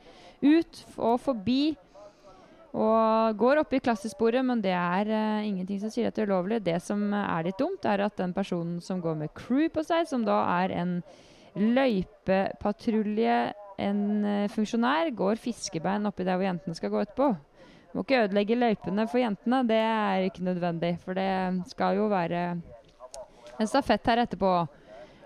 ut 0.47 0.83
og 0.97 1.19
forbi 1.21 1.61
og 2.69 3.37
går 3.39 3.63
opp 3.63 3.73
i 3.73 3.81
klassesporet, 3.81 4.45
men 4.45 4.61
det 4.61 4.75
er 4.75 5.09
uh, 5.09 5.47
ingenting 5.47 5.79
som 5.81 5.93
sier 5.93 6.09
at 6.09 6.17
det 6.17 6.25
er 6.25 6.29
ulovlig. 6.29 6.61
Det 6.65 6.77
som 6.85 7.01
er 7.17 7.47
litt 7.47 7.57
dumt, 7.57 7.85
er 7.89 8.05
at 8.05 8.17
den 8.19 8.35
personen 8.35 8.77
som 8.83 9.01
går 9.01 9.17
med 9.23 9.33
crew 9.37 9.69
på 9.73 9.83
seg, 9.87 10.05
som 10.09 10.25
da 10.27 10.43
er 10.61 10.75
en 10.77 10.99
løypepatrulje 11.57 13.39
en 13.79 14.01
uh, 14.25 14.49
funksjonær 14.53 15.09
går 15.17 15.39
fiskebein 15.41 16.07
oppi 16.09 16.25
der 16.27 16.37
hvor 16.37 16.45
jentene 16.49 16.77
skal 16.77 16.93
gå 16.93 17.01
etterpå. 17.03 17.31
Må 17.95 18.03
ikke 18.05 18.25
ødelegge 18.27 18.57
løypene 18.59 19.07
for 19.09 19.21
jentene, 19.21 19.63
det 19.65 19.79
er 19.81 20.27
ikke 20.27 20.45
nødvendig. 20.45 20.91
For 21.01 21.17
det 21.17 21.31
skal 21.71 21.97
jo 21.97 22.05
være 22.11 22.43
en 23.59 23.69
stafett 23.69 24.05
her 24.05 24.21
etterpå. 24.25 24.51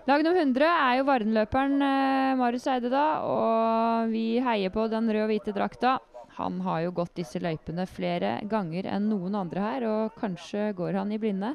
Lag 0.08 0.24
nummer 0.24 0.40
100 0.40 0.64
er 0.68 0.96
jo 0.98 1.04
Varden-løperen 1.08 1.76
eh, 1.80 2.32
Marius 2.36 2.66
Eide, 2.68 2.90
da. 2.92 3.04
Og 3.24 4.10
vi 4.12 4.40
heier 4.44 4.72
på 4.72 4.84
den 4.92 5.08
røde 5.08 5.26
og 5.26 5.32
hvite 5.32 5.54
drakta. 5.56 5.98
Han 6.34 6.58
har 6.64 6.80
jo 6.82 6.94
gått 6.96 7.14
disse 7.20 7.38
løypene 7.42 7.86
flere 7.86 8.40
ganger 8.50 8.88
enn 8.90 9.06
noen 9.10 9.36
andre 9.38 9.62
her, 9.62 9.86
og 9.86 10.16
kanskje 10.18 10.72
går 10.74 10.98
han 10.98 11.12
i 11.14 11.20
blinde. 11.22 11.52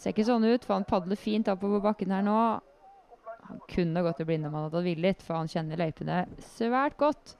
Ser 0.00 0.14
ikke 0.14 0.24
sånn 0.24 0.46
ut, 0.48 0.64
for 0.64 0.78
han 0.78 0.88
padler 0.88 1.20
fint 1.20 1.50
oppover 1.52 1.82
bakken 1.84 2.14
her 2.14 2.24
nå. 2.24 2.38
Han 3.50 3.60
kunne 3.68 4.04
gått 4.06 4.22
i 4.22 4.26
blinde 4.28 4.48
om 4.48 4.56
han 4.56 4.68
hadde 4.68 4.84
villet, 4.86 5.24
for 5.26 5.36
han 5.36 5.50
kjenner 5.50 5.80
løypene 5.80 6.22
svært 6.54 6.96
godt. 7.00 7.34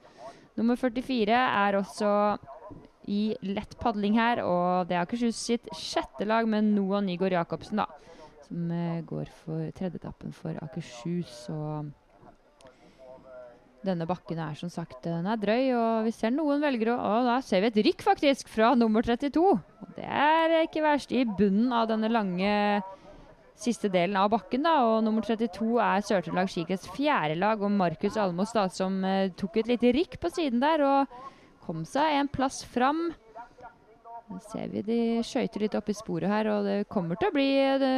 Nummer 0.59 0.77
44 0.77 1.33
er 1.33 1.79
også 1.79 2.11
i 3.09 3.31
lett 3.47 3.73
padling 3.81 4.19
her, 4.19 4.43
og 4.45 4.89
det 4.89 4.97
er 4.97 5.05
Akershus 5.07 5.39
sitt 5.39 5.71
sjette 5.73 6.27
lag 6.27 6.45
med 6.49 6.69
Noah 6.75 7.01
Nygaard 7.01 7.33
Jacobsen, 7.39 7.81
da. 7.81 7.87
Som 8.45 8.69
eh, 8.75 9.01
går 9.07 9.31
for 9.41 9.71
tredjeetappen 9.77 10.35
for 10.37 10.59
Akershus. 10.61 11.47
og 11.49 11.89
denne 13.85 14.05
bakken 14.09 14.39
er 14.41 14.55
som 14.57 14.69
sagt 14.71 15.01
den 15.05 15.27
er 15.29 15.39
drøy, 15.41 15.71
og 15.73 16.07
vi 16.07 16.13
ser 16.15 16.33
noen 16.35 16.61
velger 16.63 16.93
å 16.93 16.97
Og 17.01 17.29
da 17.29 17.37
ser 17.45 17.63
vi 17.63 17.71
et 17.71 17.83
rykk, 17.87 18.05
faktisk, 18.05 18.49
fra 18.51 18.73
nummer 18.77 19.05
32. 19.05 19.41
Og 19.41 19.93
det 19.97 20.07
er 20.07 20.61
ikke 20.61 20.83
verst 20.85 21.13
i 21.15 21.25
bunnen 21.25 21.73
av 21.73 21.89
denne 21.89 22.11
lange 22.11 22.51
siste 23.61 23.89
delen 23.93 24.17
av 24.17 24.31
bakken. 24.33 24.63
da, 24.65 24.77
og 24.87 25.03
Nummer 25.05 25.25
32 25.25 25.79
er 25.81 26.05
Sør-Trøndelag 26.05 26.51
Skikrets 26.51 26.89
fjerde 26.95 27.37
lag, 27.39 27.61
og 27.61 27.73
Markus 27.73 28.17
Almås 28.17 28.53
da, 28.55 28.67
som 28.69 29.01
eh, 29.05 29.31
tok 29.37 29.61
et 29.61 29.73
lite 29.73 29.93
rykk 29.97 30.17
på 30.21 30.31
siden 30.33 30.63
der 30.63 30.85
og 30.85 31.19
kom 31.65 31.85
seg 31.85 32.17
en 32.17 32.31
plass 32.31 32.61
fram. 32.65 33.11
Nå 34.31 34.39
ser 34.47 34.69
vi 34.71 34.83
de 34.87 34.99
skøyter 35.27 35.65
litt 35.65 35.75
opp 35.77 35.89
i 35.91 35.97
sporet 35.97 36.31
her, 36.31 36.49
og 36.53 36.67
det 36.67 36.77
kommer 36.91 37.19
til 37.19 37.29
å 37.29 37.35
bli 37.35 37.49
det, 37.81 37.95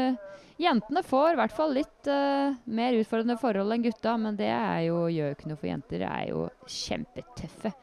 Jentene 0.64 1.04
får 1.04 1.34
i 1.34 1.38
hvert 1.42 1.56
fall 1.56 1.74
litt 1.76 2.08
uh, 2.08 2.56
mer 2.72 2.96
utfordrende 2.96 3.36
forhold 3.42 3.76
enn 3.76 3.84
gutta, 3.84 4.16
men 4.22 4.38
det 4.40 4.50
jo, 4.86 5.04
gjør 5.12 5.32
jo 5.32 5.36
ikke 5.36 5.52
noe 5.52 5.60
for 5.60 5.70
jenter. 5.70 6.04
Det 6.06 6.10
er 6.10 6.30
jo 6.32 6.46
kjempetøffe. 6.70 7.74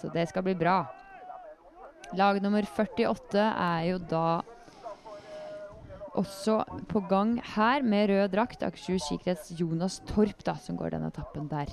Så 0.00 0.10
det 0.14 0.26
skal 0.30 0.46
bli 0.46 0.56
bra. 0.58 0.78
Lag 2.16 2.40
nummer 2.44 2.64
48 2.66 3.44
er 3.44 3.84
jo 3.90 4.00
da 4.10 4.26
også 6.18 6.58
på 6.90 7.00
gang 7.08 7.38
her 7.54 7.84
med 7.84 8.10
rød 8.10 8.34
drakt. 8.34 8.64
Akershus 8.66 9.06
skikrets 9.08 9.52
Jonas 9.56 10.00
Torp 10.08 10.44
da, 10.44 10.56
som 10.60 10.76
går 10.80 10.96
den 10.96 11.08
etappen 11.08 11.48
der. 11.52 11.72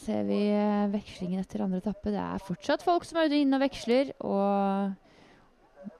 Ser 0.00 0.24
vi 0.24 0.38
eh, 0.48 0.88
vekslingen 0.94 1.42
etter 1.42 1.64
andre 1.66 1.80
etappe. 1.82 2.12
Det 2.14 2.20
er 2.22 2.44
fortsatt 2.44 2.84
folk 2.84 3.04
som 3.04 3.18
er 3.20 3.28
ute 3.28 3.40
og 3.42 3.56
og 3.58 3.64
veksler. 3.66 4.12
Og 4.24 4.94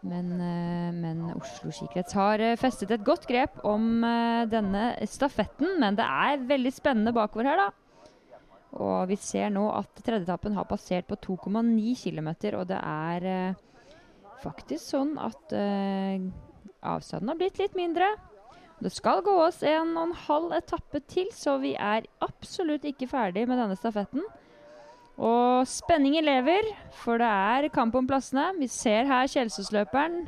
men, 0.04 0.30
eh, 0.40 0.88
men, 0.96 1.20
Oslo 1.34 1.72
skikrets 1.72 2.16
har 2.16 2.40
eh, 2.40 2.56
festet 2.60 2.94
et 2.94 3.04
godt 3.04 3.26
grep 3.28 3.60
om 3.64 4.04
denne 4.48 4.94
stafetten. 5.08 5.76
Men 5.82 5.98
det 6.00 6.06
er 6.06 6.48
veldig 6.48 6.72
spennende 6.72 7.12
bakover 7.16 7.50
her, 7.50 7.60
da. 7.66 7.68
Og 8.80 9.10
vi 9.10 9.18
ser 9.20 9.50
nå 9.52 9.66
at 9.74 10.00
tredjeetappen 10.00 10.56
har 10.56 10.68
passert 10.70 11.08
på 11.10 11.18
2,9 11.18 11.96
km, 11.98 12.30
og 12.54 12.68
det 12.70 12.78
er 12.78 13.56
faktisk 14.40 14.84
sånn 14.92 15.16
at 15.18 15.50
avstanden 16.80 17.32
har 17.32 17.40
blitt 17.40 17.58
litt 17.58 17.74
mindre. 17.74 18.12
Det 18.80 18.92
skal 18.94 19.20
gå 19.24 19.34
oss 19.44 19.60
en 19.66 19.92
og 19.92 20.06
en 20.08 20.18
halv 20.26 20.54
etappe 20.56 21.02
til, 21.10 21.28
så 21.36 21.58
vi 21.60 21.74
er 21.76 22.06
absolutt 22.24 22.86
ikke 22.88 23.10
ferdig 23.10 23.44
med 23.48 23.60
denne 23.60 23.76
stafetten. 23.76 24.24
Og 25.20 25.68
spenningen 25.68 26.24
lever, 26.24 26.70
for 27.02 27.20
det 27.20 27.28
er 27.28 27.68
kamp 27.74 27.98
om 27.98 28.08
plassene. 28.08 28.54
Vi 28.56 28.70
ser 28.72 29.04
her 29.04 29.28
Kjelsåsløperen. 29.28 30.22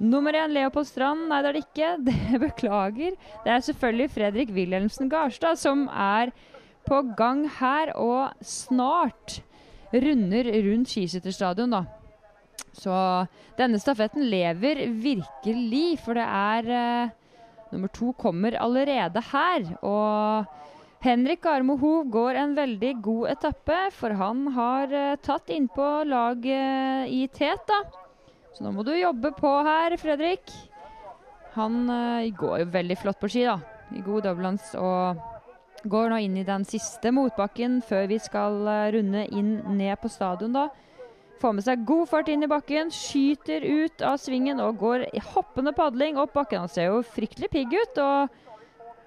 Nummer 0.00 0.32
én 0.32 0.54
Leopold 0.56 0.88
Strand. 0.88 1.26
Nei, 1.28 1.42
det 1.44 1.50
er 1.50 1.58
det 1.58 1.64
ikke. 1.66 1.90
Det 2.08 2.40
beklager. 2.46 3.20
Det 3.44 3.52
er 3.52 3.66
selvfølgelig 3.68 4.10
Fredrik 4.16 4.54
Wilhelmsen 4.56 5.12
Garstad 5.12 5.60
som 5.60 5.84
er 5.92 6.32
på 6.88 7.02
gang 7.18 7.44
her 7.60 7.92
og 8.00 8.32
snart 8.40 9.42
runder 9.92 10.48
rundt 10.64 10.88
Skiskytterstadion, 10.88 11.76
da. 11.76 11.84
Så 12.72 12.96
denne 13.58 13.80
stafetten 13.82 14.24
lever 14.30 14.86
virkelig, 14.88 15.98
for 16.00 16.16
det 16.16 16.24
er 16.24 16.70
eh, 16.80 17.16
Nummer 17.70 17.90
to 17.94 18.12
kommer 18.18 18.56
allerede 18.58 19.22
her. 19.30 19.66
Og 19.86 20.46
Henrik 21.04 21.46
Armo 21.48 21.78
Hov 21.80 22.10
går 22.12 22.36
en 22.36 22.56
veldig 22.58 22.92
god 23.04 23.30
etappe, 23.36 23.78
for 23.96 24.12
han 24.18 24.42
har 24.56 24.90
uh, 24.92 25.18
tatt 25.22 25.48
innpå 25.54 25.86
laget 26.10 27.06
uh, 27.06 27.06
i 27.08 27.24
tet, 27.32 27.62
da. 27.70 27.78
Så 28.52 28.66
nå 28.66 28.74
må 28.74 28.84
du 28.84 28.92
jobbe 28.92 29.32
på 29.38 29.52
her, 29.64 29.96
Fredrik. 30.02 30.52
Han 31.54 31.86
uh, 31.88 32.26
går 32.36 32.64
jo 32.64 32.72
veldig 32.74 32.98
flott 33.00 33.22
på 33.22 33.30
ski, 33.32 33.46
da. 33.48 33.56
I 33.96 34.04
god 34.06 34.26
dobbeltlands 34.28 34.74
og 34.78 35.24
går 35.90 36.12
nå 36.12 36.20
inn 36.22 36.36
i 36.38 36.46
den 36.46 36.66
siste 36.68 37.10
motbakken 37.14 37.80
før 37.82 38.04
vi 38.10 38.20
skal 38.20 38.60
runde 38.94 39.24
inn 39.32 39.56
ned 39.78 39.96
på 40.02 40.10
stadion, 40.12 40.52
da. 40.52 40.68
Får 41.40 41.54
med 41.56 41.64
seg 41.64 41.84
god 41.88 42.08
fart 42.10 42.28
inn 42.28 42.44
i 42.44 42.50
bakken, 42.50 42.90
skyter 42.92 43.64
ut 43.64 44.02
av 44.04 44.18
svingen 44.20 44.58
og 44.60 44.76
går 44.82 45.06
i 45.08 45.22
hoppende 45.24 45.72
padling 45.72 46.18
opp 46.20 46.34
bakken. 46.36 46.66
Han 46.66 46.72
ser 46.72 46.90
jo 46.90 46.98
fryktelig 47.16 47.48
pigg 47.48 47.72
ut. 47.72 48.00
og 48.02 48.28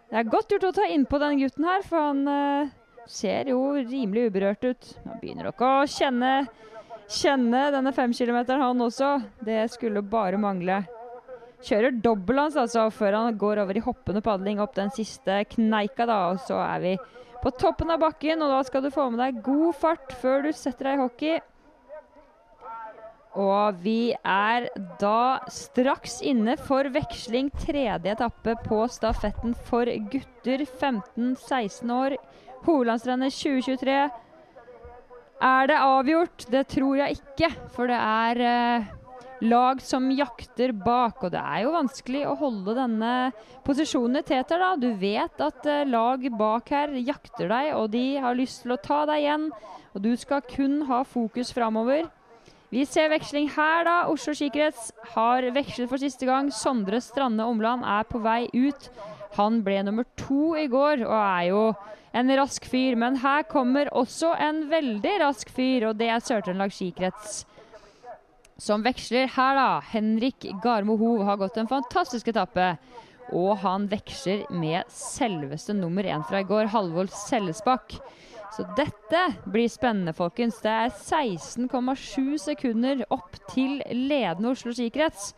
Det 0.10 0.18
er 0.18 0.32
godt 0.32 0.56
gjort 0.56 0.66
å 0.72 0.74
ta 0.80 0.88
innpå 0.90 1.20
denne 1.22 1.38
gutten 1.38 1.68
her, 1.70 1.86
for 1.86 2.02
han 2.02 2.24
uh, 2.26 2.74
ser 3.06 3.54
jo 3.54 3.60
rimelig 3.78 4.32
uberørt 4.32 4.66
ut. 4.66 4.90
Nå 5.06 5.20
begynner 5.22 5.52
dere 5.52 5.70
å 5.70 5.86
kjenne, 5.86 6.34
kjenne 7.20 7.64
denne 7.78 7.94
femkilometeren, 7.94 8.66
han 8.66 8.82
også. 8.88 9.14
Det 9.46 9.62
skulle 9.76 10.02
bare 10.02 10.42
mangle. 10.42 10.82
Kjører 11.64 12.02
dobbeltlands 12.02 12.58
altså, 12.60 12.90
før 12.92 13.20
han 13.20 13.40
går 13.40 13.62
over 13.62 13.78
i 13.78 13.86
hoppende 13.86 14.26
padling 14.26 14.60
opp 14.60 14.74
den 14.76 14.90
siste 14.96 15.44
kneika. 15.54 16.10
da, 16.10 16.34
og 16.34 16.42
Så 16.42 16.58
er 16.58 16.82
vi 16.82 16.98
på 17.46 17.54
toppen 17.62 17.94
av 17.94 18.02
bakken, 18.02 18.42
og 18.42 18.58
da 18.58 18.66
skal 18.66 18.82
du 18.82 18.90
få 18.92 19.12
med 19.14 19.22
deg 19.22 19.44
god 19.46 19.76
fart 19.78 20.18
før 20.18 20.48
du 20.48 20.54
setter 20.58 20.90
deg 20.90 20.98
i 20.98 21.04
hockey. 21.06 21.42
Og 23.40 23.80
vi 23.82 24.14
er 24.14 24.68
da 25.02 25.42
straks 25.50 26.20
inne 26.22 26.54
for 26.62 26.86
veksling 26.94 27.50
tredje 27.64 28.14
etappe 28.14 28.54
på 28.68 28.84
stafetten 28.94 29.56
for 29.70 29.90
gutter 30.14 30.66
15-16 30.68 31.94
år. 31.96 32.18
Hovedlandsrennet 32.68 33.34
2023. 33.34 33.98
Er 35.44 35.68
det 35.68 35.80
avgjort? 35.82 36.46
Det 36.52 36.68
tror 36.76 37.00
jeg 37.02 37.18
ikke, 37.18 37.50
for 37.74 37.90
det 37.90 37.98
er 37.98 38.44
eh, 38.48 38.92
lag 39.44 39.82
som 39.84 40.06
jakter 40.14 40.72
bak. 40.86 41.26
Og 41.26 41.34
det 41.34 41.42
er 41.42 41.66
jo 41.66 41.74
vanskelig 41.74 42.24
å 42.30 42.38
holde 42.40 42.78
denne 42.78 43.14
posisjonen 43.66 44.22
i 44.22 44.26
teter, 44.30 44.62
da. 44.62 44.76
Du 44.78 44.92
vet 45.02 45.42
at 45.44 45.66
eh, 45.66 45.88
lag 45.90 46.24
bak 46.38 46.70
her 46.72 46.94
jakter 47.02 47.50
deg, 47.50 47.74
og 47.80 47.90
de 47.98 48.06
har 48.22 48.38
lyst 48.38 48.64
til 48.64 48.78
å 48.78 48.82
ta 48.84 49.04
deg 49.10 49.26
igjen. 49.26 49.50
Og 49.94 50.06
du 50.06 50.14
skal 50.22 50.46
kun 50.46 50.84
ha 50.88 51.02
fokus 51.02 51.52
framover. 51.56 52.06
Vi 52.74 52.88
ser 52.90 53.12
veksling 53.14 53.52
her, 53.54 53.84
da. 53.86 53.96
Oslo 54.10 54.34
skikrets 54.34 54.90
har 55.14 55.46
vekslet 55.54 55.92
for 55.92 56.02
siste 56.02 56.26
gang. 56.26 56.50
Sondre 56.50 56.98
Strande 57.06 57.46
Omland 57.46 57.86
er 57.86 58.08
på 58.10 58.22
vei 58.24 58.48
ut. 58.50 58.90
Han 59.38 59.62
ble 59.66 59.84
nummer 59.86 60.08
to 60.18 60.56
i 60.58 60.66
går 60.72 61.06
og 61.06 61.14
er 61.20 61.48
jo 61.52 61.64
en 62.18 62.34
rask 62.40 62.66
fyr. 62.66 62.98
Men 62.98 63.22
her 63.22 63.46
kommer 63.46 63.94
også 63.94 64.34
en 64.42 64.66
veldig 64.74 65.16
rask 65.22 65.54
fyr, 65.54 65.92
og 65.92 66.02
det 66.02 66.10
er 66.10 66.26
Sør-Trøndelag 66.26 66.74
skikrets 66.74 67.44
som 68.64 68.84
veksler 68.86 69.32
her, 69.34 69.58
da. 69.58 69.70
Henrik 69.92 70.46
Garmo 70.64 70.98
Hov 71.00 71.24
har 71.28 71.40
gått 71.42 71.58
en 71.60 71.70
fantastisk 71.70 72.30
etappe. 72.32 72.74
Og 73.34 73.58
han 73.64 73.88
veksler 73.92 74.44
med 74.52 74.90
selveste 74.94 75.74
nummer 75.76 76.06
én 76.06 76.24
fra 76.28 76.44
i 76.44 76.48
går, 76.48 76.70
Halvor 76.74 77.10
Sellesbakk. 77.12 77.98
Så 78.54 78.66
dette 78.78 79.22
blir 79.50 79.70
spennende, 79.72 80.14
folkens. 80.14 80.60
Det 80.62 80.70
er 80.70 80.92
16,7 80.94 82.38
sekunder 82.42 83.02
opp 83.14 83.40
til 83.50 83.80
ledende 83.90 84.52
Oslo 84.54 84.76
skikrets. 84.76 85.32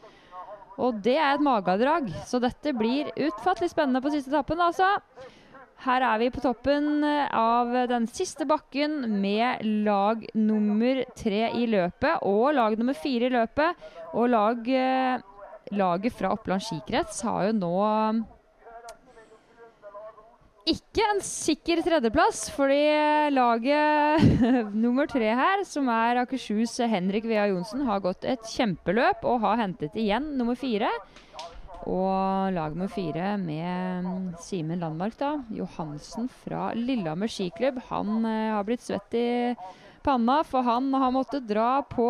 Og 0.76 1.00
det 1.06 1.16
er 1.16 1.38
et 1.38 1.44
magedrag, 1.44 2.10
så 2.28 2.42
dette 2.44 2.74
blir 2.76 3.14
utfattelig 3.16 3.72
spennende 3.72 4.02
på 4.04 4.12
siste 4.12 4.34
etappen, 4.34 4.60
altså. 4.60 4.90
Her 5.86 6.04
er 6.08 6.20
vi 6.20 6.32
på 6.34 6.42
toppen 6.44 7.04
eh, 7.06 7.32
av 7.36 7.72
den 7.92 8.08
siste 8.08 8.48
bakken 8.48 9.04
med 9.22 9.64
lag 9.86 10.24
nummer 10.36 11.02
tre 11.20 11.50
i 11.56 11.66
løpet 11.70 12.24
og 12.26 12.56
lag 12.56 12.78
nummer 12.80 12.96
fire 12.98 13.28
i 13.28 13.34
løpet. 13.34 13.84
Og 14.16 14.32
lag, 14.32 14.68
eh, 14.68 15.20
laget 15.76 16.16
fra 16.16 16.32
Oppland 16.36 16.64
skikrets 16.64 17.22
har 17.28 17.50
jo 17.50 17.58
nå 17.60 17.76
ikke 20.66 21.04
en 21.06 21.20
sikker 21.22 21.84
tredjeplass, 21.86 22.48
fordi 22.56 22.80
laget 23.34 24.24
nummer 24.86 25.06
tre 25.10 25.28
her, 25.38 25.62
som 25.68 25.90
er 25.94 26.24
Akershus 26.24 26.80
Henrik 26.90 27.28
Vea 27.30 27.46
Johnsen, 27.52 27.84
har 27.86 28.02
gått 28.02 28.26
et 28.26 28.42
kjempeløp 28.50 29.28
og 29.30 29.44
har 29.46 29.62
hentet 29.62 29.94
igjen 30.00 30.32
nummer 30.40 30.58
fire. 30.58 30.90
Og 31.86 32.50
lag 32.56 32.74
nummer 32.74 32.90
fire 32.90 33.36
med 33.38 34.34
Simen 34.42 34.82
Landmark, 34.82 35.20
da. 35.20 35.36
Johansen 35.54 36.32
fra 36.42 36.72
Lillehammer 36.74 37.30
skiklubb. 37.30 37.78
Han 37.92 38.26
eh, 38.26 38.56
har 38.56 38.66
blitt 38.66 38.82
svett 38.82 39.14
i 39.20 39.28
panna, 40.06 40.40
for 40.50 40.66
han 40.66 40.90
har 40.98 41.14
måttet 41.14 41.46
dra 41.46 41.84
på 41.86 42.10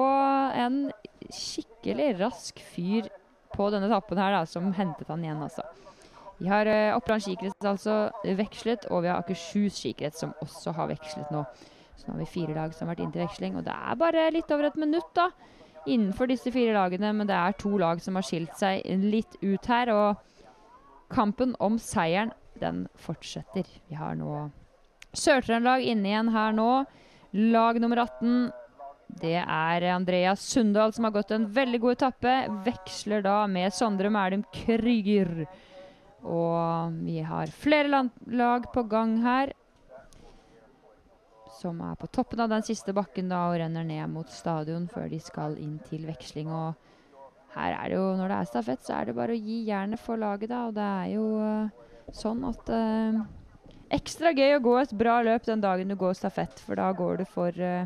en 0.55 0.85
skikkelig 1.27 2.13
rask 2.21 2.63
fyr 2.71 3.11
på 3.55 3.67
denne 3.73 3.91
etappen 3.91 4.19
her, 4.23 4.39
da, 4.39 4.45
som 4.47 4.71
hentet 4.75 5.11
han 5.11 5.27
igjen, 5.27 5.43
altså. 5.43 5.67
Vi 6.37 6.49
har 6.51 6.67
uh, 6.67 6.97
Oppland 6.97 7.23
skikrets 7.23 7.65
altså 7.65 7.95
vekslet, 8.37 8.87
og 8.91 9.05
vi 9.05 9.11
har 9.11 9.21
Akershus 9.23 9.79
skikrets 9.79 10.23
som 10.23 10.33
også 10.43 10.75
har 10.75 10.89
vekslet 10.91 11.31
nå. 11.33 11.45
Så 11.95 12.07
nå 12.07 12.15
har 12.15 12.23
vi 12.23 12.31
fire 12.33 12.55
lag 12.57 12.73
som 12.75 12.87
har 12.87 12.95
vært 12.95 13.05
inn 13.05 13.13
til 13.13 13.23
veksling, 13.23 13.55
og 13.55 13.67
det 13.67 13.75
er 13.75 13.99
bare 13.99 14.25
litt 14.35 14.51
over 14.51 14.67
et 14.67 14.79
minutt 14.79 15.13
da, 15.15 15.29
innenfor 15.85 16.27
disse 16.29 16.51
fire 16.51 16.75
lagene. 16.75 17.13
Men 17.15 17.29
det 17.29 17.37
er 17.37 17.55
to 17.61 17.71
lag 17.79 18.03
som 18.03 18.19
har 18.19 18.27
skilt 18.27 18.55
seg 18.59 18.83
litt 19.05 19.39
ut 19.41 19.71
her, 19.71 19.93
og 19.95 21.13
kampen 21.13 21.55
om 21.63 21.79
seieren, 21.79 22.33
den 22.59 22.85
fortsetter. 22.99 23.67
Vi 23.89 23.97
har 23.99 24.15
nå 24.15 24.45
Sør-Trøndelag 25.15 25.83
inne 25.87 26.11
igjen 26.11 26.31
her 26.31 26.55
nå. 26.55 26.69
Lag 27.35 27.79
nummer 27.83 28.03
18. 28.03 28.51
Det 29.21 29.37
er 29.39 29.85
Andreas 29.93 30.43
Sundal 30.43 30.93
som 30.95 31.07
har 31.07 31.13
gått 31.15 31.31
en 31.35 31.47
veldig 31.55 31.79
god 31.83 31.97
etappe. 31.97 32.33
Veksler 32.65 33.23
da 33.23 33.41
med 33.47 33.75
Sondre 33.75 34.11
Mælum 34.11 34.43
Krüger. 34.55 35.45
Og 36.25 36.97
vi 37.05 37.19
har 37.21 37.53
flere 37.53 38.01
lag 38.25 38.65
på 38.73 38.83
gang 38.89 39.19
her. 39.23 39.53
Som 41.59 41.79
er 41.85 41.95
på 41.99 42.09
toppen 42.11 42.41
av 42.43 42.51
den 42.51 42.65
siste 42.65 42.93
bakken 42.95 43.29
da 43.31 43.45
og 43.51 43.59
renner 43.61 43.85
ned 43.87 44.09
mot 44.11 44.29
stadion 44.33 44.89
før 44.91 45.07
de 45.11 45.21
skal 45.23 45.55
inn 45.61 45.77
til 45.87 46.03
veksling. 46.09 46.49
Og 46.51 46.73
her 47.55 47.77
er 47.77 47.93
det 47.93 47.99
jo, 47.99 48.09
når 48.19 48.31
det 48.31 48.39
er 48.41 48.49
stafett, 48.49 48.83
så 48.83 48.97
er 48.97 49.07
det 49.07 49.15
bare 49.15 49.35
å 49.37 49.39
gi 49.39 49.61
jernet 49.69 50.01
for 50.01 50.19
laget, 50.19 50.51
da. 50.51 50.65
Og 50.67 50.75
det 50.75 50.89
er 50.89 51.13
jo 51.13 51.27
uh, 51.39 52.11
sånn 52.13 52.43
at 52.49 52.73
uh, 52.73 53.23
Ekstra 53.95 54.31
gøy 54.33 54.55
å 54.55 54.61
gå 54.65 54.71
et 54.79 54.93
bra 54.97 55.19
løp 55.21 55.43
den 55.45 55.61
dagen 55.61 55.91
du 55.91 55.95
går 55.99 56.15
stafett, 56.17 56.57
for 56.65 56.75
da 56.79 56.89
går 56.97 57.21
du 57.21 57.25
for 57.29 57.53
uh, 57.53 57.85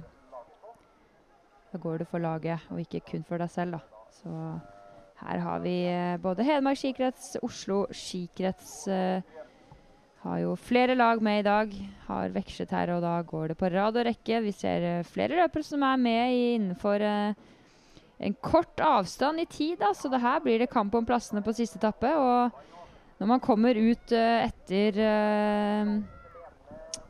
Da 1.69 1.79
går 1.83 2.01
du 2.01 2.05
for 2.09 2.23
laget, 2.23 2.63
og 2.71 2.79
ikke 2.81 3.03
kun 3.11 3.27
for 3.27 3.43
deg 3.43 3.51
selv, 3.53 3.77
da. 3.77 4.05
Så 4.15 4.78
her 5.19 5.43
har 5.43 5.59
vi 5.63 5.75
både 6.23 6.45
Hedmark 6.47 6.79
skikrets, 6.79 7.35
Oslo 7.43 7.83
skikrets 7.91 8.87
har 10.19 10.39
jo 10.41 10.55
flere 10.59 10.95
lag 10.99 11.21
med 11.23 11.39
i 11.39 11.45
dag. 11.47 11.75
Har 12.09 12.33
vekslet 12.35 12.73
her, 12.75 12.91
og 12.95 13.03
da 13.03 13.13
går 13.23 13.51
det 13.51 13.59
på 13.59 13.69
rad 13.71 13.99
og 13.99 14.07
rekke. 14.07 14.41
Vi 14.43 14.51
ser 14.55 14.87
uh, 14.99 15.07
flere 15.07 15.39
løpere 15.39 15.63
som 15.63 15.83
er 15.87 16.01
med 16.01 16.33
innenfor 16.35 17.05
en 18.19 18.35
kort 18.43 18.83
avstand 18.83 19.39
i 19.39 19.47
tid. 19.47 19.77
Da. 19.79 19.93
Så 19.95 20.11
det 20.11 20.19
her 20.23 20.41
blir 20.43 20.59
det 20.59 20.71
kamp 20.71 20.95
om 20.95 21.07
plassene 21.07 21.43
på 21.43 21.55
siste 21.55 21.79
etappe. 21.79 22.11
Og 22.11 23.19
når 23.19 23.31
man 23.31 23.43
kommer 23.43 23.79
ut 23.79 24.11
etter 24.11 24.99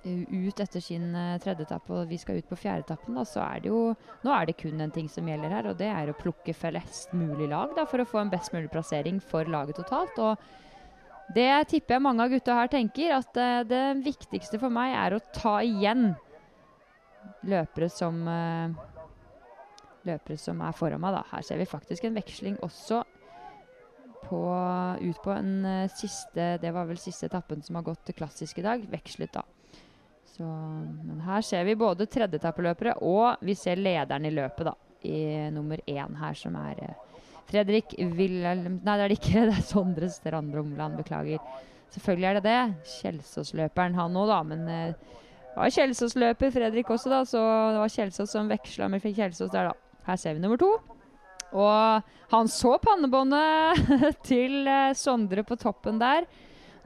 ut 0.03 0.59
etter 0.63 0.82
sin 0.84 1.11
tredje 1.43 1.65
etappe, 1.67 1.91
og 1.93 2.09
vi 2.09 2.17
skal 2.19 2.39
ut 2.39 2.47
på 2.49 2.57
fjerde 2.59 2.86
etappen, 2.86 3.17
da, 3.19 3.25
så 3.27 3.43
er 3.43 3.63
det 3.63 3.71
jo 3.71 3.82
Nå 4.23 4.32
er 4.34 4.47
det 4.47 4.57
kun 4.59 4.80
en 4.82 4.93
ting 4.95 5.09
som 5.11 5.27
gjelder 5.27 5.53
her, 5.53 5.67
og 5.69 5.77
det 5.80 5.89
er 5.91 6.11
å 6.11 6.17
plukke 6.17 6.55
flest 6.55 7.11
mulig 7.15 7.49
lag 7.51 7.75
da, 7.77 7.86
for 7.89 8.01
å 8.01 8.07
få 8.07 8.21
en 8.23 8.32
best 8.32 8.55
mulig 8.55 8.71
plassering 8.71 9.19
for 9.19 9.49
laget 9.51 9.80
totalt. 9.82 10.17
og 10.19 10.39
det 11.36 11.49
tipper 11.69 11.97
jeg 11.97 12.01
mange 12.01 12.25
av 12.25 12.32
gutta 12.34 12.55
her 12.57 12.71
tenker, 12.71 13.13
at 13.19 13.38
uh, 13.38 13.61
det 13.67 14.01
viktigste 14.05 14.57
for 14.61 14.73
meg 14.73 14.95
er 14.97 15.15
å 15.15 15.21
ta 15.34 15.59
igjen 15.61 16.13
løpere 17.45 17.89
som 17.93 18.23
uh, 18.25 18.73
løpere 20.07 20.39
som 20.41 20.63
er 20.65 20.73
foran 20.73 21.03
meg. 21.03 21.13
Da. 21.19 21.23
Her 21.36 21.45
ser 21.45 21.61
vi 21.61 21.69
faktisk 21.69 22.07
en 22.07 22.17
veksling 22.17 22.57
også 22.65 23.03
på, 24.25 24.41
ut 25.05 25.21
på 25.21 25.36
en 25.36 25.53
uh, 25.65 25.93
siste 25.93 26.55
Det 26.61 26.73
var 26.73 26.89
vel 26.89 26.99
siste 27.01 27.30
etappen 27.30 27.61
som 27.65 27.77
har 27.77 27.86
gått 27.91 28.09
klassisk 28.17 28.63
i 28.63 28.65
dag. 28.65 28.89
Vekslet, 28.89 29.34
da. 29.38 29.45
Så, 30.39 30.47
men 31.03 31.19
her 31.25 31.43
ser 31.43 31.65
vi 31.67 31.75
både 31.75 32.05
tredjetappeløpere 32.07 32.93
og 33.03 33.41
vi 33.43 33.57
ser 33.59 33.81
lederen 33.81 34.23
i 34.23 34.31
løpet, 34.31 34.69
da. 34.69 34.75
I 35.03 35.49
nummer 35.55 35.79
én 35.87 36.15
her, 36.19 36.35
som 36.35 36.55
er 36.59 36.79
Fredrik 37.49 37.95
Wilhelm 37.97 38.79
Nei, 38.83 38.95
det 38.99 39.03
er 39.03 39.11
det 39.11 39.17
ikke. 39.17 39.43
Det 39.49 39.57
er 39.57 39.65
Sondre 39.65 40.09
Strand 40.11 40.55
Romland. 40.55 40.99
Beklager. 40.99 41.43
Selvfølgelig 41.91 42.29
er 42.29 42.37
det 42.37 42.45
det. 42.45 42.89
Kjelsås-løperen, 42.99 43.97
han 43.97 44.17
òg, 44.21 44.31
da. 44.31 44.39
Men 44.47 44.63
uh, 44.67 45.19
det 45.49 45.57
var 45.57 45.75
Kjelsås-løper 45.75 46.55
Fredrik 46.55 46.91
også, 46.93 47.11
da. 47.11 47.21
Så 47.27 47.41
det 47.41 47.83
var 47.83 47.95
Kjelsås 47.95 48.35
som 48.35 48.51
veksla 48.51 48.89
med 48.91 49.03
Kjelsås 49.03 49.51
der, 49.55 49.71
da. 49.71 50.01
Her 50.07 50.19
ser 50.23 50.37
vi 50.37 50.43
nummer 50.43 50.61
to. 50.61 50.71
Og 51.49 52.11
han 52.31 52.51
så 52.51 52.75
pannebåndet 52.83 53.95
til 54.29 54.61
uh, 54.69 54.95
Sondre 54.95 55.43
på 55.47 55.59
toppen 55.59 55.99
der. 55.99 56.29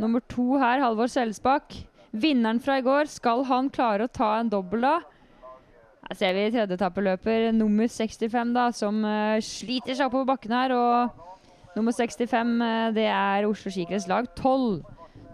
Nummer 0.02 0.24
to 0.32 0.56
her, 0.58 0.82
Halvor 0.82 1.12
Selsbakk. 1.12 1.84
Vinneren 2.14 2.60
fra 2.62 2.78
i 2.78 2.84
går, 2.86 3.10
skal 3.10 3.42
han 3.50 3.72
klare 3.74 4.06
å 4.06 4.12
ta 4.12 4.36
en 4.38 4.50
dobbel 4.52 4.84
da? 4.86 4.98
Her 6.04 6.18
ser 6.20 6.36
vi 6.38 6.50
tredjetappeløper 6.54 7.48
nummer 7.56 7.90
65, 7.90 8.52
da, 8.54 8.68
som 8.76 9.00
uh, 9.02 9.40
sliter 9.42 9.96
seg 9.98 10.12
oppover 10.12 10.28
bakken 10.34 10.54
her. 10.54 10.74
Og 10.78 11.74
nummer 11.78 11.96
65, 11.96 12.54
uh, 12.62 12.92
det 12.94 13.08
er 13.10 13.48
Oslo 13.50 13.74
Skikrets 13.74 14.06
lag 14.12 14.30
12. 14.36 14.84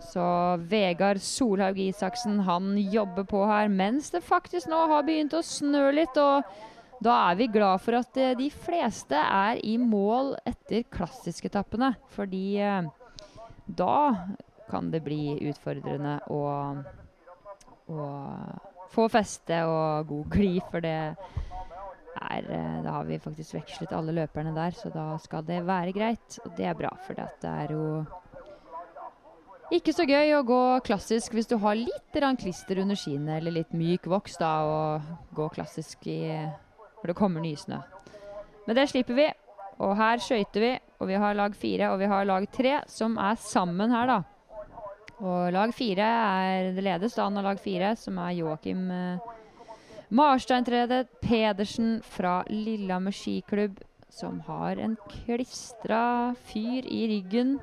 Så 0.07 0.23
Vegard 0.71 1.19
Solhaug 1.19 1.82
Isaksen, 1.84 2.39
han 2.47 2.71
jobber 2.80 3.27
på 3.27 3.43
her 3.49 3.67
mens 3.67 4.07
det 4.13 4.23
faktisk 4.23 4.69
nå 4.71 4.86
har 4.93 5.03
begynt 5.03 5.36
å 5.36 5.43
snø 5.43 5.89
litt. 5.97 6.15
Og 6.15 7.03
da 7.03 7.17
er 7.25 7.41
vi 7.41 7.51
glad 7.51 7.84
for 7.84 7.99
at 7.99 8.21
uh, 8.21 8.32
de 8.39 8.47
fleste 8.53 9.19
er 9.19 9.59
i 9.67 9.75
mål 9.82 10.38
etter 10.47 10.88
klassisketappene. 10.95 11.91
Fordi 12.15 12.45
da 13.67 13.97
kan 14.70 14.91
det 14.93 15.03
bli 15.05 15.36
utfordrende 15.49 16.20
å, 16.32 16.41
å 17.89 18.07
få 18.93 19.09
feste 19.11 19.61
og 19.70 20.09
god 20.09 20.32
glid, 20.34 20.63
for 20.72 20.86
det 20.86 20.95
er 22.20 22.47
eh, 22.51 22.80
Da 22.84 22.95
har 22.97 23.05
vi 23.07 23.20
faktisk 23.22 23.55
vekslet 23.55 23.93
alle 23.95 24.15
løperne 24.15 24.51
der, 24.55 24.76
så 24.76 24.89
da 24.93 25.11
skal 25.22 25.45
det 25.47 25.61
være 25.67 25.93
greit. 25.95 26.39
Og 26.43 26.55
det 26.57 26.65
er 26.67 26.78
bra, 26.78 26.89
for 27.05 27.15
det 27.15 27.51
er 27.51 27.76
jo 27.76 27.86
ikke 29.70 29.93
så 29.93 30.01
gøy 30.09 30.32
å 30.34 30.41
gå 30.41 30.61
klassisk 30.82 31.36
hvis 31.38 31.47
du 31.49 31.59
har 31.61 31.78
litt 31.78 32.17
klister 32.41 32.80
under 32.82 32.97
skiene 32.97 33.36
eller 33.38 33.53
litt 33.53 33.74
myk 33.78 34.07
voks, 34.09 34.39
da, 34.41 34.49
og 34.65 35.36
gå 35.38 35.45
klassisk 35.53 36.07
i, 36.09 36.26
når 37.01 37.11
det 37.11 37.15
kommer 37.17 37.41
nysnø. 37.45 37.78
Men 38.65 38.76
det 38.76 38.89
slipper 38.89 39.13
vi. 39.13 39.28
Og 39.80 39.93
her 39.95 40.17
skøyter 40.20 40.63
vi, 40.63 40.72
og 40.99 41.07
vi 41.07 41.20
har 41.22 41.38
lag 41.38 41.53
fire 41.55 41.93
og 41.93 42.01
vi 42.01 42.09
har 42.09 42.26
lag 42.28 42.47
tre, 42.51 42.80
som 42.89 43.15
er 43.22 43.38
sammen 43.39 43.93
her, 43.93 44.09
da. 44.09 44.17
Og 45.20 45.51
lag 45.51 45.74
fire 45.76 46.05
er 46.05 46.70
det 46.76 46.86
ledes 46.86 47.17
da 47.17 47.26
av 47.28 47.43
lag 47.43 47.59
fire, 47.59 47.91
som 47.99 48.17
er 48.24 48.38
Joakim 48.38 48.86
eh, 48.93 49.36
Marsteintredet 50.15 51.09
Pedersen 51.22 51.99
fra 52.01 52.39
Lillehammer 52.47 53.13
skiklubb, 53.13 53.82
som 54.09 54.39
har 54.47 54.80
en 54.80 54.95
klistra 55.11 56.34
fyr 56.49 56.88
i 56.88 57.03
ryggen. 57.11 57.57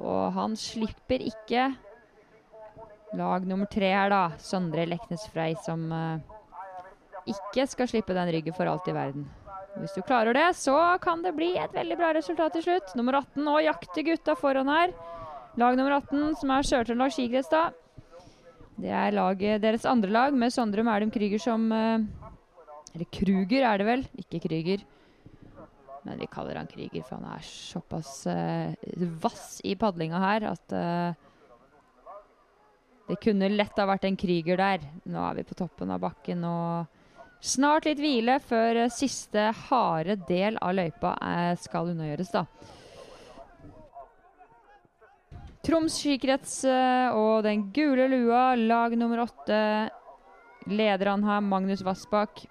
Og 0.00 0.32
han 0.32 0.56
slipper 0.56 1.22
ikke. 1.22 1.68
Lag 3.20 3.44
nummer 3.46 3.68
tre 3.68 3.92
her, 3.92 4.08
da. 4.08 4.22
Sondre 4.40 4.88
Leknes 4.88 5.28
Frei, 5.30 5.52
som 5.62 5.84
eh, 5.92 6.24
ikke 7.28 7.68
skal 7.68 7.90
slippe 7.92 8.16
den 8.16 8.32
ryggen 8.32 8.56
for 8.56 8.66
alt 8.66 8.88
i 8.88 8.96
verden. 8.96 9.28
Hvis 9.76 9.94
du 9.96 10.02
klarer 10.04 10.36
det, 10.36 10.48
så 10.56 10.74
kan 11.04 11.22
det 11.24 11.36
bli 11.36 11.54
et 11.60 11.72
veldig 11.72 11.96
bra 12.00 12.12
resultat 12.16 12.56
til 12.56 12.64
slutt. 12.66 12.96
Nummer 12.96 13.20
18 13.22 13.48
og 13.48 13.62
jakter 13.64 14.08
gutta 14.08 14.34
foran 14.36 14.72
her. 14.72 14.96
Lag 15.60 15.76
nummer 15.76 15.98
18, 15.98 16.36
som 16.40 16.50
er 16.54 16.64
Sør-Trøndelag 16.64 17.12
Skigress, 17.12 17.50
da. 17.52 17.66
Det 18.80 18.88
er 18.88 19.12
laget, 19.12 19.60
deres 19.60 19.84
andre 19.84 20.08
lag, 20.08 20.32
med 20.32 20.52
Sondre 20.52 20.84
Mælum 20.86 21.10
Krüger 21.12 21.40
som 21.42 21.66
uh, 21.68 22.00
Eller 22.94 23.08
Kruger 23.12 23.66
er 23.68 23.82
det 23.82 23.86
vel, 23.86 24.06
ikke 24.16 24.40
Krüger. 24.46 24.86
Men 26.06 26.18
vi 26.18 26.30
kaller 26.32 26.56
han 26.56 26.70
Krüger, 26.70 27.04
for 27.04 27.20
han 27.20 27.36
er 27.36 27.44
såpass 27.46 28.26
eh, 28.26 28.72
vass 29.22 29.60
i 29.64 29.76
padlinga 29.78 30.18
her 30.18 30.48
at 30.50 30.74
eh, 30.74 31.20
det 33.06 33.20
kunne 33.22 33.52
lett 33.52 33.78
ha 33.78 33.86
vært 33.86 34.08
en 34.08 34.18
Krüger 34.18 34.58
der. 34.58 34.82
Nå 35.04 35.22
er 35.28 35.38
vi 35.38 35.46
på 35.46 35.58
toppen 35.58 35.92
av 35.94 36.02
bakken 36.02 36.42
og 36.48 36.98
snart 37.42 37.86
litt 37.86 38.00
hvile 38.02 38.40
før 38.42 38.86
eh, 38.86 38.92
siste 38.94 39.50
harde 39.68 40.16
del 40.26 40.58
av 40.64 40.74
løypa 40.80 41.14
eh, 41.20 41.52
skal 41.60 41.92
unnagjøres, 41.92 42.32
da. 42.34 42.46
Troms 45.62 45.94
skikrets 45.94 46.64
eh, 46.66 47.14
og 47.14 47.44
den 47.46 47.68
gule 47.70 48.08
lua, 48.10 48.56
lag 48.58 48.96
nummer 48.98 49.20
åtte. 49.22 49.58
Leder 50.66 51.10
han 51.12 51.22
her, 51.22 51.44
Magnus 51.46 51.84
Vassbakk. 51.86 52.42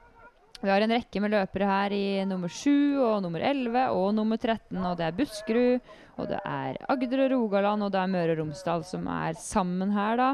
Vi 0.62 0.70
har 0.70 0.84
en 0.86 0.93
rekke 0.93 1.20
med 1.20 1.34
løpere 1.34 1.68
her 1.68 1.95
i 1.95 2.05
nummer 2.30 2.47
7 2.47 2.72
og 3.03 3.18
nummer 3.26 3.43
11 3.43 3.82
og 3.97 4.14
nummer 4.16 4.39
13. 4.39 4.78
Og 4.80 4.95
det 4.95 5.09
er 5.09 5.18
Buskerud, 5.18 5.91
og 6.16 6.30
det 6.30 6.39
er 6.39 6.80
Agder 6.93 7.26
og 7.26 7.34
Rogaland 7.34 7.84
og 7.84 7.91
det 7.91 7.99
er 7.99 8.14
Møre 8.14 8.36
og 8.38 8.39
Romsdal 8.45 8.86
som 8.88 9.09
er 9.12 9.36
sammen 9.41 9.91
her, 9.91 10.16
da. 10.22 10.30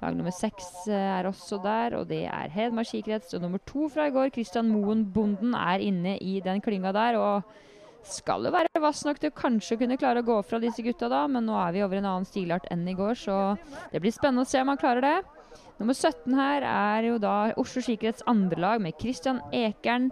Lag 0.00 0.14
nummer 0.14 0.36
6 0.36 0.68
er 0.94 1.26
også 1.26 1.58
der, 1.64 1.96
og 1.98 2.06
det 2.12 2.22
er 2.30 2.54
Hedmark 2.54 2.92
skikrets. 2.92 3.34
Og 3.34 3.42
nummer 3.42 3.58
2 3.66 3.88
fra 3.96 4.06
i 4.06 4.14
går, 4.14 4.30
Christian 4.36 4.70
Moen 4.70 5.02
Bonden, 5.10 5.58
er 5.58 5.82
inne 5.82 6.14
i 6.22 6.38
den 6.44 6.62
klynga 6.62 6.94
der. 6.94 7.18
og 7.18 7.42
skal 8.06 8.46
jo 8.46 8.52
være 8.54 8.80
vass 8.82 9.02
nok 9.06 9.20
til 9.20 9.32
å 9.32 9.36
kanskje 9.36 9.76
kunne 9.80 9.98
klare 10.00 10.22
å 10.22 10.26
gå 10.26 10.38
fra 10.46 10.60
disse 10.62 10.82
gutta, 10.84 11.08
da, 11.12 11.26
men 11.30 11.46
nå 11.46 11.56
er 11.60 11.74
vi 11.74 11.84
over 11.84 12.00
en 12.00 12.08
annen 12.08 12.28
stilart 12.28 12.66
enn 12.72 12.86
i 12.88 12.96
går, 12.96 13.14
så 13.18 13.36
det 13.92 14.00
blir 14.02 14.14
spennende 14.14 14.46
å 14.46 14.50
se 14.50 14.62
om 14.62 14.72
han 14.72 14.80
klarer 14.80 15.04
det. 15.04 15.16
Nummer 15.80 15.96
17 15.96 16.34
her 16.36 16.64
er 16.68 17.06
jo 17.08 17.20
da 17.20 17.34
Oslo 17.60 17.80
skikrets 17.84 18.24
andre 18.28 18.60
lag 18.60 18.82
med 18.84 18.98
Christian 19.00 19.40
Ekern. 19.56 20.10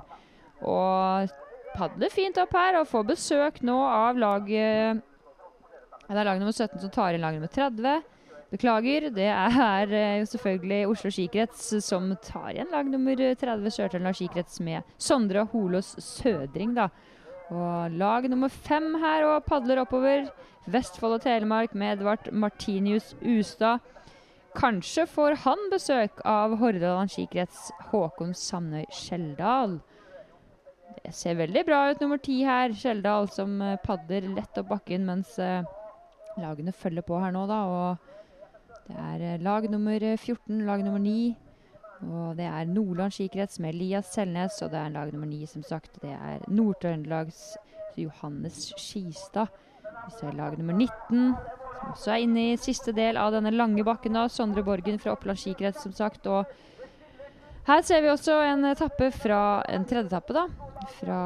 Og 0.65 1.29
padler 1.77 2.13
fint 2.13 2.39
opp 2.41 2.55
her 2.57 2.79
og 2.81 2.89
får 2.89 3.05
besøk 3.13 3.61
nå 3.67 3.77
av 3.85 4.19
laget 4.19 5.03
Det 6.09 6.17
er 6.17 6.27
lag 6.27 6.41
nummer 6.41 6.57
17 6.57 6.81
som 6.81 6.91
tar 6.91 7.15
inn 7.15 7.23
lag 7.23 7.37
nummer 7.37 7.53
30. 7.53 8.01
Beklager, 8.49 9.11
det 9.13 9.29
er 9.29 9.93
jo 10.23 10.29
selvfølgelig 10.31 10.89
Oslo 10.89 11.13
skikrets 11.13 11.67
som 11.85 12.09
tar 12.25 12.55
igjen 12.55 12.73
lag 12.73 12.89
nummer 12.89 13.21
30, 13.21 13.69
Sør-Trøndelag 13.77 14.17
skikrets 14.17 14.57
med 14.65 14.97
Sondre 14.97 15.45
Holås 15.53 15.93
Sødring, 16.01 16.73
da. 16.79 16.89
Og 17.49 17.95
lag 17.97 18.27
nummer 18.29 18.53
fem 18.53 18.93
her 19.01 19.25
og 19.25 19.45
padler 19.49 19.81
oppover. 19.81 20.29
Vestfold 20.69 21.17
og 21.17 21.23
Telemark 21.25 21.75
med 21.75 21.97
Edvard 21.97 22.29
Martinius 22.33 23.15
Ustad. 23.25 23.81
Kanskje 24.59 25.07
får 25.09 25.37
han 25.45 25.69
besøk 25.73 26.21
av 26.29 26.57
Hordaland 26.61 27.13
skikrets 27.13 27.71
Håkon 27.89 28.35
Sandøy 28.37 28.85
Skjeldal. 28.93 29.79
Det 30.99 31.15
ser 31.15 31.39
veldig 31.39 31.65
bra 31.69 31.83
ut, 31.89 32.01
nummer 32.03 32.21
ti 32.21 32.41
her. 32.45 32.75
Skjeldal 32.77 33.31
som 33.33 33.61
uh, 33.63 33.77
padler 33.85 34.29
lett 34.35 34.61
opp 34.61 34.69
bakken 34.73 35.07
mens 35.09 35.37
uh, 35.41 35.65
lagene 36.43 36.75
følger 36.75 37.07
på 37.07 37.21
her 37.23 37.33
nå, 37.33 37.47
da. 37.49 37.61
Og 37.65 38.89
det 38.91 38.99
er 38.99 39.25
uh, 39.39 39.45
lag 39.47 39.69
nummer 39.73 40.05
14, 40.17 40.67
lag 40.69 40.85
nummer 40.85 41.01
9. 41.01 41.37
Og 42.07 42.37
det 42.39 42.47
er 42.47 42.69
Nordland 42.71 43.13
skikrets 43.15 43.59
med 43.63 43.75
Elias 43.75 44.13
Selnes, 44.15 44.61
og 44.63 44.71
det 44.71 44.79
er 44.79 44.93
lag 44.95 45.11
nummer 45.13 45.27
9, 45.27 45.47
som 45.51 45.65
sagt. 45.67 45.99
Det 46.03 46.13
er 46.15 46.45
Nord-Trøndelags 46.47 47.57
Johannes 47.99 48.69
Skistad. 48.79 49.51
Vi 49.83 50.15
ser 50.21 50.37
lag 50.39 50.55
nummer 50.59 50.77
19, 50.77 51.35
som 51.35 51.91
også 51.93 52.15
er 52.15 52.23
inne 52.23 52.45
i 52.53 52.61
siste 52.61 52.95
del 52.95 53.19
av 53.19 53.35
denne 53.35 53.51
lange 53.55 53.85
bakken. 53.85 54.15
da, 54.15 54.29
Sondre 54.29 54.63
Borgen 54.63 54.99
fra 55.03 55.17
Oppland 55.17 55.39
skikrets, 55.43 55.83
som 55.83 55.93
sagt. 55.93 56.27
Og 56.27 56.47
her 57.67 57.83
ser 57.83 58.01
vi 58.03 58.13
også 58.13 58.39
en 58.47 58.65
etappe 58.71 59.11
fra 59.13 59.43
en 59.69 59.85
tredje 59.85 60.09
etappe, 60.09 60.37
da. 60.37 60.47
Fra, 61.01 61.21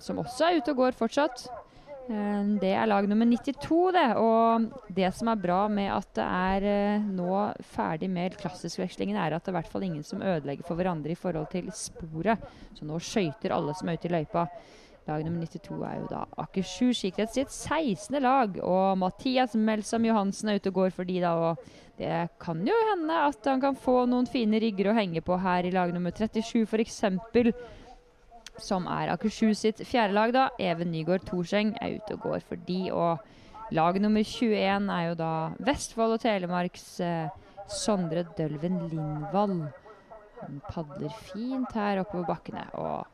som 0.00 0.18
også 0.24 0.48
er 0.48 0.60
ute 0.62 0.72
og 0.72 0.84
går 0.84 0.98
fortsatt. 0.98 1.46
Det 2.06 2.70
er 2.70 2.86
lag 2.86 3.06
nummer 3.10 3.26
92, 3.26 3.78
det. 3.96 4.06
Og 4.22 4.66
det 4.94 5.10
som 5.16 5.30
er 5.32 5.40
bra 5.42 5.58
med 5.72 5.90
at 5.90 6.08
det 6.14 6.26
er 6.26 6.66
uh, 7.00 7.10
nå 7.18 7.30
ferdig 7.74 8.08
med 8.12 8.36
klassiskvekslingen, 8.38 9.18
er 9.18 9.34
at 9.34 9.42
det 9.42 9.50
er 9.50 9.56
i 9.56 9.58
hvert 9.58 9.72
fall 9.72 9.86
ingen 9.88 10.06
som 10.06 10.22
ødelegger 10.22 10.66
for 10.68 10.78
hverandre 10.78 11.14
i 11.14 11.18
forhold 11.18 11.50
til 11.50 11.70
sporet. 11.74 12.42
Så 12.78 12.86
nå 12.86 13.00
skøyter 13.02 13.54
alle 13.56 13.74
som 13.74 13.90
er 13.90 13.98
ute 13.98 14.10
i 14.10 14.14
løypa. 14.14 14.46
Lag 15.06 15.22
nummer 15.22 15.46
92 15.46 15.82
er 15.86 15.98
jo 16.00 16.06
da 16.10 16.24
Akershus 16.42 16.98
skikrets 16.98 17.36
sitt 17.38 17.52
16. 17.54 18.16
lag. 18.22 18.56
Og 18.62 18.98
Mathias 18.98 19.54
Melsom 19.54 20.06
Johansen 20.06 20.50
er 20.50 20.58
ute 20.58 20.72
og 20.72 20.80
går 20.80 20.94
for 20.94 21.06
de 21.06 21.20
da. 21.22 21.34
Og 21.50 21.98
det 21.98 22.28
kan 22.42 22.62
jo 22.66 22.78
hende 22.90 23.18
at 23.28 23.46
han 23.46 23.62
kan 23.62 23.78
få 23.78 24.04
noen 24.10 24.26
fine 24.30 24.58
rigger 24.62 24.90
å 24.90 24.96
henge 24.98 25.22
på 25.26 25.38
her 25.42 25.66
i 25.66 25.74
lag 25.74 25.94
nummer 25.94 26.14
37 26.14 26.66
f.eks. 26.66 27.00
Som 28.62 28.86
er 28.88 29.12
Akershus 29.12 29.60
sitt 29.64 29.82
fjerde 29.84 30.16
lag, 30.16 30.32
da. 30.32 30.48
Even 30.62 30.92
Nygaard 30.92 31.26
Thorseng 31.28 31.74
er 31.82 31.98
ute 31.98 32.16
og 32.16 32.28
går 32.28 32.44
for 32.46 32.60
de. 32.68 32.78
Og 32.92 33.74
lag 33.76 33.98
nummer 34.00 34.24
21 34.24 34.88
er 34.92 35.08
jo 35.10 35.18
da 35.18 35.32
Vestfold 35.66 36.16
og 36.16 36.22
Telemarks 36.22 36.86
eh, 37.04 37.34
Sondre 37.68 38.24
Dølven 38.38 38.80
Lindvall. 38.88 39.58
Han 40.40 40.62
padler 40.70 41.12
fint 41.32 41.72
her 41.76 42.02
oppover 42.02 42.28
bakkene. 42.34 42.64
og 42.76 43.06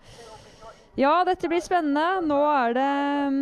ja, 0.98 1.22
dette 1.24 1.48
blir 1.48 1.62
spennende. 1.64 2.20
Nå 2.28 2.38
er 2.52 2.74
det 2.76 2.90
mm, 3.32 3.40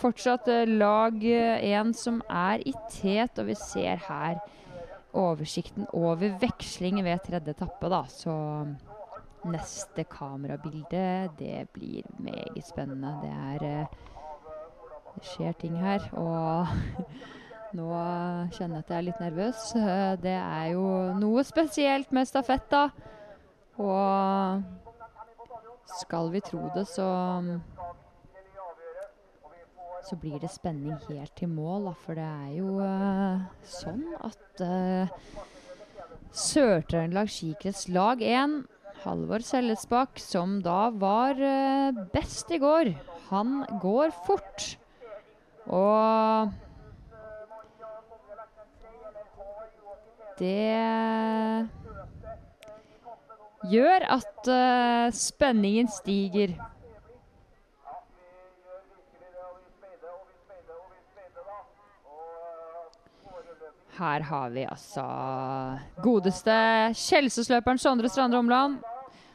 fortsatt 0.00 0.48
eh, 0.50 0.66
lag 0.66 1.22
én 1.22 1.94
som 1.94 2.18
er 2.26 2.64
i 2.66 2.74
tet, 2.90 3.38
og 3.38 3.46
vi 3.52 3.54
ser 3.60 4.02
her 4.08 4.40
oversikten 5.16 5.86
over 5.96 6.34
veksling 6.42 6.98
ved 7.06 7.22
tredje 7.24 7.54
etappe, 7.54 7.90
da. 7.92 8.02
Så 8.10 8.34
mm, 8.34 8.74
neste 9.50 10.04
kamerabilde, 10.04 11.30
det 11.38 11.68
blir 11.72 12.02
meget 12.18 12.66
spennende. 12.66 13.18
Det 13.22 13.30
er 13.30 13.64
eh, 13.80 13.86
Det 15.16 15.24
skjer 15.24 15.52
ting 15.52 15.78
her, 15.80 16.02
og 16.12 16.66
nå 17.78 17.86
kjenner 18.52 18.76
jeg 18.76 18.84
at 18.84 18.90
jeg 18.90 18.96
er 18.98 19.06
litt 19.06 19.20
nervøs. 19.20 19.62
Det 20.20 20.34
er 20.36 20.66
jo 20.74 20.88
noe 21.16 21.44
spesielt 21.44 22.12
med 22.12 22.28
stafett, 22.28 22.66
da. 22.70 22.90
Og 23.80 24.62
skal 26.02 26.28
vi 26.34 26.44
tro 26.44 26.68
det, 26.74 26.84
så 26.88 27.08
så 30.06 30.16
blir 30.20 30.38
det 30.38 30.52
spenning 30.52 30.94
helt 31.08 31.32
til 31.36 31.48
mål, 31.48 31.88
da. 31.88 31.96
For 32.04 32.14
det 32.14 32.28
er 32.28 32.52
jo 32.60 32.76
uh, 32.78 33.40
sånn 33.64 34.04
at 34.20 34.62
Sør-Trøndelag 36.36 37.30
skikrets 37.32 37.86
lag 37.88 38.20
1, 38.20 38.58
Halvor 39.04 39.44
Sellesbakk, 39.44 40.20
som 40.22 40.60
da 40.64 40.88
var 40.94 41.38
uh, 41.40 41.98
best 42.14 42.50
i 42.54 42.58
går, 42.62 42.94
han 43.28 43.60
går 43.82 44.14
fort. 44.26 44.76
Og 45.66 46.52
det 50.38 51.66
gjør 53.72 54.08
at 54.16 54.50
uh, 54.52 55.12
spenningen 55.14 55.90
stiger. 55.90 56.56
Her 63.96 64.20
har 64.28 64.50
vi 64.52 64.66
altså 64.68 65.02
godeste 66.04 66.52
Kjelsåsløperen 67.00 67.80
Sondre 67.80 68.10
Strandre 68.12 68.42
Omland. 68.42 68.76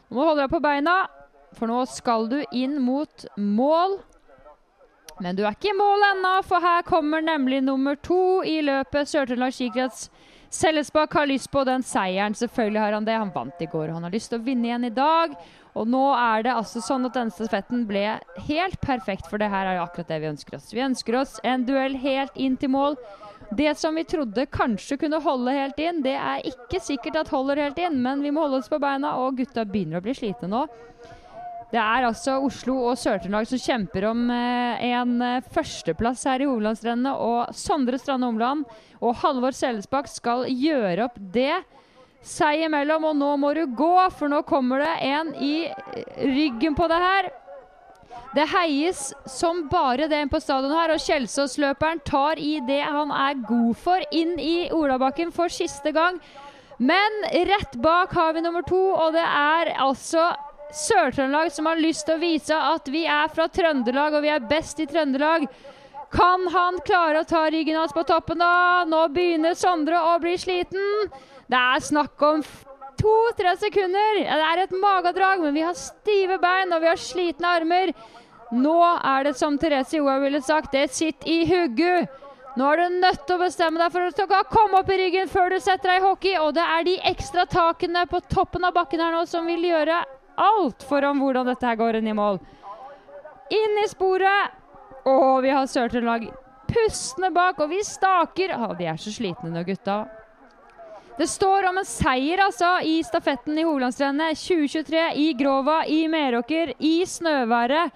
Nå 0.10 0.14
må 0.14 0.22
du 0.22 0.28
holde 0.28 0.44
deg 0.44 0.52
på 0.54 0.62
beina, 0.62 0.96
for 1.58 1.72
nå 1.72 1.80
skal 1.90 2.28
du 2.30 2.38
inn 2.54 2.78
mot 2.84 3.26
mål. 3.42 3.98
Men 5.22 5.38
du 5.38 5.42
er 5.46 5.56
ikke 5.56 5.72
i 5.72 5.78
mål 5.78 6.06
ennå, 6.12 6.36
for 6.46 6.62
her 6.62 6.86
kommer 6.86 7.26
nemlig 7.26 7.64
nummer 7.66 7.98
to 8.06 8.42
i 8.46 8.60
løpet. 8.66 9.10
Sør-Trøndelag 9.10 9.56
skikrets 9.58 10.10
Sellesbakk 10.52 11.14
har 11.16 11.30
lyst 11.32 11.48
på 11.52 11.64
den 11.64 11.82
seieren. 11.88 12.36
Selvfølgelig 12.36 12.82
har 12.84 12.96
han 12.98 13.06
det. 13.08 13.18
Han 13.18 13.34
vant 13.34 13.62
i 13.64 13.70
går, 13.72 13.88
og 13.88 13.98
han 13.98 14.08
har 14.08 14.14
lyst 14.14 14.34
til 14.34 14.42
å 14.42 14.46
vinne 14.46 14.68
igjen 14.68 14.90
i 14.90 14.94
dag. 14.94 15.34
Og 15.80 15.88
nå 15.88 16.04
er 16.18 16.44
det 16.44 16.54
altså 16.54 16.84
sånn 16.84 17.08
at 17.08 17.16
denne 17.16 17.32
stafetten 17.32 17.86
ble 17.88 18.04
helt 18.50 18.82
perfekt, 18.84 19.30
for 19.32 19.40
det 19.40 19.48
her 19.54 19.70
er 19.70 19.80
jo 19.80 19.86
akkurat 19.86 20.12
det 20.12 20.20
vi 20.22 20.32
ønsker 20.34 20.58
oss. 20.58 20.74
Vi 20.76 20.84
ønsker 20.84 21.22
oss 21.22 21.38
en 21.48 21.64
duell 21.66 21.96
helt 22.02 22.36
inn 22.36 22.60
til 22.60 22.74
mål. 22.76 23.00
Det 23.58 23.74
som 23.76 23.96
vi 23.96 24.06
trodde 24.08 24.46
kanskje 24.48 24.96
kunne 25.02 25.20
holde 25.24 25.52
helt 25.52 25.80
inn, 25.84 26.00
det 26.06 26.16
er 26.16 26.46
ikke 26.48 26.80
sikkert 26.80 27.18
at 27.20 27.32
holder 27.34 27.60
helt 27.60 27.82
inn, 27.84 27.98
men 28.04 28.24
vi 28.24 28.32
må 28.32 28.46
holde 28.46 28.62
oss 28.62 28.72
på 28.72 28.80
beina, 28.80 29.18
og 29.20 29.42
gutta 29.42 29.66
begynner 29.68 30.00
å 30.00 30.06
bli 30.06 30.16
slitne 30.16 30.48
nå. 30.52 30.62
Det 31.72 31.80
er 31.80 32.04
altså 32.04 32.36
Oslo 32.44 32.76
og 32.90 32.98
Sør-Trøndelag 33.00 33.48
som 33.48 33.60
kjemper 33.64 34.10
om 34.10 34.26
eh, 34.36 34.82
en 34.92 35.14
eh, 35.24 35.44
førsteplass 35.56 36.26
her 36.28 36.44
i 36.44 36.48
hovedlandsrennet. 36.50 37.16
Og 37.16 37.54
Sondre 37.56 38.00
Strande 38.00 38.28
Omland 38.28 38.66
og 39.00 39.16
Halvor 39.22 39.56
Selesbakk 39.56 40.12
skal 40.12 40.44
gjøre 40.52 41.08
opp 41.08 41.16
det 41.32 41.62
seg 42.28 42.66
imellom. 42.68 43.08
Og 43.08 43.16
nå 43.22 43.32
må 43.40 43.54
du 43.56 43.64
gå, 43.72 43.94
for 44.18 44.32
nå 44.32 44.42
kommer 44.48 44.84
det 44.84 44.98
en 45.14 45.32
i 45.40 45.56
ryggen 46.20 46.76
på 46.76 46.92
det 46.92 47.00
her. 47.00 47.32
Det 48.32 48.46
heies 48.48 49.10
som 49.28 49.66
bare 49.68 50.08
det 50.08 50.22
på 50.32 50.40
stadion 50.40 50.72
her, 50.72 50.94
og 50.94 51.02
Kjelsås-løperen 51.04 52.00
tar 52.08 52.40
i 52.40 52.62
det 52.64 52.80
han 52.86 53.12
er 53.12 53.42
god 53.44 53.74
for, 53.76 54.06
inn 54.16 54.38
i 54.40 54.70
Olabakken 54.72 55.34
for 55.36 55.52
siste 55.52 55.92
gang. 55.92 56.22
Men 56.80 57.18
rett 57.50 57.76
bak 57.84 58.16
har 58.16 58.32
vi 58.34 58.46
nummer 58.46 58.64
to, 58.66 58.80
og 58.96 59.12
det 59.18 59.26
er 59.26 59.74
altså 59.84 60.32
Sør-Trøndelag 60.72 61.52
som 61.52 61.68
har 61.68 61.84
lyst 61.84 62.08
til 62.08 62.16
å 62.16 62.24
vise 62.24 62.56
at 62.56 62.88
vi 62.90 63.04
er 63.04 63.28
fra 63.36 63.50
Trøndelag, 63.52 64.16
og 64.16 64.24
vi 64.24 64.32
er 64.32 64.48
best 64.48 64.80
i 64.80 64.88
Trøndelag. 64.88 65.50
Kan 66.16 66.48
han 66.56 66.80
klare 66.88 67.22
å 67.22 67.28
ta 67.28 67.46
ryggen 67.52 67.78
hans 67.80 67.94
på 67.96 68.08
toppen, 68.08 68.40
da? 68.40 68.88
Nå 68.88 69.06
begynner 69.12 69.60
Sondre 69.60 70.00
å 70.00 70.16
bli 70.24 70.38
sliten. 70.40 71.12
Det 71.52 71.60
er 71.60 71.84
snakk 71.84 72.24
om 72.24 72.44
to-tre 73.00 73.54
sekunder. 73.60 74.24
Det 74.26 74.48
er 74.48 74.64
et 74.64 74.74
magedrag, 74.76 75.44
men 75.44 75.56
vi 75.56 75.64
har 75.66 75.78
stive 75.78 76.40
bein 76.42 76.74
og 76.74 76.84
vi 76.84 76.90
har 76.92 77.00
slitne 77.00 77.54
armer. 77.60 77.94
Nå 78.52 78.78
er 78.84 79.30
det 79.30 79.38
som 79.40 79.56
Therese 79.60 79.96
Joa 80.00 80.18
ville 80.20 80.42
sagt, 80.44 80.74
det 80.76 80.92
sitter 80.92 81.30
i 81.32 81.46
hugget. 81.48 82.12
Nå 82.60 82.68
er 82.68 82.82
du 82.82 82.98
nødt 83.00 83.22
til 83.24 83.38
å 83.38 83.44
bestemme 83.46 83.80
deg 83.80 83.94
for 83.94 84.26
å 84.26 84.42
komme 84.52 84.82
opp 84.82 84.90
i 84.92 84.98
ryggen 85.00 85.30
før 85.32 85.54
du 85.54 85.60
setter 85.64 85.94
deg 85.94 86.02
i 86.02 86.06
hockey. 86.06 86.34
Og 86.44 86.52
det 86.58 86.66
er 86.66 86.88
de 86.88 86.98
ekstra 87.14 87.46
takene 87.48 88.04
på 88.12 88.20
toppen 88.32 88.68
av 88.68 88.76
bakken 88.76 89.00
her 89.00 89.16
nå 89.16 89.24
som 89.30 89.48
vil 89.48 89.64
gjøre 89.70 90.02
alt 90.42 90.84
for 90.88 91.06
om 91.08 91.24
hvordan 91.24 91.48
dette 91.48 91.68
her 91.68 91.80
går 91.80 92.02
inn 92.02 92.12
i 92.12 92.18
mål. 92.18 92.42
Inn 93.56 93.80
i 93.84 93.88
sporet. 93.92 94.58
Og 95.08 95.42
vi 95.42 95.50
har 95.50 95.66
Sør-Trøndelag 95.66 96.28
pustende 96.72 97.32
bak, 97.34 97.60
og 97.64 97.72
vi 97.72 97.80
staker. 97.88 98.54
Å, 98.54 98.74
de 98.78 98.88
er 98.92 99.00
så 99.02 99.14
slitne 99.14 99.50
nå, 99.50 99.64
gutta. 99.68 100.04
Det 101.18 101.28
står 101.28 101.68
om 101.70 101.78
en 101.78 101.86
seier 101.86 102.40
altså 102.40 102.78
i 102.88 103.02
stafetten 103.04 103.58
i 103.60 103.66
Hovedlandsrennet 103.68 104.40
2023 104.40 105.02
i 105.20 105.28
Grova, 105.38 105.82
i 105.86 106.06
Meråker, 106.08 106.72
i 106.80 107.02
snøværet. 107.06 107.92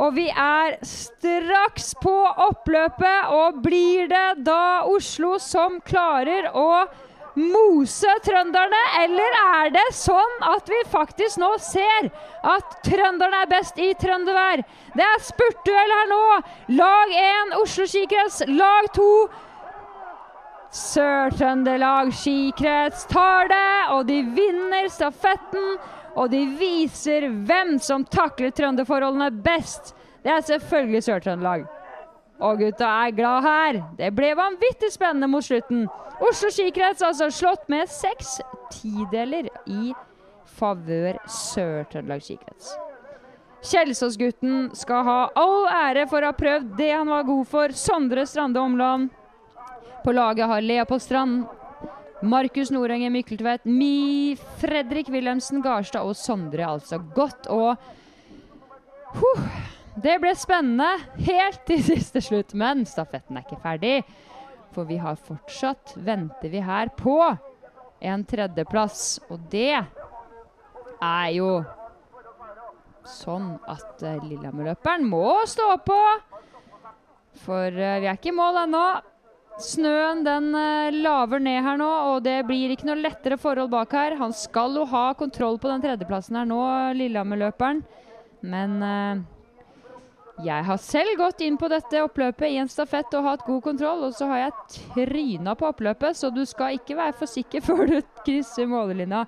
Og 0.00 0.14
vi 0.16 0.24
er 0.32 0.78
straks 0.86 1.92
på 2.00 2.14
oppløpet, 2.46 3.28
og 3.36 3.60
blir 3.60 4.08
det 4.08 4.40
da 4.46 4.86
Oslo 4.88 5.34
som 5.42 5.76
klarer 5.84 6.48
å 6.56 6.86
mose 7.36 8.14
trønderne, 8.24 8.80
eller 9.02 9.36
er 9.42 9.74
det 9.76 9.84
sånn 9.94 10.40
at 10.48 10.72
vi 10.72 10.80
faktisk 10.90 11.38
nå 11.42 11.52
ser 11.62 12.08
at 12.40 12.80
trønderne 12.88 13.44
er 13.44 13.52
best 13.52 13.78
i 13.78 13.92
trøndervær? 14.00 14.64
Det 14.96 15.06
er 15.06 15.28
spurtduell 15.28 15.94
her 15.98 16.10
nå. 16.10 16.24
Lag 16.80 17.14
1 17.20 17.54
Oslo 17.60 17.86
skikrets, 17.92 18.42
lag 18.48 18.88
2 18.96 19.12
Sør-Trøndelag 20.70 22.12
skikrets 22.14 23.02
tar 23.10 23.48
det, 23.50 23.72
og 23.90 24.04
de 24.06 24.20
vinner 24.36 24.86
stafetten. 24.92 25.74
Og 26.18 26.30
de 26.30 26.44
viser 26.58 27.26
hvem 27.46 27.76
som 27.82 28.04
takler 28.06 28.52
trønderforholdene 28.54 29.30
best. 29.42 29.94
Det 30.22 30.30
er 30.30 30.46
selvfølgelig 30.46 31.02
Sør-Trøndelag. 31.06 31.66
Og 32.40 32.62
gutta 32.62 32.88
er 33.04 33.14
glad 33.14 33.42
her. 33.44 33.80
Det 33.98 34.12
ble 34.16 34.30
vanvittig 34.38 34.92
spennende 34.94 35.28
mot 35.30 35.44
slutten. 35.44 35.88
Oslo 36.20 36.50
skikrets 36.52 37.02
altså 37.04 37.30
slått 37.34 37.66
med 37.72 37.90
seks 37.90 38.38
tideler 38.72 39.50
i 39.66 39.92
favør 40.58 41.18
Sør-Trøndelag 41.26 42.22
skikrets. 42.24 42.74
Kjelsås-gutten 43.66 44.70
skal 44.72 45.04
ha 45.04 45.18
all 45.36 45.66
ære 45.68 46.06
for 46.08 46.24
å 46.24 46.30
ha 46.30 46.36
prøvd 46.36 46.76
det 46.78 46.92
han 46.94 47.10
var 47.10 47.26
god 47.28 47.48
for. 47.48 47.74
Sondre 47.76 48.24
Strande 48.28 48.62
Omland. 48.62 49.10
På 50.04 50.12
laget 50.12 50.46
har 50.46 50.60
Leopold 50.64 51.02
Strand, 51.02 51.44
Markus 52.22 52.70
Norenge 52.70 53.10
Mykkeltvedt, 53.10 53.64
Mi, 53.64 54.36
Fredrik 54.60 55.08
Wilhelmsen 55.08 55.62
Garstad 55.64 56.04
og 56.08 56.16
Sondre 56.16 56.66
altså 56.68 56.98
godt. 57.14 57.48
Og 57.52 57.76
huh, 59.16 59.44
det 60.00 60.18
ble 60.22 60.32
spennende 60.36 60.88
helt 61.26 61.62
til 61.68 61.82
siste 61.90 62.22
slutt, 62.24 62.54
men 62.54 62.86
stafetten 62.88 63.36
er 63.36 63.44
ikke 63.44 63.60
ferdig. 63.62 63.94
For 64.74 64.86
vi 64.88 65.00
har 65.02 65.18
fortsatt, 65.18 65.96
venter 65.96 66.52
vi 66.52 66.62
her 66.62 66.92
på, 66.96 67.18
en 68.00 68.24
tredjeplass. 68.24 69.20
Og 69.28 69.42
det 69.52 69.74
er 69.76 71.28
jo 71.34 71.50
sånn 73.08 73.54
at 73.68 74.04
uh, 74.04 74.20
Lillehammer-løperen 74.22 75.04
må 75.08 75.40
stå 75.48 75.72
på. 75.84 76.00
For 77.44 77.68
uh, 77.68 77.98
vi 78.00 78.06
er 78.06 78.14
ikke 78.14 78.30
i 78.32 78.36
mål 78.36 78.64
ennå. 78.66 78.84
Snøen 79.60 80.22
den 80.24 80.54
uh, 80.56 80.88
laver 80.94 81.42
ned 81.42 81.60
her 81.64 81.76
nå, 81.80 81.88
og 82.14 82.22
det 82.24 82.38
blir 82.48 82.72
ikke 82.72 82.88
noe 82.88 83.00
lettere 83.00 83.36
forhold 83.40 83.70
bak 83.72 83.92
her. 83.96 84.16
Han 84.20 84.32
skal 84.36 84.78
jo 84.78 84.86
ha 84.88 85.10
kontroll 85.18 85.60
på 85.60 85.68
den 85.68 85.84
tredjeplassen 85.84 86.38
her 86.40 86.48
nå, 86.48 86.62
Lillehammer-løperen. 86.96 87.82
Men 88.40 88.80
eh, 88.80 89.20
jeg 90.46 90.64
har 90.64 90.78
selv 90.80 91.18
gått 91.20 91.42
inn 91.44 91.58
på 91.60 91.68
dette 91.68 92.00
oppløpet 92.00 92.48
i 92.48 92.60
en 92.62 92.70
stafett 92.72 93.12
og 93.18 93.26
hatt 93.26 93.44
god 93.44 93.60
kontroll, 93.66 94.06
og 94.08 94.16
så 94.16 94.30
har 94.30 94.46
jeg 94.46 94.78
tryna 94.96 95.54
på 95.58 95.68
oppløpet, 95.68 96.16
så 96.16 96.30
du 96.32 96.40
skal 96.48 96.78
ikke 96.78 96.96
være 96.96 97.16
for 97.18 97.28
sikker 97.28 97.64
før 97.66 97.84
du 97.90 97.98
krysser 98.24 98.70
målelinja. 98.70 99.26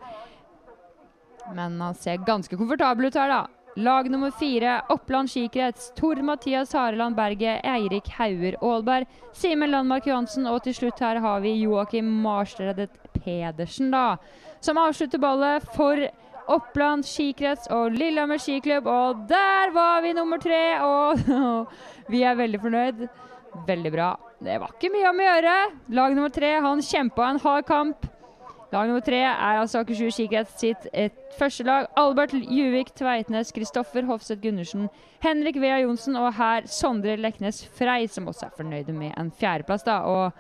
Men 1.53 1.77
han 1.83 1.99
ser 1.99 2.23
ganske 2.25 2.57
komfortabel 2.57 3.11
ut 3.11 3.19
her, 3.19 3.33
da. 3.35 3.62
Lag 3.77 4.11
nummer 4.11 4.31
fire, 4.31 4.83
Oppland 4.89 5.31
skikrets. 5.31 5.93
Tor 5.97 6.17
Mathias 6.17 6.73
Hareland 6.73 7.17
Berget, 7.17 7.65
Eirik 7.65 8.09
Hauger 8.19 8.57
Aalberg, 8.61 9.07
Simen 9.33 9.71
Landmark 9.71 10.07
Johansen, 10.07 10.47
og 10.47 10.61
til 10.67 10.77
slutt 10.77 11.01
her 11.01 11.21
har 11.25 11.41
vi 11.41 11.55
Joakim 11.63 12.11
Marstredet 12.23 12.91
Pedersen, 13.17 13.89
da. 13.95 14.19
Som 14.61 14.77
avslutter 14.77 15.23
ballet 15.23 15.65
for 15.73 16.05
Oppland 16.53 17.07
skikrets 17.09 17.71
og 17.73 17.97
Lillehammer 17.97 18.41
skiklubb. 18.43 18.87
Og 18.87 19.25
der 19.31 19.73
var 19.73 20.03
vi 20.05 20.13
nummer 20.21 20.43
tre, 20.43 20.63
og 20.85 21.67
vi 22.13 22.25
er 22.29 22.37
veldig 22.37 22.61
fornøyd. 22.61 23.07
Veldig 23.69 23.93
bra. 23.93 24.13
Det 24.43 24.61
var 24.61 24.77
ikke 24.77 24.93
mye 24.93 25.09
om 25.09 25.21
å 25.21 25.31
gjøre. 25.31 25.59
Lag 25.97 26.17
nummer 26.19 26.33
tre 26.35 26.59
han 26.61 26.85
kjempa 26.85 27.31
en 27.31 27.41
hard 27.41 27.69
kamp. 27.69 28.12
Lag 28.73 28.89
nummer 28.89 29.03
tre 29.05 29.19
er 29.21 29.59
altså 29.61 29.83
Akershus 29.83 30.15
skikrets 30.17 30.55
sitt 30.57 30.87
første 31.37 31.65
lag. 31.69 31.91
Albert 32.01 32.33
Juvik 32.33 32.95
Tveitnes, 32.97 33.51
Kristoffer 33.53 34.07
Hofseth 34.09 34.41
Gundersen, 34.41 34.87
Henrik 35.21 35.59
Vea 35.61 35.83
Johnsen 35.83 36.17
og 36.17 36.31
her 36.39 36.65
Sondre 36.65 37.19
Leknes 37.21 37.61
Frei, 37.77 38.07
som 38.09 38.31
også 38.33 38.47
er 38.47 38.55
fornøyde 38.57 38.95
med 38.97 39.13
en 39.21 39.29
fjerdeplass. 39.37 39.85
da, 39.85 39.99
og 40.09 40.33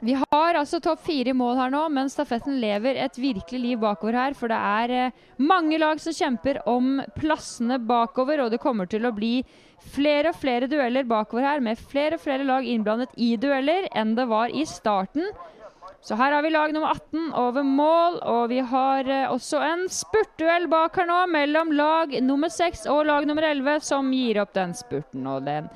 vi 0.00 0.14
har 0.14 0.56
altså 0.56 0.80
topp 0.80 1.02
fire 1.04 1.34
i 1.34 1.36
mål 1.36 1.56
her 1.58 1.74
nå, 1.74 1.82
men 1.92 2.08
stafetten 2.08 2.56
lever 2.62 2.96
et 3.02 3.20
virkelig 3.20 3.60
liv 3.60 3.80
bakover 3.82 4.16
her. 4.16 4.36
For 4.38 4.48
det 4.48 4.56
er 4.56 4.94
eh, 4.94 5.20
mange 5.36 5.76
lag 5.82 6.00
som 6.00 6.14
kjemper 6.16 6.62
om 6.70 7.02
plassene 7.18 7.76
bakover, 7.82 8.40
og 8.44 8.54
det 8.54 8.62
kommer 8.62 8.88
til 8.88 9.04
å 9.04 9.12
bli 9.12 9.42
flere 9.92 10.30
og 10.32 10.40
flere 10.40 10.70
dueller 10.70 11.04
bakover 11.04 11.44
her, 11.44 11.60
med 11.60 11.76
flere 11.92 12.16
og 12.16 12.24
flere 12.24 12.46
lag 12.48 12.64
innblandet 12.64 13.12
i 13.20 13.34
dueller 13.36 13.90
enn 13.92 14.16
det 14.16 14.30
var 14.32 14.54
i 14.54 14.64
starten. 14.70 15.28
Så 16.00 16.14
her 16.14 16.32
har 16.32 16.42
vi 16.42 16.50
lag 16.50 16.72
nummer 16.72 16.94
18 16.94 17.32
over 17.34 17.62
mål, 17.66 18.18
og 18.22 18.48
vi 18.52 18.60
har 18.64 19.08
eh, 19.10 19.30
også 19.32 19.60
en 19.66 19.86
spurtduell 19.92 20.68
bak 20.70 20.96
her 20.96 21.08
nå 21.10 21.18
mellom 21.32 21.72
lag 21.74 22.14
nummer 22.22 22.52
6 22.54 22.86
og 22.92 23.06
lag 23.10 23.26
nummer 23.26 23.44
11, 23.50 23.80
som 23.84 24.12
gir 24.14 24.38
opp 24.42 24.54
den 24.54 24.76
spurten. 24.78 25.26
og 25.26 25.42
den 25.48 25.66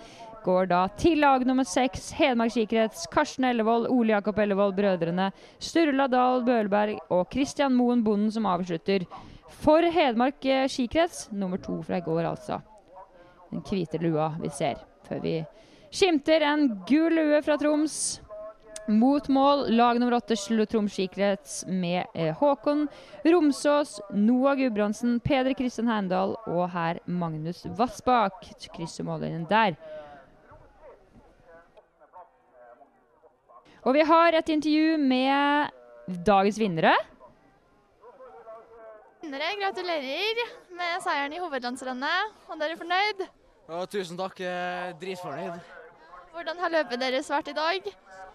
går 0.45 0.67
da 0.71 0.87
til 0.99 1.21
lag 1.23 1.45
nummer 1.47 1.67
6, 1.67 2.13
Hedmark 2.19 2.55
skikrets. 2.55 3.07
Karsten 3.13 3.47
Ellevold, 3.47 3.89
Ole 3.91 4.17
Jakob 4.17 4.39
Ellevold, 4.43 4.75
brødrene 4.79 5.31
Sturla 5.63 6.09
Dahl 6.11 6.43
Bølberg 6.47 6.99
og 7.11 7.29
Christian 7.33 7.75
Moen 7.79 8.03
Bonden 8.05 8.33
som 8.35 8.49
avslutter 8.51 9.07
for 9.63 9.87
Hedmark 9.95 10.45
eh, 10.45 10.67
skikrets. 10.71 11.29
Nummer 11.33 11.63
to 11.63 11.81
fra 11.87 12.01
i 12.01 12.07
går, 12.07 12.25
altså. 12.31 12.61
Den 13.53 13.63
hvite 13.69 14.01
lua 14.03 14.33
vi 14.41 14.51
ser 14.55 14.81
før 15.07 15.21
vi 15.23 15.39
skimter 15.93 16.45
en 16.47 16.69
gul 16.89 17.13
lue 17.13 17.43
fra 17.45 17.59
Troms. 17.61 18.21
Mot 18.87 19.29
mål, 19.29 19.69
lag 19.71 19.99
nummer 20.01 20.17
åtte, 20.17 20.37
slo 20.37 20.65
skikrets 20.67 21.65
med 21.69 22.05
eh, 22.15 22.35
Håkon 22.35 22.89
Romsås, 23.25 24.01
Noah 24.11 24.57
Gudbrandsen, 24.59 25.21
Peder 25.21 25.55
Kristian 25.55 25.87
Heimdal 25.87 26.35
og 26.47 26.71
her 26.71 26.99
Magnus 27.07 27.63
Vassbakk. 27.79 28.43
Krysser 28.75 29.05
mållinjen 29.05 29.47
der. 29.49 29.77
Og 33.85 33.95
vi 33.95 34.03
har 34.07 34.35
et 34.35 34.49
intervju 34.49 34.99
med 34.99 35.71
dagens 36.27 36.59
vinnere. 36.59 36.95
Vinnere, 39.23 39.53
gratulerer 39.61 40.43
med 40.75 41.03
seieren 41.03 41.35
i 41.35 41.39
hovedlandsrennet. 41.43 42.35
Og 42.51 42.59
dere 42.59 42.79
fornøyd? 42.79 43.23
Ja, 43.69 43.85
tusen 43.87 44.19
takk. 44.19 44.43
Er 44.43 44.99
dritfornøyd. 44.99 45.82
Hvordan 46.33 46.59
har 46.65 46.73
løpet 46.73 47.01
deres 47.01 47.29
vært 47.31 47.51
i 47.53 47.57
dag? 47.57 47.89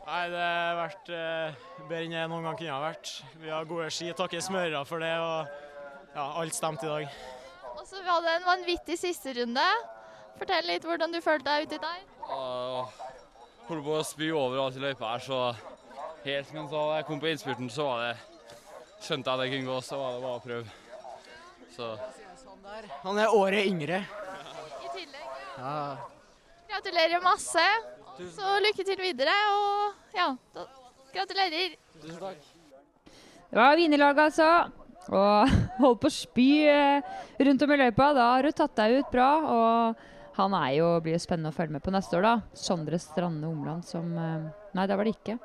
Nei, 0.08 0.22
Det 0.32 0.44
har 0.44 0.78
vært 0.78 1.10
eh, 1.12 1.56
bedre 1.90 2.04
enn 2.06 2.14
jeg 2.16 2.30
noen 2.32 2.46
gang 2.48 2.58
kunne 2.60 2.76
ha 2.76 2.84
vært. 2.86 3.12
Vi 3.42 3.50
har 3.52 3.68
gode 3.68 3.90
ski, 3.92 4.12
takker 4.16 4.44
smørere 4.44 4.84
for 4.88 5.04
det. 5.04 5.12
og 5.20 5.50
ja, 6.14 6.28
Alt 6.42 6.56
stemte 6.56 6.88
i 6.88 6.92
dag. 6.94 7.18
Og 7.74 7.84
så 7.86 8.00
Vi 8.00 8.08
hadde 8.08 8.36
en 8.38 8.48
vanvittig 8.48 8.98
siste 9.02 9.34
runde. 9.42 9.66
Fortell 10.38 10.70
litt 10.70 10.86
hvordan 10.86 11.12
du 11.12 11.20
følte 11.26 11.50
deg 11.50 11.68
uti 11.68 11.82
der. 11.82 12.02
Uh, 12.30 12.88
holdt 13.68 13.86
på 13.86 13.98
å 13.98 14.06
spy 14.06 14.32
overalt 14.32 14.78
i 14.78 14.84
løypa 14.84 15.16
her, 15.16 15.24
så 15.26 15.42
helt 16.24 16.52
mens 16.54 16.76
jeg 16.78 17.08
kom 17.08 17.22
på 17.24 17.32
innspurten, 17.32 17.72
så 17.74 17.88
var 17.88 18.04
det 18.06 18.12
skjønte 19.04 19.34
jeg 19.34 19.42
det 19.42 19.50
kunne 19.54 19.72
gå, 19.72 19.80
så 19.86 20.00
var 20.02 20.14
det 20.14 20.22
bare 20.24 20.38
å 20.38 20.44
prøve. 20.46 20.76
Så. 21.74 21.90
Han 23.04 23.20
er 23.22 23.34
året 23.34 23.68
yngre. 23.70 24.04
I 24.06 24.94
tillegg. 24.94 25.34
Ja. 25.58 26.17
Gratulerer 26.78 27.24
masse. 27.26 27.64
Så 28.36 28.50
lykke 28.62 28.84
til 28.86 29.00
videre, 29.02 29.34
og 29.50 30.14
ja, 30.14 30.28
da, 30.54 30.66
gratulerer. 31.10 31.72
Tusen 32.04 32.20
takk. 32.22 32.44
Det 33.50 33.58
var 33.58 33.80
vinnerlaget, 33.80 34.20
altså. 34.28 34.50
og 35.10 35.56
holdt 35.82 36.04
på 36.04 36.12
å 36.12 36.14
spy 36.14 36.46
eh, 36.70 37.10
rundt 37.50 37.66
om 37.66 37.74
i 37.74 37.80
løypa. 37.82 38.12
Da 38.14 38.28
har 38.36 38.46
du 38.46 38.54
tatt 38.54 38.78
deg 38.78 39.00
ut 39.00 39.10
bra. 39.10 39.32
Og 39.56 40.38
han 40.38 40.58
er 40.60 40.76
jo, 40.76 40.92
blir 41.02 41.18
jo 41.18 41.24
spennende 41.24 41.50
å 41.50 41.58
følge 41.58 41.80
med 41.80 41.86
på 41.88 41.96
neste 41.98 42.20
år, 42.20 42.28
da. 42.28 42.36
Sondre 42.68 43.02
Strande 43.02 43.50
Omland 43.50 43.88
som 43.88 44.14
eh, 44.14 44.46
Nei, 44.78 44.86
det 44.86 45.00
var 45.02 45.10
det 45.10 45.16
ikke. 45.18 45.40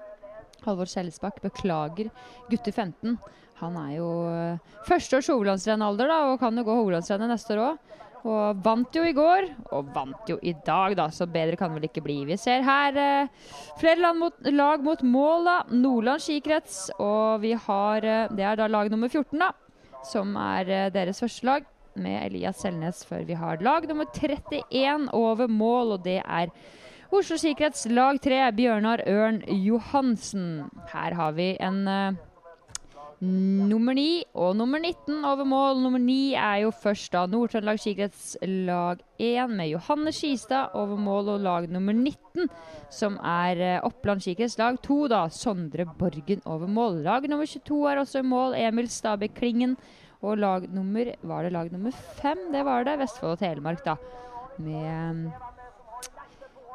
Halvor 0.66 0.92
Skjellesbakk, 0.92 1.40
Beklager. 1.46 2.12
Gutter 2.52 2.76
15. 2.76 3.16
Han 3.62 3.80
er 3.86 3.96
jo 4.02 4.12
eh, 4.28 4.76
førsteårs 4.84 5.32
hovedlandsrennalder 5.32 6.12
da, 6.12 6.22
og 6.28 6.44
kan 6.44 6.60
jo 6.60 6.68
gå 6.68 6.76
hovedlandsrennet 6.82 7.32
neste 7.32 7.56
år 7.56 7.70
òg. 7.70 8.00
Og 8.22 8.60
vant 8.62 8.94
jo 8.94 9.02
i 9.02 9.14
går, 9.16 9.48
og 9.74 9.88
vant 9.94 10.28
jo 10.30 10.36
i 10.46 10.52
dag, 10.66 10.94
da, 10.98 11.08
så 11.10 11.26
bedre 11.26 11.58
kan 11.58 11.72
det 11.72 11.80
vel 11.80 11.88
ikke 11.88 12.04
bli. 12.04 12.20
Vi 12.28 12.36
ser 12.38 12.62
her 12.62 12.98
eh, 13.02 13.48
flere 13.80 14.12
mot, 14.14 14.36
lag 14.46 14.84
mot 14.86 15.02
mål, 15.02 15.48
da. 15.48 15.56
Nordland 15.74 16.22
skikrets, 16.22 16.84
og 17.02 17.42
vi 17.42 17.56
har 17.66 18.06
eh, 18.06 18.30
Det 18.30 18.46
er 18.46 18.60
da 18.60 18.70
lag 18.70 18.92
nummer 18.92 19.10
14, 19.10 19.42
da. 19.42 19.50
Som 20.06 20.36
er 20.38 20.70
eh, 20.70 20.90
deres 20.94 21.22
første 21.22 21.48
lag, 21.50 21.66
med 21.92 22.22
Elias 22.22 22.62
Selnes, 22.62 23.02
før 23.04 23.26
vi 23.28 23.36
har 23.36 23.60
lag 23.60 23.84
nummer 23.88 24.06
31 24.08 25.10
over 25.12 25.50
mål, 25.50 25.98
og 25.98 26.04
det 26.06 26.22
er 26.22 26.52
Oslo 27.12 27.36
skikrets 27.36 27.84
lag 27.92 28.16
3, 28.24 28.38
Bjørnar 28.56 29.02
Ørn 29.04 29.42
Johansen. 29.44 30.70
Her 30.94 31.12
har 31.18 31.34
vi 31.36 31.50
en 31.60 31.82
eh, 31.90 32.20
nummer 33.22 33.94
9 33.94 34.24
og 34.34 34.56
nummer 34.58 34.80
19 34.82 35.24
over 35.24 35.46
mål. 35.46 35.80
Nummer 35.84 36.00
9 36.02 36.34
er 36.34 36.56
jo 36.64 36.72
først 36.74 37.12
da 37.14 37.22
Nord-Trøndelag 37.30 37.78
skikrets 37.78 38.32
lag 38.42 39.02
1 39.22 39.52
med 39.52 39.70
Johanne 39.70 40.12
Skistad 40.14 40.74
over 40.74 40.98
mål, 40.98 41.28
og 41.36 41.44
lag 41.44 41.68
nummer 41.70 41.94
19, 41.94 42.50
som 42.90 43.18
er 43.22 43.62
eh, 43.62 43.86
Oppland 43.86 44.24
skikrets 44.24 44.58
lag 44.58 44.80
2, 44.82 44.98
da 45.12 45.22
Sondre 45.30 45.86
Borgen 45.86 46.42
over 46.44 46.66
mål. 46.66 47.02
Lag 47.06 47.28
nummer 47.30 47.46
22 47.46 47.80
er 47.92 48.02
også 48.02 48.24
i 48.24 48.26
mål, 48.26 48.58
Emil 48.58 48.90
Stabæk 48.90 49.38
Klingen. 49.38 49.76
Og 50.22 50.38
lag 50.38 50.68
nummer 50.70 51.14
Var 51.22 51.42
det 51.42 51.52
lag 51.52 51.72
nummer 51.72 51.90
5? 52.22 52.52
Det 52.52 52.64
var 52.64 52.84
det. 52.84 52.98
Vestfold 52.98 53.32
og 53.32 53.38
Telemark, 53.38 53.84
da. 53.84 53.96
Med 54.58 55.30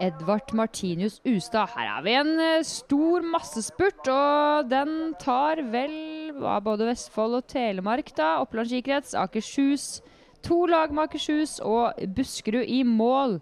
Edvard 0.04 0.54
Martinius 0.54 1.20
Ustad. 1.26 1.72
Her 1.74 1.90
har 1.96 2.06
vi 2.06 2.14
en 2.18 2.34
uh, 2.38 2.66
stor 2.66 3.26
massespurt, 3.26 4.08
og 4.12 4.70
den 4.72 5.14
tar 5.22 5.62
vel 5.74 6.32
både 6.64 6.90
Vestfold 6.92 7.40
og 7.40 7.48
Telemark, 7.50 8.14
da. 8.18 8.38
Oppland 8.44 8.70
skikrets, 8.72 9.16
Akershus. 9.18 10.02
To 10.46 10.66
lag 10.70 10.94
med 10.94 11.08
Akershus 11.08 11.58
og 11.66 11.98
Buskerud 12.16 12.68
i 12.68 12.84
mål. 12.88 13.40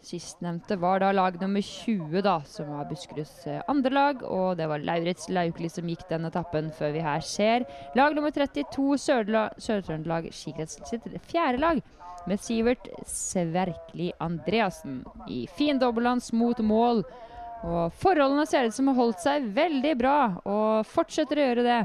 Sistnevnte 0.00 0.78
var 0.80 1.02
da 1.02 1.10
lag 1.12 1.36
nummer 1.42 1.60
20, 1.60 2.22
da, 2.24 2.38
som 2.48 2.70
var 2.72 2.88
Buskeruds 2.90 3.34
uh, 3.46 3.60
andre 3.70 3.94
lag. 3.94 4.26
Og 4.26 4.58
det 4.58 4.66
var 4.70 4.82
Lauritz 4.82 5.30
Laukli 5.30 5.70
som 5.70 5.88
gikk 5.88 6.06
den 6.10 6.26
etappen, 6.28 6.72
før 6.74 6.96
vi 6.96 7.06
her 7.06 7.24
ser 7.24 7.68
lag 7.98 8.16
nummer 8.16 8.34
32, 8.34 8.98
Sør-Trøndelag 9.06 10.32
skikrets 10.34 10.80
sitt 10.90 11.06
fjerde 11.30 11.62
lag 11.62 11.84
med 12.28 12.40
Sivert 12.42 12.88
Sverkli 13.06 14.10
Andreassen 14.20 15.04
i 15.28 15.46
fin 15.56 15.78
dobbeltlands 15.80 16.32
mot 16.36 16.58
mål. 16.58 17.04
Og 17.60 17.92
forholdene 18.00 18.46
ser 18.48 18.68
ut 18.68 18.76
som 18.76 18.88
har 18.88 18.98
holdt 18.98 19.22
seg 19.22 19.48
veldig 19.56 19.94
bra, 20.00 20.18
og 20.48 20.86
fortsetter 20.88 21.40
å 21.40 21.48
gjøre 21.48 21.66
det. 21.66 21.80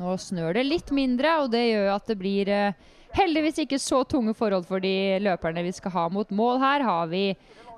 Nå 0.00 0.16
snør 0.20 0.56
det 0.56 0.66
litt 0.66 0.92
mindre, 0.92 1.38
og 1.42 1.52
det 1.52 1.66
gjør 1.68 1.90
at 1.94 2.08
det 2.08 2.16
blir 2.20 2.48
eh, 2.52 2.88
heldigvis 3.16 3.62
ikke 3.64 3.78
så 3.80 4.02
tunge 4.08 4.34
forhold 4.36 4.66
for 4.68 4.82
de 4.84 5.20
løperne 5.24 5.64
vi 5.64 5.72
skal 5.76 5.94
ha 5.94 6.08
mot 6.12 6.32
mål. 6.32 6.60
Her 6.60 6.84
har 6.84 7.08
vi 7.12 7.22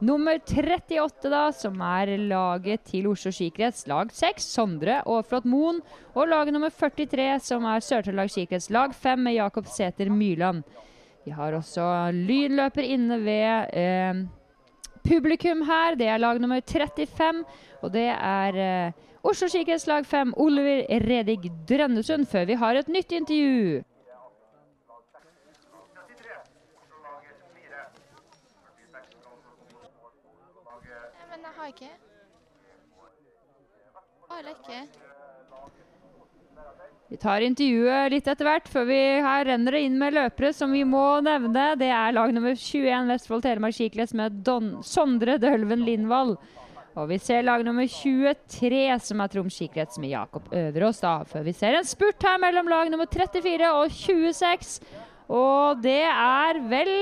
nummer 0.03 0.39
38, 0.39 1.31
da, 1.31 1.45
som 1.55 1.79
er 1.83 2.15
laget 2.31 2.87
til 2.91 3.07
Oslo 3.11 3.33
skikrets, 3.35 3.87
lag 3.91 4.11
6, 4.15 4.51
Sondre 4.59 5.01
Aarflot 5.05 5.47
Moen. 5.47 5.81
Og 6.15 6.31
lag 6.31 6.51
nummer 6.55 6.75
43, 6.75 7.31
som 7.51 7.67
er 7.71 7.87
Sør-Trøndelag 7.87 8.35
skikrets, 8.35 8.71
lag 8.75 8.95
5, 8.95 9.27
med 9.27 9.39
Jakob 9.39 9.71
Sæter 9.71 10.11
Myrland. 10.11 10.67
Vi 11.25 11.31
har 11.31 11.53
også 11.53 11.85
lynløper 12.15 12.83
inne 12.83 13.19
ved 13.25 13.75
eh, 13.77 14.23
publikum 15.05 15.63
her. 15.67 15.95
Det 15.95 16.07
er 16.07 16.17
lag 16.17 16.41
nummer 16.41 16.61
35, 16.61 17.45
og 17.83 17.93
det 17.93 18.09
er 18.15 18.59
eh, 18.65 18.93
Oslo 19.23 19.49
sikkerhetslag 19.49 19.97
lag 19.97 20.07
5, 20.07 20.35
Oliver 20.37 20.85
Redig 20.89 21.53
Drønnesund, 21.69 22.27
før 22.27 22.45
vi 22.45 22.55
har 22.55 22.75
et 22.75 22.89
nytt 22.89 23.13
intervju. 23.13 23.83
Men 31.31 31.45
jeg 31.45 31.53
har 31.57 31.67
ikke. 31.67 31.91
Har 34.31 34.39
ikke. 34.39 35.08
Vi 37.09 37.17
tar 37.17 37.41
intervjuet 37.41 38.13
litt 38.13 38.27
etter 38.29 38.45
hvert, 38.45 38.67
før 38.69 38.85
vi 38.91 38.97
her 39.25 39.47
renner 39.49 39.73
det 39.73 39.81
inn 39.87 39.95
med 39.97 40.13
løpere 40.13 40.51
som 40.53 40.75
vi 40.77 40.83
må 40.85 41.23
nevne. 41.25 41.71
Det 41.81 41.89
er 41.89 42.13
lag 42.13 42.35
nummer 42.37 42.53
21 42.53 43.09
Vestfold 43.09 43.47
Telemark 43.47 43.77
Skikles 43.79 44.13
med 44.19 44.43
Don 44.45 44.75
Sondre 44.85 45.39
Dølven 45.41 45.87
Lindvall. 45.87 46.35
Og 46.99 47.09
vi 47.09 47.17
ser 47.23 47.47
lag 47.47 47.65
nummer 47.65 47.89
23, 47.89 48.83
som 49.01 49.25
er 49.25 49.33
Troms 49.33 49.57
skikrets 49.57 49.97
med 50.03 50.13
Jakob 50.13 50.53
Øverås. 50.53 51.01
da. 51.01 51.15
Før 51.25 51.49
vi 51.49 51.57
ser 51.57 51.79
en 51.79 51.89
spurt 51.89 52.29
her 52.29 52.37
mellom 52.43 52.69
lag 52.69 52.91
nummer 52.93 53.09
34 53.09 53.73
og 53.73 53.89
26. 53.89 54.77
Og 55.33 55.81
det 55.81 56.03
er 56.05 56.61
vel 56.69 56.95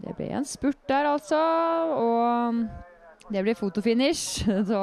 Det 0.00 0.16
ble 0.16 0.30
en 0.32 0.48
spurt 0.48 0.80
der, 0.88 1.12
altså. 1.12 1.36
Og 1.92 2.64
det 3.28 3.42
blir 3.44 3.58
fotofinish. 3.58 4.46
Så 4.70 4.80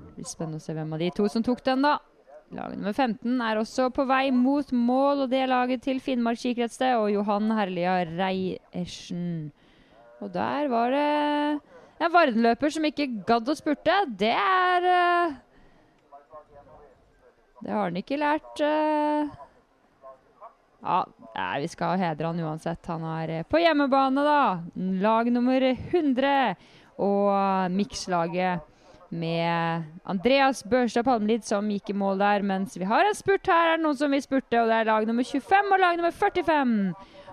det 0.00 0.14
blir 0.16 0.24
spennende 0.24 0.62
å 0.62 0.64
se 0.64 0.72
hvem 0.72 0.94
av 0.96 1.02
de 1.02 1.10
to 1.12 1.28
som 1.28 1.44
tok 1.44 1.60
den, 1.66 1.84
da. 1.84 1.98
Lag 2.50 2.72
nummer 2.74 2.92
15 2.96 3.40
er 3.46 3.58
også 3.60 3.84
på 3.94 4.02
vei 4.10 4.30
mot 4.34 4.72
mål, 4.74 5.20
og 5.24 5.28
det 5.30 5.38
er 5.44 5.50
laget 5.52 5.84
til 5.84 6.00
Finnmark 6.02 6.40
skikrets 6.40 6.80
og 6.96 7.06
Johan 7.12 7.46
Herlia 7.54 8.00
Reiersen. 8.08 9.52
Og 10.20 10.32
der 10.34 10.66
var 10.72 10.90
det 10.90 11.04
en 12.00 12.10
Varden-løper 12.12 12.72
som 12.74 12.88
ikke 12.88 13.06
gadd 13.28 13.48
å 13.48 13.54
spurte. 13.54 13.94
Det 14.18 14.32
er 14.34 14.88
eh, 14.90 15.36
Det 17.60 17.70
har 17.70 17.86
han 17.86 18.00
ikke 18.00 18.18
lært. 18.18 18.60
eh. 18.64 19.30
Ja, 20.80 21.04
vi 21.60 21.68
skal 21.68 21.98
hedre 22.00 22.32
han 22.32 22.40
uansett. 22.40 22.82
Han 22.88 23.04
er 23.04 23.34
eh, 23.38 23.46
på 23.46 23.60
hjemmebane, 23.62 24.24
da. 24.26 24.42
Lag 25.04 25.30
nummer 25.30 25.60
100. 25.70 26.56
Og 27.00 27.70
mikslaget 27.72 28.66
med 29.10 29.82
Andreas 30.06 30.62
Børstad 30.62 31.04
Palmelid 31.04 31.44
som 31.44 31.68
gikk 31.70 31.90
i 31.90 31.96
mål 31.98 32.20
der. 32.22 32.44
Mens 32.46 32.76
vi 32.78 32.86
har 32.88 33.06
en 33.06 33.16
spurt 33.18 33.46
her, 33.50 33.72
er 33.72 33.78
det 33.78 33.84
noen 33.84 33.98
som 33.98 34.14
vil 34.14 34.22
spurte, 34.22 34.60
og 34.60 34.70
det 34.70 34.76
er 34.78 34.88
lag 34.88 35.08
nummer 35.08 35.26
25 35.26 35.74
og 35.74 35.82
lag 35.82 35.98
nummer 35.98 36.14
45. 36.14 36.74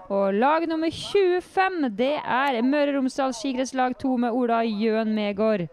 Og 0.07 0.33
lag 0.39 0.67
nummer 0.71 0.91
25, 0.91 1.89
det 1.99 2.13
er 2.23 2.61
Møre 2.63 2.93
og 2.93 3.01
Romsdal 3.01 3.33
skikrets 3.35 3.75
lag 3.75 3.95
2 3.99 4.13
med 4.23 4.35
Ola 4.35 4.61
Jøen 4.63 5.13
Megård. 5.15 5.67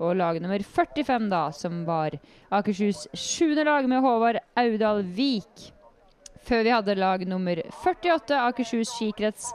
Og 0.00 0.16
lag 0.16 0.40
nummer 0.42 0.62
45, 0.64 1.28
da, 1.30 1.42
som 1.52 1.84
var 1.86 2.16
Akershus 2.50 3.06
7. 3.14 3.54
lag 3.64 3.86
med 3.88 4.00
Håvard 4.02 4.40
Audal 4.58 5.04
Vik. 5.04 5.68
Før 6.48 6.64
vi 6.64 6.72
hadde 6.72 6.96
lag 6.98 7.22
nummer 7.28 7.60
48, 7.84 8.40
Akershus 8.48 8.90
skikrets 8.96 9.52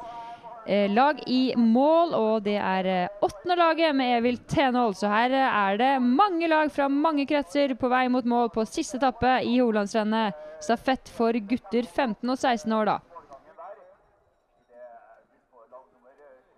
lag 0.90 1.20
i 1.30 1.54
mål. 1.58 2.14
Og 2.18 2.44
det 2.46 2.58
er 2.58 2.90
eh, 2.90 3.18
åttende 3.26 3.58
laget 3.60 3.96
med 3.96 4.18
Evil 4.18 4.40
Tenhold. 4.50 4.96
Så 4.98 5.10
her 5.12 5.34
eh, 5.34 5.58
er 5.72 5.82
det 5.82 5.92
mange 6.04 6.50
lag 6.52 6.72
fra 6.74 6.88
mange 6.90 7.28
kretser 7.30 7.76
på 7.80 7.90
vei 7.92 8.08
mot 8.10 8.26
mål 8.26 8.52
på 8.54 8.66
siste 8.70 9.00
etappe 9.02 9.38
i 9.46 9.60
hovedlandsrennet. 9.60 10.38
Stafett 10.64 11.12
for 11.14 11.36
gutter 11.50 11.86
15 11.86 12.30
og 12.30 12.38
16 12.40 12.74
år, 12.74 12.90
da. 12.90 12.98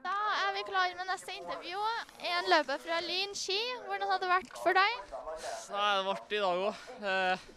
Da 0.05 0.15
er 0.45 0.55
vi 0.55 0.63
klar 0.69 0.95
med 0.95 1.11
neste 1.11 1.35
intervju. 1.35 1.83
En 2.31 2.49
løper 2.53 2.81
fra 2.81 3.01
Lyn 3.03 3.35
ski. 3.35 3.59
Hvordan 3.87 4.11
har 4.13 4.23
det 4.23 4.31
vært 4.31 4.59
for 4.63 4.77
deg? 4.77 5.13
Nei, 5.73 5.91
det 5.97 6.03
ble 6.07 6.39
i 6.39 6.43
dag 6.45 6.65
òg. 6.69 6.83
Eh, 7.11 7.47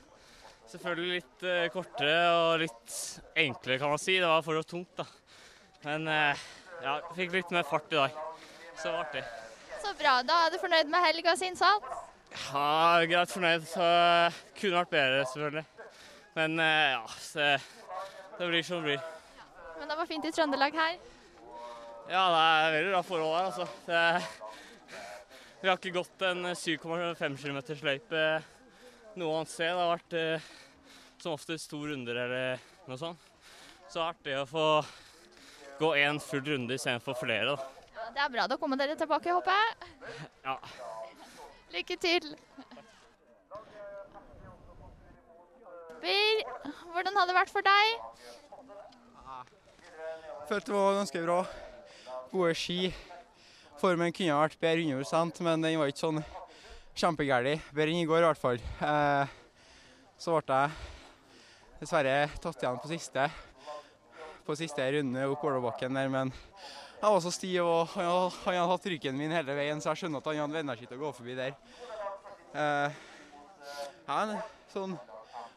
selvfølgelig 0.72 1.20
litt 1.20 1.46
eh, 1.46 1.64
kortere 1.74 2.20
og 2.34 2.60
litt 2.64 2.98
enklere, 3.38 3.78
kan 3.82 3.94
man 3.94 4.02
si. 4.02 4.18
Det 4.18 4.28
var 4.30 4.44
fortsatt 4.46 4.72
tungt, 4.74 4.92
da. 4.98 5.06
Men 5.84 6.08
eh, 6.08 6.40
ja, 6.84 6.98
fikk 7.16 7.32
litt 7.32 7.52
mer 7.54 7.64
fart 7.64 7.92
i 7.92 7.96
dag. 7.96 8.16
Så 8.76 8.88
det 8.88 8.92
var 8.92 9.04
artig. 9.06 9.22
Så 9.80 9.92
bra. 9.96 10.14
Da 10.28 10.40
er 10.44 10.52
du 10.52 10.58
fornøyd 10.60 10.90
med 10.92 11.04
helgas 11.06 11.44
innsats? 11.46 12.02
Ja, 12.30 13.00
greit 13.08 13.32
fornøyd. 13.32 13.64
Så 13.68 13.84
eh, 13.84 14.40
kunne 14.60 14.82
vært 14.82 14.92
bedre, 14.92 15.24
selvfølgelig. 15.32 15.64
Men 16.36 16.60
eh, 16.60 16.92
ja, 16.92 17.16
det, 17.32 17.48
det 18.36 18.50
blir 18.52 18.66
som 18.66 18.84
det 18.84 18.90
blir. 18.90 19.08
Men 19.80 19.88
det 19.88 19.98
var 20.02 20.10
fint 20.10 20.28
i 20.28 20.34
Trøndelag 20.36 20.76
her. 20.76 21.00
Ja, 22.10 22.22
det 22.28 22.44
er 22.44 22.72
veldig 22.76 22.94
bra 22.94 23.02
forhold 23.06 23.36
her, 23.38 23.50
altså. 23.50 23.66
Det, 23.86 24.96
vi 25.60 25.68
har 25.68 25.76
ikke 25.78 25.96
gått 25.96 26.24
en 26.28 26.50
7,5 26.56 27.36
km 27.40 27.60
løype 27.86 28.24
noe 29.20 29.36
annet 29.38 29.52
sted. 29.52 29.70
Det 29.70 29.80
har 29.80 29.94
vært 29.94 30.16
som 31.20 31.36
oftest 31.36 31.68
to 31.72 31.80
runder 31.84 32.16
eller 32.24 32.66
noe 32.88 32.98
sånt. 33.00 33.28
Så 33.90 34.02
artig 34.04 34.36
å 34.38 34.46
få 34.48 34.66
gå 35.80 35.90
én 35.96 36.20
full 36.20 36.44
runde 36.44 36.76
istedenfor 36.76 37.16
flere. 37.16 37.54
da. 37.56 37.56
Ja, 37.96 38.10
det 38.14 38.22
er 38.24 38.32
bra. 38.34 38.46
Da 38.46 38.56
kommer 38.60 38.76
dere 38.76 38.96
tilbake, 39.00 39.32
håper 39.32 39.56
jeg. 39.56 39.92
Ja. 40.44 40.56
Lykke 41.72 41.96
til. 42.00 42.30
Bir, 46.00 46.44
Hvordan 46.92 47.16
har 47.16 47.28
det 47.28 47.36
vært 47.36 47.52
for 47.52 47.64
deg? 47.64 48.00
Følte 50.48 50.72
det 50.72 50.76
var 50.76 50.98
ganske 50.98 51.24
bra. 51.24 51.40
Gode 52.32 52.54
ski. 52.58 52.78
Formen 53.80 54.12
kunne 54.12 54.36
vært 54.40 54.60
bedre 54.60 54.84
100 54.84 55.44
men 55.46 55.62
den 55.64 55.78
var 55.80 55.92
ikke 55.92 56.02
sånn 56.02 56.24
kjempegæren. 56.98 57.60
Bedre 57.72 57.94
enn 57.94 58.02
i 58.02 58.08
går 58.08 58.24
i 58.24 58.26
hvert 58.28 58.40
fall. 58.40 58.58
Eh, 58.84 59.36
så 60.20 60.34
ble 60.36 60.58
jeg 60.64 61.78
dessverre 61.80 62.16
tatt 62.42 62.60
igjen 62.60 62.80
på 62.82 62.90
siste 62.90 63.30
på 64.50 64.58
siste 64.58 64.86
runde 64.96 65.26
opp 65.30 65.44
Ålåbakken 65.46 65.94
der, 65.94 66.08
men 66.10 66.32
jeg 67.00 67.06
var 67.14 67.20
så 67.22 67.30
stiv 67.32 67.62
og 67.62 67.92
han 67.94 68.08
hadde, 68.08 68.32
han 68.44 68.56
hadde 68.58 68.72
hatt 68.72 68.88
ryggen 68.92 69.16
min 69.16 69.32
hele 69.32 69.54
veien, 69.56 69.78
så 69.80 69.92
jeg 69.92 70.02
skjønner 70.02 70.20
at 70.20 70.26
han 70.30 70.42
hadde 70.42 70.58
venner 70.58 70.80
sitt 70.80 70.94
å 70.96 70.98
gå 71.00 71.12
forbi 71.16 71.36
der. 71.38 71.54
Eh, 72.50 72.98
ja, 74.08 74.18
sånn 74.72 74.98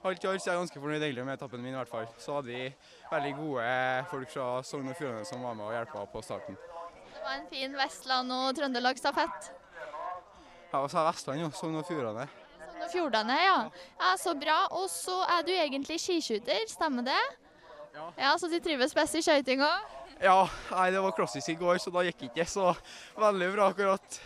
Alt 0.03 0.19
i 0.19 0.27
alt 0.27 0.43
så 0.43 0.49
er 0.49 0.57
jeg 0.57 0.59
ganske 0.59 0.81
fornøyd 0.83 1.03
egentlig 1.05 1.23
med 1.23 1.37
etappen 1.37 1.61
min 1.63 1.71
i 1.71 1.77
hvert 1.77 1.87
fall. 1.87 2.07
Så 2.19 2.33
hadde 2.35 2.51
vi 2.51 2.63
veldig 3.07 3.29
gode 3.37 3.67
folk 4.11 4.31
fra 4.33 4.47
Sogn 4.67 4.89
og 4.91 4.97
Fjordane 4.99 5.27
som 5.29 5.45
var 5.47 5.55
med 5.55 5.63
og 5.69 5.77
hjelpa 5.77 6.01
på 6.11 6.23
starten. 6.27 6.57
Det 6.59 7.21
var 7.23 7.37
en 7.37 7.45
fin 7.47 7.77
Vestland- 7.79 8.33
og 8.35 8.49
Trøndelag-stafett. 8.57 9.47
Ja, 10.73 10.81
og 10.81 10.89
så 10.91 10.99
er 10.99 11.07
Vestland 11.07 11.39
jo, 11.45 11.47
Sogn 11.55 11.79
og 11.79 11.87
Fjordane. 11.87 12.27
Sogn 12.57 12.83
og 12.83 12.91
Fjordane, 12.91 13.37
ja. 13.45 13.55
ja. 14.01 14.11
Så 14.19 14.35
bra. 14.35 14.57
Og 14.75 14.91
så 14.91 15.15
er 15.37 15.47
du 15.47 15.53
egentlig 15.55 16.01
skiskyter, 16.03 16.67
stemmer 16.67 17.07
det? 17.07 17.23
Ja. 17.93 18.07
ja 18.17 18.31
så 18.39 18.49
du 18.49 18.57
trives 18.63 18.95
best 18.97 19.15
i 19.19 19.23
skøytinga? 19.25 19.69
Ja, 20.23 20.37
nei, 20.71 20.87
det 20.93 21.01
var 21.03 21.15
klassisk 21.17 21.49
i 21.51 21.57
går, 21.59 21.81
så 21.81 21.91
da 21.93 22.05
gikk 22.07 22.21
det 22.21 22.31
ikke 22.31 22.47
så 22.49 22.71
veldig 23.19 23.49
bra 23.55 23.67
akkurat. 23.73 24.21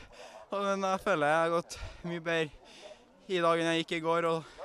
Men 0.51 0.85
jeg 0.85 1.03
føler 1.03 1.31
jeg 1.31 1.41
har 1.41 1.55
gått 1.55 1.79
mye 2.07 2.23
bedre 2.23 2.67
i 3.27 3.41
dag 3.43 3.59
enn 3.59 3.71
jeg 3.73 3.83
gikk 3.83 3.97
i 3.97 4.05
går. 4.05 4.29
og 4.29 4.57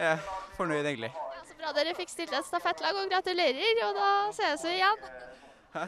jeg 0.00 0.14
er 0.14 0.20
fornøyd, 0.56 0.86
egentlig. 0.86 1.10
Ja, 1.12 1.42
så 1.44 1.56
bra 1.58 1.72
dere 1.76 1.96
fikk 1.98 2.12
stilt 2.12 2.32
et 2.36 2.46
stafettlag, 2.46 2.96
og 2.96 3.10
gratulerer. 3.10 3.82
Og 3.88 3.98
da 3.98 4.10
ses 4.36 4.64
vi 4.64 4.76
igjen. 4.78 5.02
Hæ? 5.74 5.86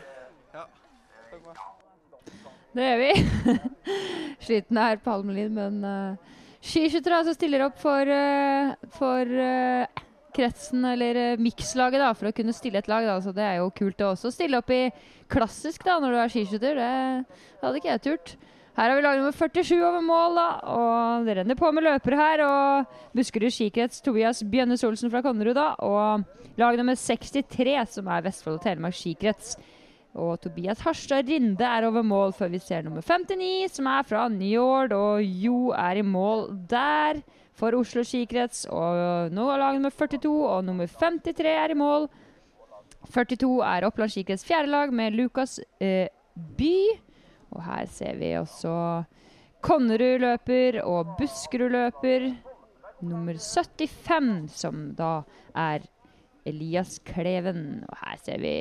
Ja. 0.52 0.64
Takk 1.30 1.46
for. 1.46 1.62
Det 2.72 2.88
gjør 2.88 3.00
vi. 3.00 3.12
Sliten 4.46 4.80
er 4.80 5.00
på 5.00 5.14
Almelin, 5.14 5.56
men 5.56 5.80
uh, 5.84 6.36
skiskyttere 6.64 7.22
som 7.24 7.36
stiller 7.36 7.66
opp 7.66 7.80
for, 7.80 8.08
uh, 8.08 8.72
for 8.98 9.32
uh, 9.32 10.01
kretsen, 10.34 10.84
eller 10.92 11.18
uh, 11.18 11.42
mikslaget, 11.42 12.00
da, 12.02 12.12
for 12.18 12.30
å 12.30 12.36
kunne 12.36 12.54
stille 12.56 12.80
et 12.82 12.88
lag. 12.90 13.08
Da. 13.08 13.18
Så 13.24 13.34
det 13.36 13.44
er 13.46 13.60
jo 13.60 13.72
kult 13.76 14.00
å 14.04 14.12
også 14.14 14.32
stille 14.34 14.60
opp 14.60 14.72
i 14.72 14.86
klassisk 15.32 15.84
da, 15.88 15.98
når 16.02 16.14
du 16.14 16.22
er 16.22 16.32
skiskytter. 16.32 16.80
Det 16.80 17.66
hadde 17.66 17.82
ikke 17.82 17.94
jeg 17.94 18.04
turt. 18.08 18.34
Her 18.72 18.88
har 18.88 18.96
vi 18.96 19.02
lag 19.04 19.18
nummer 19.20 19.34
47 19.36 19.82
over 19.84 20.00
mål, 20.00 20.38
da, 20.38 20.46
og 20.72 21.26
det 21.26 21.34
renner 21.36 21.56
på 21.60 21.68
med 21.76 21.84
løpere 21.84 22.16
her. 22.16 22.42
og 22.46 22.94
Buskerud 23.12 23.52
skikrets 23.52 24.00
Tobias 24.00 24.40
Bjønnes 24.48 24.84
Olsen 24.88 25.12
fra 25.12 25.20
Konnerud, 25.24 25.58
da, 25.58 25.74
og 25.84 26.56
lag 26.56 26.78
nummer 26.80 26.96
63, 26.96 27.76
som 27.92 28.08
er 28.08 28.24
Vestfold 28.24 28.56
og 28.56 28.64
Telemark 28.64 28.96
skikrets. 28.96 29.58
Og 30.16 30.40
Tobias 30.40 30.80
Harstad 30.84 31.28
Rinde 31.28 31.68
er 31.68 31.84
over 31.88 32.04
mål 32.04 32.32
før 32.36 32.50
vi 32.52 32.62
ser 32.64 32.84
nummer 32.84 33.04
59, 33.04 33.76
som 33.76 33.88
er 33.92 34.08
fra 34.08 34.24
Njord. 34.32 34.92
Og 34.96 35.20
Jo 35.20 35.70
er 35.76 36.00
i 36.00 36.04
mål 36.04 36.48
der 36.68 37.20
for 37.62 37.78
Oslo 37.78 38.02
skikrets. 38.06 38.66
Og 38.74 39.30
nå 39.34 39.46
er 39.52 39.62
lag 39.62 39.78
nummer 39.78 39.94
42 39.94 40.34
og 40.34 40.66
nummer 40.66 40.90
53 40.90 41.54
er 41.54 41.74
i 41.74 41.78
mål. 41.78 42.08
42 43.12 43.54
er 43.66 43.86
Oppland 43.86 44.10
skikrets 44.14 44.46
fjerde 44.46 44.72
lag 44.72 44.92
med 44.94 45.14
Lukas 45.14 45.60
eh, 45.82 46.10
By. 46.58 46.74
Og 47.52 47.62
her 47.66 47.86
ser 47.92 48.18
vi 48.18 48.32
også 48.40 48.74
Konnerud 49.62 50.24
løper 50.24 50.80
og 50.82 51.14
Buskerud 51.20 51.70
løper. 51.70 52.32
Nummer 53.02 53.38
75, 53.38 54.50
som 54.54 54.88
da 54.98 55.22
er 55.58 55.86
Elias 56.46 56.98
Kleven. 57.06 57.82
Og 57.86 58.02
her 58.02 58.18
ser 58.22 58.42
vi 58.42 58.56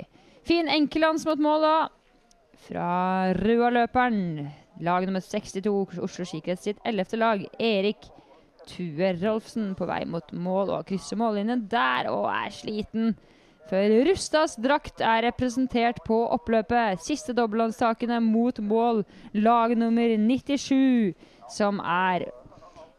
fin 0.45 0.69
enkeltlands 0.69 1.25
mot 1.29 1.41
mål, 1.41 1.65
da. 1.65 1.75
Fra 2.67 2.89
Røa-løperen. 3.37 4.49
Lag 4.81 5.05
nummer 5.05 5.21
62, 5.21 6.01
Oslo 6.01 6.25
Skikrets 6.25 6.65
sitt 6.69 6.81
ellevte 6.85 7.17
lag. 7.21 7.41
Erik 7.61 8.09
Tue 8.69 9.13
Rolfsen 9.21 9.73
på 9.77 9.87
vei 9.89 10.03
mot 10.09 10.33
mål 10.33 10.73
og 10.77 10.87
krysser 10.89 11.19
mållinjen 11.19 11.67
der 11.71 12.09
og 12.11 12.27
er 12.31 12.53
sliten. 12.53 13.15
For 13.71 13.93
Rustads 14.07 14.57
drakt 14.59 14.99
er 15.05 15.23
representert 15.29 16.01
på 16.03 16.17
oppløpet. 16.35 16.99
Siste 17.05 17.35
dobbeltlandstakene 17.37 18.19
mot 18.25 18.59
mål. 18.59 19.05
Lag 19.37 19.77
nummer 19.79 20.15
97, 20.19 21.13
som 21.55 21.79
er 21.79 22.27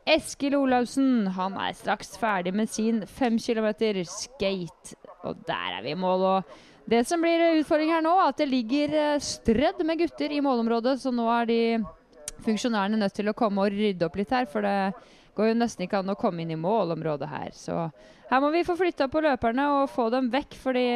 Eskil 0.08 0.56
Olavsen. 0.56 1.26
Han 1.36 1.58
er 1.60 1.76
straks 1.76 2.16
ferdig 2.18 2.54
med 2.56 2.72
sin 2.72 3.02
5 3.06 3.38
km 3.38 3.68
skate. 4.08 4.96
Og 5.22 5.44
der 5.46 5.78
er 5.78 5.82
vi 5.84 5.92
i 5.92 5.98
mål. 5.98 6.24
Og 6.30 6.90
det 6.90 7.04
som 7.06 7.22
blir 7.22 7.60
utfordring 7.60 7.92
her 7.92 8.02
nå, 8.02 8.14
er 8.18 8.32
at 8.32 8.40
det 8.40 8.48
ligger 8.50 8.94
eh, 8.98 9.20
strødd 9.22 9.84
med 9.86 10.00
gutter 10.00 10.32
i 10.34 10.40
målområdet, 10.42 10.98
så 10.98 11.12
nå 11.14 11.28
er 11.30 11.46
de 11.46 11.60
funksjonærene 12.42 12.98
nødt 12.98 13.14
til 13.14 13.30
å 13.30 13.36
komme 13.38 13.62
og 13.62 13.76
rydde 13.76 14.08
opp 14.08 14.16
litt 14.18 14.32
her. 14.34 14.48
For 14.50 14.66
det 14.66 14.94
går 15.36 15.52
jo 15.52 15.60
nesten 15.60 15.86
ikke 15.86 16.02
an 16.02 16.12
å 16.12 16.18
komme 16.18 16.44
inn 16.44 16.52
i 16.52 16.60
målområdet 16.60 17.28
her. 17.30 17.52
Så 17.56 17.86
her 18.30 18.42
må 18.42 18.50
vi 18.52 18.64
få 18.66 18.76
flytta 18.78 19.08
på 19.12 19.22
løperne 19.24 19.68
og 19.78 19.92
få 19.92 20.08
dem 20.12 20.30
vekk, 20.32 20.58
fordi 20.60 20.88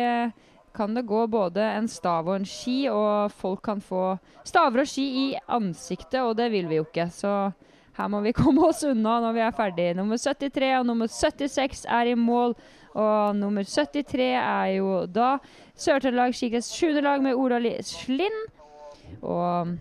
kan 0.76 0.94
det 0.94 1.06
gå 1.08 1.22
både 1.32 1.62
en 1.78 1.88
stav 1.88 2.28
og 2.28 2.36
en 2.36 2.48
ski, 2.48 2.84
og 2.92 3.32
folk 3.32 3.62
kan 3.64 3.80
få 3.80 4.18
staver 4.44 4.84
og 4.84 4.90
ski 4.90 5.06
i 5.22 5.26
ansiktet, 5.48 6.20
og 6.20 6.36
det 6.36 6.50
vil 6.52 6.68
vi 6.68 6.80
jo 6.80 6.84
ikke. 6.84 7.08
Så 7.12 7.32
her 7.96 8.10
må 8.12 8.20
vi 8.24 8.34
komme 8.40 8.68
oss 8.68 8.84
unna 8.84 9.18
når 9.24 9.38
vi 9.38 9.44
er 9.46 9.56
ferdig. 9.56 9.88
Nummer 9.96 10.20
73 10.20 10.74
og 10.80 10.88
nummer 10.90 11.12
76 11.12 11.86
er 11.88 12.12
i 12.12 12.18
mål. 12.18 12.56
Og 12.96 13.36
nummer 13.36 13.64
73 13.64 14.30
er 14.40 14.68
jo 14.78 14.92
da 15.12 15.36
Sør-Trøndelag 15.76 16.32
Skikrets 16.36 16.70
7. 16.72 17.02
lag 17.04 17.24
med 17.24 17.36
Ola 17.36 17.60
Slind. 17.84 18.38
Og 19.20 19.76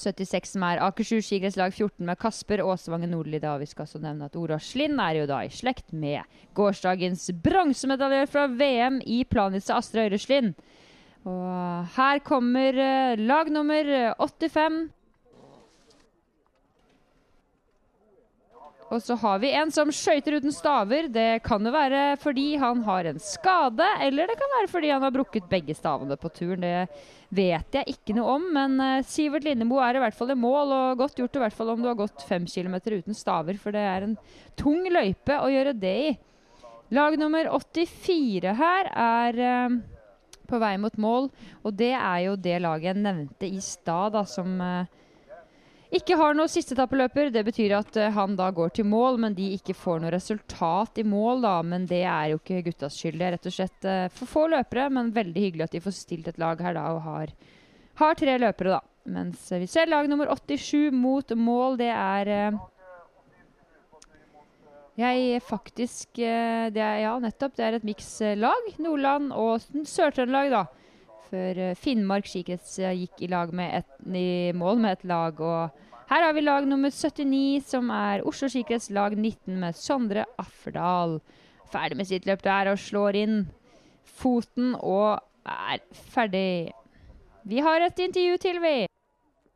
76 0.00 0.54
som 0.54 0.64
er 0.66 0.80
Akershus 0.84 1.26
skiidrettslag 1.28 1.74
14 1.74 2.04
med 2.06 2.18
Kasper 2.20 2.62
Åsvangen 2.64 3.12
Nordli. 3.14 3.40
Da 3.42 3.56
vi 3.60 3.68
skal 3.70 3.86
også 3.86 4.00
nevne 4.02 4.28
at 4.28 4.36
Ora 4.38 4.58
Slind 4.62 5.00
er 5.02 5.20
jo 5.20 5.28
da 5.30 5.42
i 5.44 5.52
slekt 5.52 5.92
med 5.92 6.24
gårsdagens 6.56 7.28
bronsemedaljer 7.44 8.28
fra 8.30 8.46
VM 8.52 9.00
i 9.04 9.22
planisse 9.28 9.74
Astrid 9.74 10.06
Øyre 10.06 10.20
Slind. 10.22 10.52
Og 11.26 11.86
her 11.96 12.20
kommer 12.22 12.76
uh, 12.78 13.18
lag 13.18 13.50
nummer 13.50 13.88
85. 14.22 14.95
Og 18.86 19.02
så 19.02 19.16
har 19.18 19.40
vi 19.42 19.50
en 19.58 19.72
som 19.74 19.90
skøyter 19.90 20.36
uten 20.38 20.54
staver. 20.54 21.08
Det 21.10 21.42
kan 21.46 21.64
jo 21.66 21.72
være 21.74 22.02
fordi 22.22 22.52
han 22.62 22.84
har 22.86 23.08
en 23.10 23.18
skade, 23.22 23.86
eller 24.06 24.30
det 24.30 24.36
kan 24.38 24.52
være 24.54 24.70
fordi 24.70 24.92
han 24.94 25.02
har 25.02 25.14
brukket 25.14 25.48
begge 25.50 25.74
stavene 25.74 26.18
på 26.20 26.30
turen. 26.34 26.62
Det 26.62 26.86
vet 27.34 27.78
jeg 27.80 27.96
ikke 27.96 28.14
noe 28.14 28.36
om, 28.36 28.46
men 28.54 28.78
uh, 28.78 29.06
Sivert 29.06 29.46
Lindemo 29.46 29.80
er 29.82 29.98
i 29.98 30.04
hvert 30.04 30.14
fall 30.14 30.30
i 30.30 30.38
mål, 30.38 30.74
og 30.76 31.02
godt 31.02 31.18
gjort 31.18 31.34
i 31.38 31.42
hvert 31.42 31.56
fall 31.56 31.72
om 31.74 31.82
du 31.82 31.90
har 31.90 31.98
gått 31.98 32.22
fem 32.28 32.46
kilometer 32.46 33.00
uten 33.00 33.18
staver, 33.18 33.58
for 33.58 33.74
det 33.74 33.82
er 33.82 34.06
en 34.06 34.14
tung 34.58 34.86
løype 34.86 35.40
å 35.42 35.50
gjøre 35.50 35.74
det 35.74 35.96
i. 36.06 36.14
Lag 36.94 37.16
nummer 37.18 37.50
84 37.50 38.54
her 38.60 38.92
er 38.94 39.40
uh, 39.42 39.80
på 40.46 40.62
vei 40.62 40.76
mot 40.78 40.94
mål, 41.02 41.26
og 41.66 41.74
det 41.74 41.90
er 41.98 42.20
jo 42.28 42.38
det 42.38 42.60
laget 42.62 42.92
jeg 42.92 43.02
nevnte 43.02 43.50
i 43.50 43.58
stad, 43.64 44.14
som 44.30 44.60
uh, 44.62 45.02
ikke 45.94 46.16
har 46.18 46.34
noe 46.34 46.50
sistetappeløper. 46.50 47.30
Det 47.34 47.42
betyr 47.46 47.76
at 47.78 47.98
uh, 48.00 48.08
han 48.16 48.34
da 48.38 48.48
går 48.54 48.72
til 48.74 48.88
mål, 48.90 49.20
men 49.22 49.36
de 49.36 49.52
ikke 49.54 49.76
får 49.76 50.02
noe 50.02 50.12
resultat 50.14 50.98
i 50.98 51.04
mål. 51.06 51.44
da, 51.44 51.54
Men 51.62 51.86
det 51.86 52.02
er 52.02 52.32
jo 52.32 52.40
ikke 52.40 52.64
guttas 52.66 52.98
skyld. 52.98 53.18
Det 53.20 53.26
er 53.26 53.36
rett 53.36 53.50
og 53.50 53.54
slett 53.54 53.88
uh, 53.88 54.06
for 54.14 54.30
få 54.30 54.46
løpere, 54.52 54.88
men 54.90 55.14
veldig 55.14 55.44
hyggelig 55.46 55.68
at 55.68 55.76
de 55.76 55.82
får 55.84 55.94
stilt 55.94 56.30
et 56.32 56.40
lag 56.42 56.62
her 56.62 56.74
da 56.78 56.86
og 56.96 57.02
har, 57.06 57.34
har 58.02 58.18
tre 58.18 58.38
løpere, 58.42 58.78
da. 58.78 58.80
Mens 59.16 59.44
uh, 59.52 59.60
vi 59.62 59.68
ser 59.70 59.92
lag 59.92 60.08
nummer 60.10 60.32
87 60.34 60.90
mot 60.90 61.36
mål. 61.38 61.78
Det 61.78 61.92
er 61.92 62.32
jeg 64.96 65.42
faktisk 65.44 66.16
det 66.16 66.80
er, 66.80 67.02
Ja, 67.04 67.18
nettopp. 67.20 67.52
Det 67.54 67.66
er 67.66 67.76
et 67.76 67.84
mikslag. 67.84 68.70
Nordland 68.80 69.28
og 69.36 69.60
Sør-Trøndelag, 69.84 70.50
da. 70.50 70.64
For 71.26 71.58
Finnmark 71.80 72.28
skikrets 72.30 72.76
gikk 72.78 73.22
i, 73.26 73.28
lag 73.32 73.50
med 73.56 73.80
et, 73.80 73.88
i 74.06 74.52
mål 74.54 74.78
med 74.84 74.98
et 74.98 75.04
lag. 75.10 75.40
Og 75.42 76.06
her 76.10 76.22
har 76.26 76.34
vi 76.36 76.44
lag 76.44 76.66
nummer 76.70 76.92
79, 76.94 77.64
som 77.66 77.90
er 77.90 78.22
Oslo 78.26 78.46
skikrets 78.52 78.90
lag 78.94 79.16
19 79.18 79.56
med 79.58 79.74
Sondre 79.78 80.26
Afferdal. 80.38 81.18
Ferdig 81.72 81.98
med 81.98 82.06
sitt 82.06 82.28
løp 82.30 82.44
der 82.46 82.70
og 82.70 82.78
slår 82.78 83.18
inn 83.24 83.40
foten 84.16 84.76
og 84.78 85.18
er 85.50 85.82
ferdig. 86.14 86.70
Vi 87.46 87.58
har 87.62 87.82
et 87.82 87.98
intervju 88.06 88.38
til, 88.42 88.62
vi. 88.62 88.76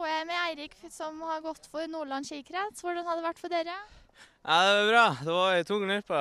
Og 0.01 0.07
jeg 0.09 0.21
er 0.23 0.27
med 0.27 0.39
Eirik, 0.49 0.75
som 0.91 1.19
har 1.29 1.43
gått 1.45 1.67
for 1.71 1.87
Nordland 1.91 2.27
skikrets. 2.27 2.83
Hvordan 2.83 3.07
har 3.07 3.19
det 3.19 3.27
vært 3.29 3.41
for 3.43 3.53
dere? 3.53 3.75
Ja, 4.43 4.59
Det 4.65 4.77
var 4.77 4.87
bra. 4.91 5.07
Det 5.23 5.35
var 5.39 5.57
ei 5.59 5.65
tung 5.69 5.87
løype, 5.87 6.21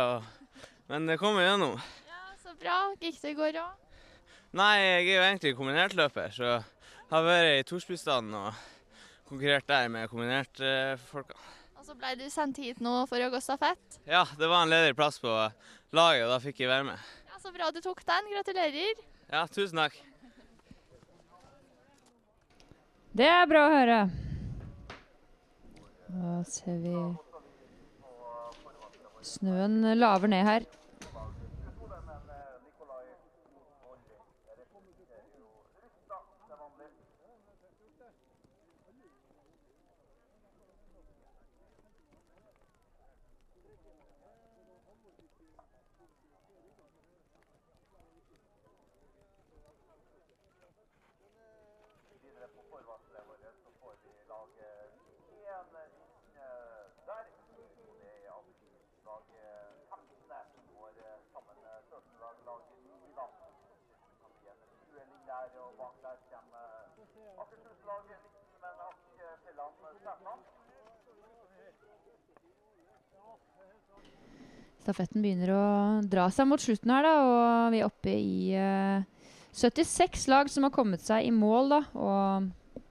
men 0.92 1.06
det 1.08 1.20
kom 1.22 1.38
igjennom. 1.40 1.78
Ja, 2.10 2.24
Så 2.44 2.54
bra. 2.60 2.80
Gikk 3.02 3.22
det 3.22 3.32
i 3.34 3.38
går 3.38 3.62
òg? 3.64 3.89
Nei, 4.58 4.76
jeg 4.82 5.06
er 5.06 5.14
jo 5.14 5.24
egentlig 5.28 5.52
kombinertløper, 5.58 6.32
så 6.34 6.46
jeg 6.50 7.12
har 7.12 7.26
vært 7.26 7.60
i 7.60 7.66
Torsbystaden 7.70 8.32
og 8.34 8.58
konkurrert 9.30 9.68
der 9.70 9.90
med 9.94 10.10
kombinert-folka. 10.10 11.38
Og 11.78 11.86
så 11.86 11.94
ble 11.96 12.16
du 12.18 12.26
sendt 12.34 12.58
hit 12.58 12.82
nå 12.84 12.96
for 13.10 13.22
å 13.22 13.30
gå 13.30 13.40
stafett. 13.44 14.00
Ja, 14.10 14.24
det 14.40 14.50
var 14.50 14.66
en 14.66 14.74
ledig 14.74 14.96
plass 14.98 15.22
på 15.22 15.30
laget, 15.30 16.26
og 16.26 16.34
da 16.34 16.40
fikk 16.42 16.64
jeg 16.64 16.72
være 16.72 16.88
med. 16.90 17.06
Ja, 17.30 17.38
Så 17.40 17.54
bra 17.54 17.70
du 17.72 17.80
tok 17.86 18.02
den. 18.10 18.32
Gratulerer. 18.34 19.04
Ja, 19.30 19.46
tusen 19.54 19.78
takk. 19.84 20.00
Det 23.14 23.30
er 23.30 23.46
bra 23.50 23.64
å 23.68 23.72
høre. 23.74 24.02
Da 26.10 26.36
ser 26.50 26.82
vi 26.82 26.96
Snøen 29.30 29.84
laver 30.00 30.32
ned 30.32 30.46
her. 30.48 30.66
Videre 52.22 52.48
på 52.56 52.62
forvarselet 52.70 53.24
vi 54.04 54.14
lage 54.28 54.70
én 55.32 55.76
eh, 55.76 55.90
eh, 56.36 56.44
eh, 56.44 56.86
der. 57.08 57.26
Det 64.94 65.60
og 65.60 65.74
bak 65.78 65.96
der 66.04 66.16
kommer 66.32 66.66
Akershus-laget, 67.42 68.20
men 68.62 68.74
har 68.80 68.94
ikke 69.10 69.28
fellene 69.44 70.59
Stafetten 74.90 75.22
begynner 75.22 75.54
å 75.54 75.64
dra 76.10 76.26
seg 76.34 76.50
mot 76.50 76.62
slutten 76.62 76.90
her, 76.90 77.06
da, 77.06 77.14
og 77.22 77.76
vi 77.76 77.84
er 77.84 77.86
oppe 77.86 78.16
i 78.18 78.58
uh, 78.58 79.06
76 79.54 80.26
lag 80.34 80.50
som 80.50 80.66
har 80.66 80.74
kommet 80.74 81.06
seg 81.06 81.30
i 81.30 81.34
mål, 81.36 81.76
da. 81.76 81.82
Og 81.94 82.82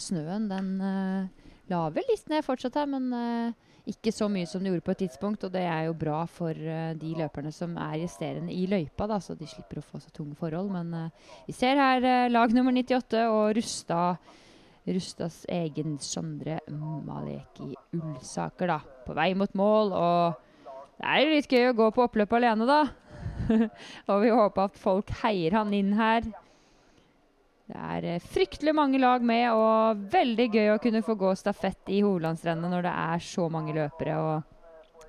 snøen, 0.00 0.48
den 0.48 0.72
uh, 0.80 1.52
laver 1.68 2.08
litt 2.08 2.32
ned 2.32 2.46
fortsatt 2.46 2.80
her, 2.80 2.88
men 2.88 3.12
uh, 3.12 3.66
ikke 3.86 4.10
så 4.10 4.26
mye 4.30 4.46
som 4.50 4.62
det 4.62 4.72
gjorde 4.72 4.84
på 4.86 4.94
et 4.96 5.02
tidspunkt. 5.04 5.44
Og 5.46 5.52
det 5.54 5.62
er 5.62 5.86
jo 5.86 5.98
bra 5.98 6.24
for 6.30 6.50
eh, 6.50 6.94
de 6.98 7.12
løperne 7.20 7.52
som 7.54 7.76
er 7.78 8.00
resterende 8.02 8.54
i 8.54 8.66
løypa, 8.70 9.06
da, 9.06 9.20
så 9.22 9.36
de 9.38 9.46
slipper 9.46 9.78
å 9.80 9.86
få 9.86 10.00
så 10.02 10.10
tunge 10.14 10.34
forhold. 10.38 10.72
Men 10.74 10.90
eh, 10.98 11.28
vi 11.46 11.54
ser 11.54 11.78
her 11.78 12.02
eh, 12.02 12.32
lag 12.32 12.54
nummer 12.54 12.74
98 12.74 13.22
og 13.30 13.54
Rusta. 13.58 14.00
Rustas 14.86 15.40
egen 15.50 15.96
Sondre 15.98 16.60
Maleki 16.70 17.72
Ulsaker, 17.98 18.70
da. 18.70 18.80
På 19.06 19.16
vei 19.18 19.32
mot 19.38 19.54
mål. 19.58 19.94
Og 19.98 20.45
det 20.96 21.12
er 21.12 21.22
jo 21.22 21.34
litt 21.34 21.52
gøy 21.52 21.70
å 21.70 21.76
gå 21.76 21.90
på 21.92 22.06
oppløp 22.06 22.32
alene, 22.38 22.66
da. 22.68 22.80
og 24.10 24.22
vi 24.22 24.32
håper 24.32 24.68
at 24.70 24.80
folk 24.80 25.12
heier 25.22 25.58
han 25.58 25.74
inn 25.76 25.92
her. 25.98 26.24
Det 27.66 27.78
er 27.82 28.04
eh, 28.06 28.26
fryktelig 28.32 28.72
mange 28.76 29.00
lag 29.02 29.24
med, 29.26 29.48
og 29.52 30.04
veldig 30.12 30.46
gøy 30.54 30.68
å 30.72 30.82
kunne 30.82 31.02
få 31.04 31.16
gå 31.18 31.32
stafett 31.38 31.90
i 31.90 32.02
hovedlandsrennet 32.04 32.70
når 32.72 32.86
det 32.86 32.94
er 33.02 33.24
så 33.26 33.48
mange 33.52 33.74
løpere. 33.76 34.16
og 34.16 34.52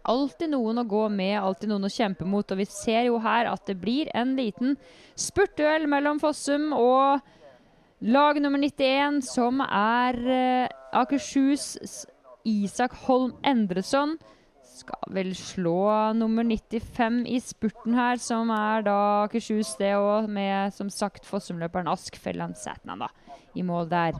Alltid 0.07 0.51
noen 0.53 0.81
å 0.81 0.87
gå 0.87 1.03
med, 1.11 1.35
alltid 1.39 1.71
noen 1.71 1.87
å 1.87 1.91
kjempe 1.91 2.25
mot. 2.27 2.51
Og 2.51 2.61
vi 2.61 2.67
ser 2.71 3.09
jo 3.09 3.19
her 3.23 3.49
at 3.51 3.63
det 3.69 3.77
blir 3.79 4.09
en 4.17 4.35
liten 4.39 4.77
spurtduell 5.19 5.87
mellom 5.91 6.21
Fossum 6.23 6.71
og 6.75 7.21
lag 8.07 8.39
nummer 8.41 8.61
91, 8.63 9.21
som 9.27 9.61
er 9.67 10.19
eh, 10.25 10.75
Akershus 10.97 12.05
Isak 12.47 12.95
Holm 13.05 13.35
Endresson. 13.45 14.17
Skal 14.77 15.13
vel 15.15 15.31
slå 15.33 16.13
nummer 16.13 16.45
95 16.45 17.23
i 17.33 17.39
spurten 17.41 17.95
her, 17.97 18.19
som 18.21 18.51
er 18.53 18.83
da 18.85 18.97
Akershus, 19.23 19.73
det 19.79 19.95
òg, 19.97 20.27
med 20.29 20.73
som 20.75 20.91
sagt 20.93 21.25
Fossum-løperen 21.25 21.89
Ask 21.89 22.19
Felland 22.21 22.53
Sætnan 22.61 23.01
da, 23.01 23.07
i 23.57 23.65
mål 23.65 23.89
der. 23.89 24.19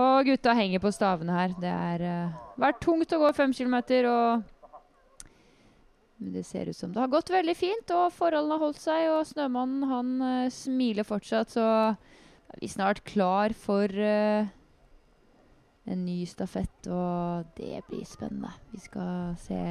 Og 0.00 0.24
gutta 0.24 0.54
henger 0.56 0.80
på 0.80 0.92
stavene 0.94 1.34
her. 1.34 1.52
Det 1.60 1.68
har 1.68 2.06
uh, 2.06 2.40
vært 2.62 2.80
tungt 2.80 3.12
å 3.12 3.20
gå 3.20 3.32
fem 3.36 3.52
kilometer, 3.52 4.08
og 4.08 4.59
det 6.20 6.44
ser 6.44 6.68
ut 6.68 6.76
som 6.76 6.92
det 6.92 7.00
har 7.00 7.08
gått 7.08 7.32
veldig 7.32 7.56
fint, 7.56 7.92
og 7.96 8.12
forholdene 8.12 8.56
har 8.56 8.64
holdt 8.66 8.80
seg. 8.82 9.06
Og 9.14 9.28
Snømannen 9.30 9.86
han 9.88 10.10
uh, 10.20 10.52
smiler 10.52 11.06
fortsatt, 11.08 11.54
så 11.56 11.66
er 11.96 12.60
vi 12.60 12.68
snart 12.68 13.00
klar 13.08 13.54
for 13.56 13.88
uh, 13.88 14.44
en 15.88 16.04
ny 16.04 16.18
stafett. 16.28 16.90
Og 16.92 17.48
det 17.56 17.80
blir 17.88 18.04
spennende. 18.08 18.52
Vi 18.74 18.82
skal 18.84 19.32
se 19.40 19.62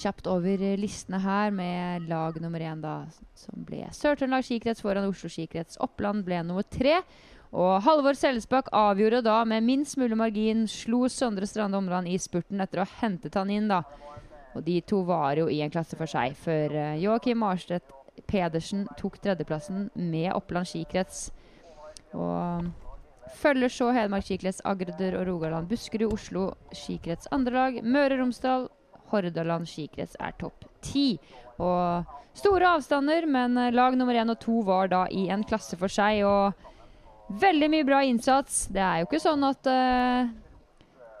kjapt 0.00 0.28
over 0.30 0.62
listene 0.80 1.20
her 1.20 1.50
med 1.52 2.06
lag 2.08 2.36
nummer 2.40 2.62
én, 2.64 2.84
da, 2.84 3.02
som 3.36 3.64
ble 3.66 3.82
Sør-Trøndelag 3.96 4.46
skikrets 4.46 4.84
foran 4.84 5.08
Oslo 5.08 5.32
skikrets. 5.32 5.80
Oppland 5.80 6.24
ble 6.28 6.44
nummer 6.44 6.66
tre. 6.68 7.00
Og 7.50 7.80
Halvor 7.82 8.14
Seljesbakk 8.14 8.68
avgjorde 8.76 9.24
da 9.26 9.40
med 9.48 9.64
minst 9.66 9.96
mulig 9.98 10.18
margin. 10.20 10.68
Slo 10.70 11.08
Søndre 11.10 11.48
Strande 11.50 11.80
Omland 11.80 12.06
i 12.06 12.20
spurten 12.20 12.62
etter 12.62 12.82
å 12.82 12.86
ha 12.86 13.00
hentet 13.00 13.34
han 13.40 13.50
inn, 13.50 13.66
da. 13.72 13.82
Og 14.56 14.64
de 14.66 14.80
to 14.82 15.02
var 15.06 15.38
jo 15.38 15.48
i 15.50 15.60
en 15.62 15.72
klasse 15.72 15.98
for 15.98 16.10
seg, 16.10 16.34
før 16.38 16.74
uh, 16.74 17.00
Joakim 17.00 17.38
Marstedt 17.42 17.96
Pedersen 18.26 18.86
tok 18.98 19.18
tredjeplassen 19.22 19.88
med 19.94 20.32
Oppland 20.34 20.68
skikrets. 20.68 21.28
Og 22.16 22.66
følger 23.40 23.72
så 23.72 23.90
Hedmark 23.94 24.26
skikrets, 24.26 24.62
Agder 24.66 25.16
og 25.20 25.28
Rogaland, 25.28 25.68
Buskerud, 25.70 26.12
Oslo 26.12 26.50
skikrets 26.74 27.30
andre 27.34 27.54
lag. 27.56 27.78
Møre 27.84 28.16
og 28.16 28.24
Romsdal, 28.24 28.66
Hordaland 29.12 29.68
skikrets 29.70 30.18
er 30.20 30.34
topp 30.40 30.66
ti. 30.84 31.14
Og 31.60 32.04
store 32.36 32.74
avstander, 32.76 33.26
men 33.30 33.58
uh, 33.58 33.70
lag 33.74 33.96
nummer 33.98 34.18
én 34.18 34.32
og 34.32 34.40
to 34.42 34.60
var 34.66 34.90
da 34.92 35.06
i 35.10 35.28
en 35.32 35.46
klasse 35.46 35.78
for 35.80 35.92
seg. 35.92 36.24
og 36.26 37.38
Veldig 37.40 37.70
mye 37.70 37.86
bra 37.86 38.02
innsats. 38.02 38.64
Det 38.74 38.82
er 38.82 39.00
jo 39.00 39.10
ikke 39.10 39.22
sånn 39.22 39.44
at 39.46 39.68
uh, 39.70 40.30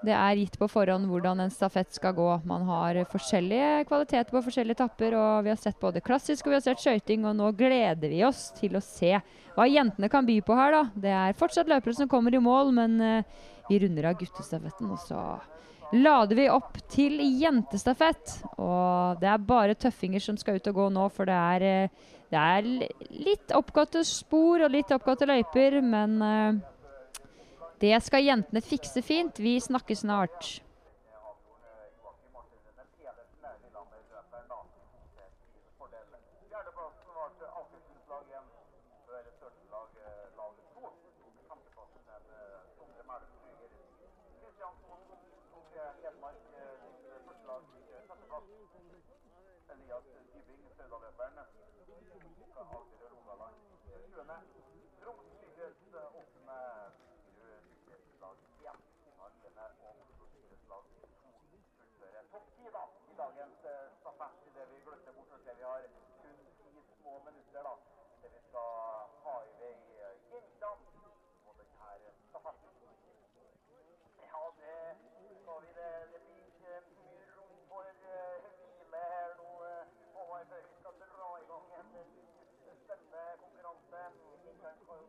det 0.00 0.14
er 0.16 0.38
gitt 0.40 0.56
på 0.56 0.68
forhånd 0.70 1.04
hvordan 1.10 1.42
en 1.44 1.52
stafett 1.52 1.92
skal 1.92 2.14
gå. 2.16 2.28
Man 2.48 2.64
har 2.70 2.96
forskjellige 3.12 3.84
kvaliteter 3.90 4.32
på 4.32 4.40
forskjellige 4.46 4.78
etapper. 4.78 5.16
og 5.16 5.44
Vi 5.44 5.52
har 5.52 5.60
sett 5.60 5.80
både 5.80 6.00
klassisk 6.00 6.46
og 6.46 6.54
vi 6.54 6.56
har 6.56 6.64
sett 6.64 6.80
skøyting, 6.80 7.26
og 7.28 7.36
nå 7.36 7.50
gleder 7.52 8.08
vi 8.08 8.22
oss 8.24 8.48
til 8.56 8.78
å 8.78 8.84
se 8.84 9.18
hva 9.56 9.68
jentene 9.68 10.08
kan 10.08 10.24
by 10.24 10.38
på 10.40 10.56
her. 10.56 10.72
da. 10.72 10.82
Det 10.94 11.12
er 11.12 11.36
fortsatt 11.36 11.68
løpere 11.68 11.98
som 11.98 12.08
kommer 12.08 12.34
i 12.34 12.40
mål, 12.40 12.72
men 12.72 12.96
uh, 13.00 13.44
vi 13.68 13.82
runder 13.84 14.08
av 14.08 14.16
guttestafetten. 14.22 14.88
Og 14.88 15.04
så 15.04 15.20
lader 15.92 16.38
vi 16.38 16.48
opp 16.48 16.80
til 16.88 17.20
jentestafett. 17.42 18.38
Og 18.56 19.20
det 19.20 19.28
er 19.28 19.48
bare 19.52 19.76
tøffinger 19.76 20.24
som 20.24 20.40
skal 20.40 20.56
ut 20.56 20.72
og 20.72 20.80
gå 20.80 20.90
nå, 20.96 21.08
for 21.12 21.28
det 21.28 21.36
er, 21.36 21.68
uh, 21.90 22.18
det 22.32 22.40
er 22.56 22.72
litt 23.20 23.52
oppgåtte 23.52 24.00
spor 24.08 24.64
og 24.64 24.72
litt 24.72 24.96
oppgåtte 24.96 25.28
løyper, 25.28 25.82
men 25.84 26.20
uh, 26.24 26.69
det 27.80 27.96
skal 28.04 28.26
jentene 28.26 28.60
fikse 28.64 29.02
fint. 29.02 29.40
Vi 29.40 29.56
snakkes 29.60 30.04
snart. 30.04 30.60